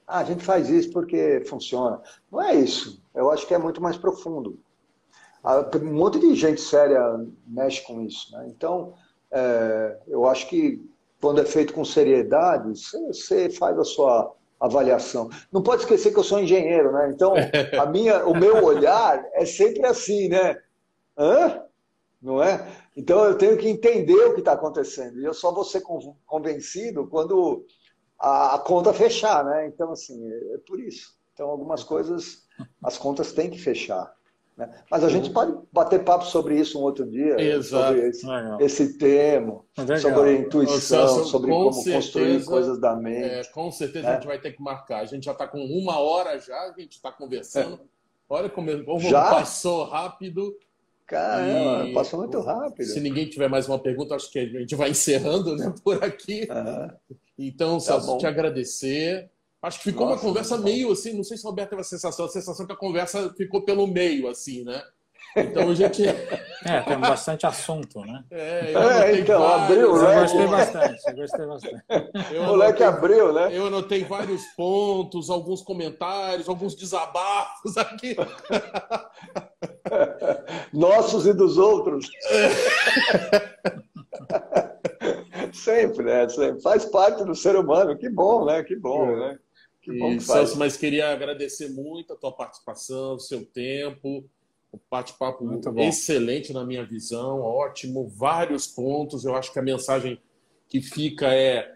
Ah, 0.06 0.18
a 0.18 0.24
gente 0.24 0.44
faz 0.44 0.68
isso 0.68 0.90
porque 0.90 1.44
funciona. 1.46 2.00
Não 2.30 2.42
é 2.42 2.54
isso. 2.56 3.00
Eu 3.14 3.30
acho 3.30 3.46
que 3.46 3.54
é 3.54 3.58
muito 3.58 3.80
mais 3.80 3.96
profundo. 3.96 4.58
Um 5.80 5.94
monte 5.94 6.18
de 6.18 6.34
gente 6.34 6.60
séria 6.60 7.00
mexe 7.46 7.82
com 7.82 8.02
isso. 8.02 8.32
Né? 8.32 8.46
Então, 8.48 8.94
é, 9.30 9.98
eu 10.08 10.26
acho 10.26 10.48
que 10.48 10.84
quando 11.20 11.40
é 11.40 11.44
feito 11.44 11.72
com 11.72 11.84
seriedade, 11.84 12.72
você 13.06 13.48
faz 13.50 13.78
a 13.78 13.84
sua 13.84 14.34
avaliação. 14.60 15.28
Não 15.52 15.62
pode 15.62 15.82
esquecer 15.82 16.12
que 16.12 16.18
eu 16.18 16.24
sou 16.24 16.40
engenheiro, 16.40 16.92
né? 16.92 17.10
Então, 17.12 17.34
a 17.78 17.86
minha, 17.86 18.26
o 18.26 18.34
meu 18.34 18.64
olhar 18.64 19.24
é 19.34 19.44
sempre 19.44 19.84
assim, 19.84 20.28
né? 20.28 20.60
Hã? 21.16 21.62
Não 22.20 22.42
é? 22.42 22.66
Então, 22.96 23.24
eu 23.24 23.36
tenho 23.36 23.56
que 23.56 23.68
entender 23.68 24.24
o 24.24 24.34
que 24.34 24.40
está 24.40 24.52
acontecendo. 24.52 25.20
E 25.20 25.24
eu 25.24 25.34
só 25.34 25.52
vou 25.52 25.64
ser 25.64 25.82
convencido 26.24 27.06
quando 27.06 27.66
a, 28.18 28.58
conta 28.58 28.92
fechar, 28.92 29.44
né? 29.44 29.66
Então, 29.66 29.92
assim, 29.92 30.26
é, 30.26 30.54
é 30.54 30.58
por 30.66 30.80
isso. 30.80 31.14
Então, 31.32 31.50
algumas 31.50 31.84
coisas, 31.84 32.46
as 32.82 32.96
contas 32.96 33.32
têm 33.32 33.50
que 33.50 33.58
fechar. 33.58 34.15
Né? 34.56 34.70
Mas 34.90 35.04
a 35.04 35.08
gente 35.10 35.28
pode 35.30 35.54
bater 35.70 36.02
papo 36.02 36.24
sobre 36.24 36.58
isso 36.58 36.78
um 36.78 36.82
outro 36.82 37.04
dia, 37.04 37.38
Exato. 37.38 37.94
sobre 37.94 38.08
esse, 38.08 38.26
esse 38.60 38.98
tema, 38.98 39.62
Legal. 39.76 39.98
sobre 39.98 40.36
intuição, 40.38 41.24
sobre 41.24 41.50
como 41.50 41.72
certeza, 41.72 41.96
construir 41.96 42.44
coisas 42.44 42.80
da 42.80 42.96
mente. 42.96 43.24
É, 43.24 43.44
com 43.44 43.70
certeza 43.70 44.06
é. 44.06 44.10
a 44.10 44.14
gente 44.14 44.26
vai 44.26 44.38
ter 44.40 44.52
que 44.52 44.62
marcar. 44.62 45.00
A 45.00 45.04
gente 45.04 45.24
já 45.24 45.32
está 45.32 45.46
com 45.46 45.58
uma 45.58 45.98
hora 45.98 46.38
já, 46.38 46.58
a 46.58 46.72
gente 46.72 46.92
está 46.92 47.12
conversando. 47.12 47.74
É. 47.74 47.78
Olha 48.28 48.48
como, 48.48 48.84
como 48.84 49.00
já? 49.00 49.30
passou 49.30 49.84
rápido. 49.84 50.56
Caramba, 51.06 51.92
passou 51.92 52.18
muito 52.20 52.40
rápido. 52.40 52.84
Se 52.84 52.98
ninguém 52.98 53.28
tiver 53.28 53.48
mais 53.48 53.68
uma 53.68 53.78
pergunta, 53.78 54.16
acho 54.16 54.30
que 54.30 54.38
a 54.38 54.46
gente 54.46 54.74
vai 54.74 54.90
encerrando 54.90 55.54
né, 55.54 55.72
por 55.84 56.02
aqui. 56.02 56.48
Então, 57.38 57.74
tá 57.74 57.80
Celso, 57.80 58.18
te 58.18 58.26
agradecer. 58.26 59.30
Acho 59.66 59.78
que 59.78 59.90
ficou 59.90 60.06
Nossa, 60.06 60.18
uma 60.18 60.28
conversa 60.28 60.56
meio 60.58 60.92
assim, 60.92 61.12
não 61.12 61.24
sei 61.24 61.36
se 61.36 61.44
o 61.44 61.48
Roberto 61.50 61.70
teve 61.70 61.80
a 61.82 61.84
sensação, 61.84 62.24
a 62.24 62.28
sensação 62.28 62.64
que 62.64 62.72
a 62.72 62.76
conversa 62.76 63.34
ficou 63.36 63.64
pelo 63.64 63.84
meio, 63.88 64.28
assim, 64.28 64.62
né? 64.62 64.80
Então 65.36 65.70
a 65.70 65.74
gente. 65.74 66.02
É, 66.64 66.80
tem 66.80 66.98
bastante 66.98 67.46
assunto, 67.46 68.00
né? 68.00 68.24
É, 68.28 68.72
é 68.72 69.20
então, 69.20 69.40
vários, 69.40 69.62
abriu, 69.62 69.96
né? 70.02 70.16
Eu 70.16 70.20
gostei 70.20 70.46
bastante, 70.48 71.00
eu 71.06 71.14
gostei 71.14 71.46
bastante. 71.46 71.84
Eu 72.34 72.42
o 72.42 72.46
moleque 72.46 72.82
abriu, 72.82 73.32
né? 73.32 73.56
Eu 73.56 73.66
anotei 73.66 74.02
vários 74.02 74.42
pontos, 74.56 75.30
alguns 75.30 75.62
comentários, 75.62 76.48
alguns 76.48 76.74
desabafos 76.74 77.76
aqui. 77.76 78.16
Nossos 80.74 81.24
e 81.26 81.32
dos 81.32 81.56
outros. 81.56 82.08
É. 82.30 82.48
Sempre, 85.52 86.04
né? 86.04 86.28
Sempre. 86.28 86.62
Faz 86.62 86.84
parte 86.86 87.24
do 87.24 87.34
ser 87.34 87.54
humano. 87.54 87.96
Que 87.96 88.08
bom, 88.08 88.44
né? 88.44 88.64
Que 88.64 88.74
bom, 88.74 89.04
é. 89.10 89.16
né? 89.16 89.38
Que 89.86 90.20
Celso, 90.20 90.58
mas 90.58 90.76
queria 90.76 91.12
agradecer 91.12 91.68
muito 91.68 92.12
a 92.12 92.16
tua 92.16 92.32
participação, 92.32 93.14
o 93.14 93.20
seu 93.20 93.44
tempo. 93.44 94.28
O 94.72 94.80
bate-papo 94.90 95.48
excelente 95.78 96.52
na 96.52 96.64
minha 96.64 96.84
visão, 96.84 97.40
ótimo, 97.40 98.08
vários 98.08 98.66
pontos. 98.66 99.24
Eu 99.24 99.36
acho 99.36 99.52
que 99.52 99.58
a 99.60 99.62
mensagem 99.62 100.20
que 100.68 100.80
fica 100.80 101.32
é 101.32 101.72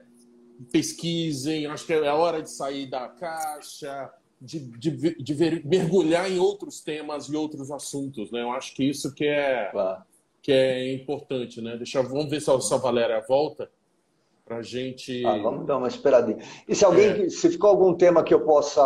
pesquisem, 0.73 1.67
acho 1.67 1.87
que 1.87 1.93
é 1.93 2.09
a 2.09 2.15
hora 2.17 2.43
de 2.43 2.51
sair 2.51 2.91
da 2.91 3.09
caixa, 3.09 4.13
de, 4.41 4.59
de, 4.59 5.15
de 5.15 5.35
ver, 5.35 5.65
mergulhar 5.65 6.31
em 6.31 6.39
outros 6.39 6.81
temas 6.81 7.27
e 7.27 7.37
outros 7.37 7.71
assuntos. 7.71 8.31
Né? 8.33 8.43
Eu 8.43 8.51
acho 8.51 8.75
que 8.75 8.83
isso 8.85 9.15
que 9.15 9.25
é, 9.25 9.71
claro. 9.71 10.03
que 10.43 10.51
é 10.51 10.93
importante. 10.93 11.61
Né? 11.61 11.77
Deixa, 11.77 12.03
vamos 12.03 12.29
ver 12.29 12.43
se 12.43 12.51
a, 12.51 12.61
se 12.61 12.75
a 12.75 12.77
Valéria 12.77 13.25
volta 13.27 13.71
para 14.51 14.59
a 14.59 14.63
gente. 14.63 15.25
Ah, 15.25 15.39
vamos 15.39 15.65
dar 15.65 15.79
uma 15.79 15.87
esperadinha. 15.87 16.39
E 16.67 16.75
se 16.75 16.85
alguém, 16.85 17.27
é. 17.27 17.29
se 17.29 17.49
ficou 17.49 17.71
algum 17.71 17.95
tema 17.95 18.25
que 18.25 18.35
eu 18.35 18.41
possa, 18.41 18.83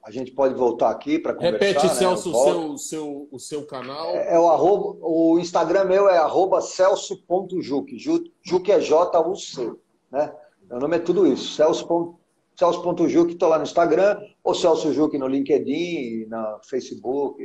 a 0.00 0.10
gente 0.12 0.30
pode 0.30 0.54
voltar 0.54 0.90
aqui 0.90 1.18
para 1.18 1.34
conversar. 1.34 1.58
Repete, 1.58 1.86
né? 1.88 1.92
Celso, 1.92 2.30
o 2.30 2.44
seu, 2.44 2.78
seu, 2.78 3.28
o 3.32 3.38
seu 3.40 3.66
canal. 3.66 4.10
É, 4.10 4.34
é 4.34 4.38
o, 4.38 4.48
arroba, 4.48 4.96
o 5.00 5.40
Instagram 5.40 5.86
meu 5.86 6.08
é 6.08 6.20
celso.juc. 6.60 7.98
Juc 7.98 8.70
é 8.70 8.78
J-U-C. 8.78 9.72
Né? 10.08 10.32
Meu 10.70 10.78
nome 10.78 10.96
é 10.96 11.00
tudo 11.00 11.26
isso, 11.26 11.52
celso. 11.54 12.14
Celso.juc, 12.54 13.32
estou 13.32 13.48
lá 13.48 13.56
no 13.56 13.64
Instagram, 13.64 14.20
ou 14.44 14.54
Celso 14.54 14.92
Juc 14.92 15.16
no 15.18 15.26
LinkedIn, 15.26 16.26
na 16.26 16.60
Facebook, 16.62 17.42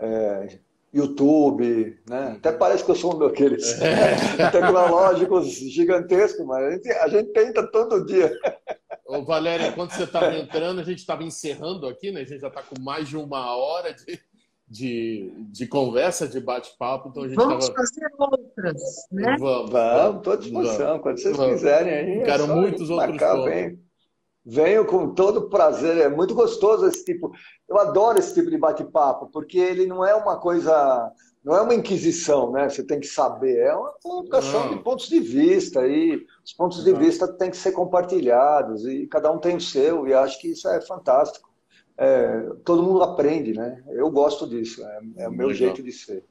é, 0.00 0.58
YouTube, 0.96 1.98
né? 2.08 2.36
Até 2.38 2.52
parece 2.52 2.84
que 2.84 2.90
eu 2.90 2.94
sou 2.94 3.14
um 3.14 3.18
daqueles 3.18 3.80
é. 3.80 4.16
tecnológicos 4.50 5.46
gigantescos, 5.46 6.46
mas 6.46 6.64
a 6.64 6.70
gente, 6.70 6.90
a 6.90 7.08
gente 7.08 7.32
tenta 7.32 7.66
todo 7.70 8.04
dia. 8.06 8.32
Ô, 9.06 9.22
Valéria, 9.22 9.68
enquanto 9.68 9.92
você 9.92 10.04
estava 10.04 10.34
entrando, 10.34 10.80
a 10.80 10.84
gente 10.84 10.98
estava 10.98 11.22
encerrando 11.22 11.86
aqui, 11.86 12.10
né? 12.10 12.22
A 12.22 12.24
gente 12.24 12.40
já 12.40 12.48
está 12.48 12.62
com 12.62 12.80
mais 12.80 13.08
de 13.08 13.16
uma 13.16 13.54
hora 13.56 13.92
de, 13.92 14.18
de, 14.66 15.30
de 15.52 15.66
conversa, 15.68 16.26
de 16.26 16.40
bate-papo. 16.40 17.10
Então 17.10 17.22
a 17.22 17.28
gente 17.28 17.36
Vamos 17.36 17.68
tava... 17.68 17.78
fazer 17.78 18.08
outras, 18.18 18.82
né? 19.12 19.36
Vamos, 19.38 19.70
vamos, 19.70 20.16
estou 20.16 20.32
à 20.32 20.36
disposição. 20.36 20.86
Vamos. 20.86 21.02
Quando 21.02 21.18
vocês 21.20 21.36
vamos. 21.36 21.54
quiserem 21.54 21.92
aí. 21.92 22.24
Quero 22.24 22.44
é 22.44 22.46
muitos 22.46 22.90
outros 22.90 23.18
pontos. 23.18 23.85
Venho 24.48 24.86
com 24.86 25.12
todo 25.12 25.50
prazer, 25.50 25.98
é 25.98 26.08
muito 26.08 26.32
gostoso 26.32 26.86
esse 26.86 27.04
tipo. 27.04 27.32
Eu 27.68 27.78
adoro 27.78 28.16
esse 28.16 28.32
tipo 28.32 28.48
de 28.48 28.56
bate-papo, 28.56 29.28
porque 29.32 29.58
ele 29.58 29.86
não 29.86 30.04
é 30.04 30.14
uma 30.14 30.38
coisa, 30.38 31.12
não 31.42 31.56
é 31.56 31.60
uma 31.60 31.74
inquisição, 31.74 32.52
né? 32.52 32.68
Você 32.68 32.84
tem 32.84 33.00
que 33.00 33.08
saber, 33.08 33.58
é 33.58 33.74
uma 33.74 33.92
colocação 34.00 34.68
de 34.68 34.78
pontos 34.84 35.08
de 35.08 35.18
vista 35.18 35.84
e 35.84 36.24
os 36.44 36.52
pontos 36.52 36.84
de 36.84 36.92
vista 36.92 37.26
têm 37.26 37.50
que 37.50 37.56
ser 37.56 37.72
compartilhados 37.72 38.86
e 38.86 39.08
cada 39.08 39.32
um 39.32 39.38
tem 39.38 39.56
o 39.56 39.60
seu 39.60 40.06
e 40.06 40.14
acho 40.14 40.40
que 40.40 40.52
isso 40.52 40.68
é 40.68 40.80
fantástico. 40.80 41.50
É, 41.98 42.50
todo 42.64 42.84
mundo 42.84 43.02
aprende, 43.02 43.52
né? 43.52 43.82
Eu 43.88 44.08
gosto 44.12 44.46
disso, 44.46 44.86
é, 44.86 45.24
é 45.24 45.28
o 45.28 45.32
meu 45.32 45.48
Legal. 45.48 45.54
jeito 45.54 45.82
de 45.82 45.90
ser. 45.90 46.24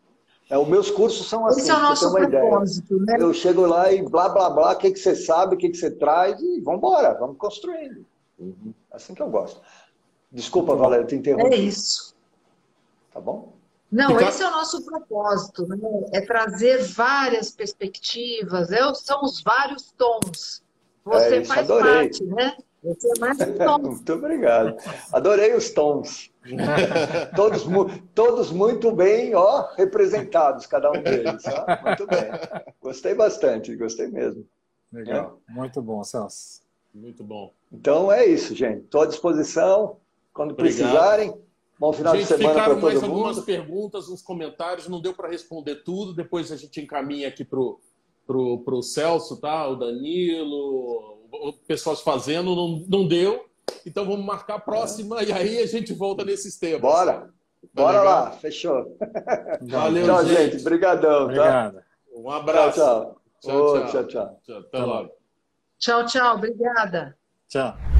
É, 0.49 0.57
os 0.57 0.67
meus 0.67 0.91
cursos 0.91 1.27
são 1.27 1.45
assim, 1.47 1.61
Esse 1.61 1.71
é 1.71 1.75
o 1.75 1.79
nosso 1.79 2.11
propósito, 2.11 2.99
né? 2.99 3.15
Eu 3.19 3.33
chego 3.33 3.65
lá 3.65 3.91
e 3.91 4.03
blá, 4.03 4.29
blá, 4.29 4.49
blá, 4.49 4.73
o 4.73 4.77
que, 4.77 4.91
que 4.91 4.99
você 4.99 5.15
sabe, 5.15 5.55
o 5.55 5.57
que, 5.57 5.69
que 5.69 5.77
você 5.77 5.89
traz 5.89 6.39
e 6.39 6.61
vamos 6.61 6.79
embora, 6.79 7.13
vamos 7.15 7.37
construindo. 7.37 8.05
Uhum. 8.37 8.73
Assim 8.91 9.15
que 9.15 9.21
eu 9.21 9.29
gosto. 9.29 9.59
Desculpa, 10.31 10.75
Valéria, 10.75 11.05
te 11.05 11.15
interrompi. 11.15 11.55
É 11.55 11.57
isso. 11.57 12.15
Tá 13.11 13.19
bom? 13.19 13.53
Não, 13.91 14.11
então... 14.11 14.27
esse 14.27 14.43
é 14.43 14.47
o 14.47 14.51
nosso 14.51 14.83
propósito, 14.83 15.65
né? 15.67 15.77
é 16.11 16.21
trazer 16.21 16.83
várias 16.83 17.51
perspectivas, 17.51 18.71
é, 18.71 18.93
são 18.93 19.23
os 19.23 19.41
vários 19.41 19.93
tons. 19.97 20.63
Você 21.05 21.35
é 21.35 21.41
isso, 21.41 21.53
faz 21.53 21.69
adorei. 21.69 22.09
parte, 22.09 22.23
né? 22.25 22.57
Você 22.83 23.07
é 23.07 23.19
mais 23.19 23.39
um 23.39 23.53
tom. 23.57 23.77
Muito 23.79 24.13
obrigado. 24.13 24.75
Adorei 25.13 25.55
os 25.55 25.69
tons. 25.69 26.31
todos, 27.35 27.63
todos 28.13 28.51
muito 28.51 28.91
bem 28.91 29.33
ó, 29.33 29.73
representados, 29.75 30.65
cada 30.65 30.91
um 30.91 31.01
deles. 31.01 31.43
Ó. 31.47 31.87
Muito 31.87 32.07
bem. 32.07 32.31
Gostei 32.81 33.15
bastante, 33.15 33.75
gostei 33.75 34.07
mesmo. 34.07 34.45
Legal. 34.91 35.39
É. 35.49 35.51
Muito 35.53 35.81
bom, 35.81 36.03
Celso. 36.03 36.61
Muito 36.93 37.23
bom. 37.23 37.51
Então 37.71 38.11
é 38.11 38.25
isso, 38.25 38.55
gente. 38.55 38.85
Estou 38.85 39.01
à 39.01 39.05
disposição. 39.05 39.97
Quando 40.33 40.51
Obrigado. 40.51 40.77
precisarem. 40.77 41.45
Bom 41.77 41.91
final 41.91 42.15
gente, 42.15 42.27
de 42.27 42.37
semana 42.37 42.53
para 42.53 42.73
todo 42.75 42.83
mais 42.83 43.01
mundo. 43.01 43.11
algumas 43.11 43.39
perguntas, 43.41 44.07
uns 44.07 44.21
comentários. 44.21 44.87
Não 44.87 45.01
deu 45.01 45.13
para 45.13 45.27
responder 45.27 45.83
tudo. 45.83 46.13
Depois 46.13 46.51
a 46.51 46.55
gente 46.55 46.79
encaminha 46.79 47.27
aqui 47.27 47.43
para 47.43 47.59
o 47.59 47.79
pro, 48.25 48.59
pro 48.59 48.81
Celso, 48.81 49.37
tá? 49.37 49.67
o 49.67 49.75
Danilo, 49.75 51.19
o 51.31 51.53
pessoal 51.67 51.95
fazendo. 51.97 52.55
Não, 52.55 52.85
não 52.87 53.07
deu. 53.07 53.45
Então 53.85 54.05
vamos 54.05 54.25
marcar 54.25 54.55
a 54.55 54.59
próxima 54.59 55.21
é. 55.21 55.25
e 55.25 55.31
aí 55.31 55.59
a 55.59 55.65
gente 55.65 55.93
volta 55.93 56.25
nesses 56.25 56.57
temas. 56.57 56.81
Bora! 56.81 57.29
Tá 57.73 57.81
Bora 57.81 57.99
legal? 57.99 58.23
lá, 58.23 58.31
fechou. 58.31 58.97
Valeu, 59.61 60.05
tchau, 60.05 60.25
gente. 60.25 60.61
Obrigadão. 60.61 61.17
Tá? 61.17 61.23
Obrigado. 61.23 61.73
Tá? 61.75 61.83
Um 62.15 62.29
abraço. 62.29 62.79
Tchau, 62.79 63.21
tchau. 63.41 63.73
tchau, 63.73 63.87
tchau. 63.87 64.07
tchau, 64.07 64.39
tchau. 64.43 64.59
Até 64.59 64.79
logo. 64.79 65.11
Tchau, 65.77 66.05
tchau. 66.05 66.35
Obrigada. 66.35 67.17
Tchau. 67.47 67.94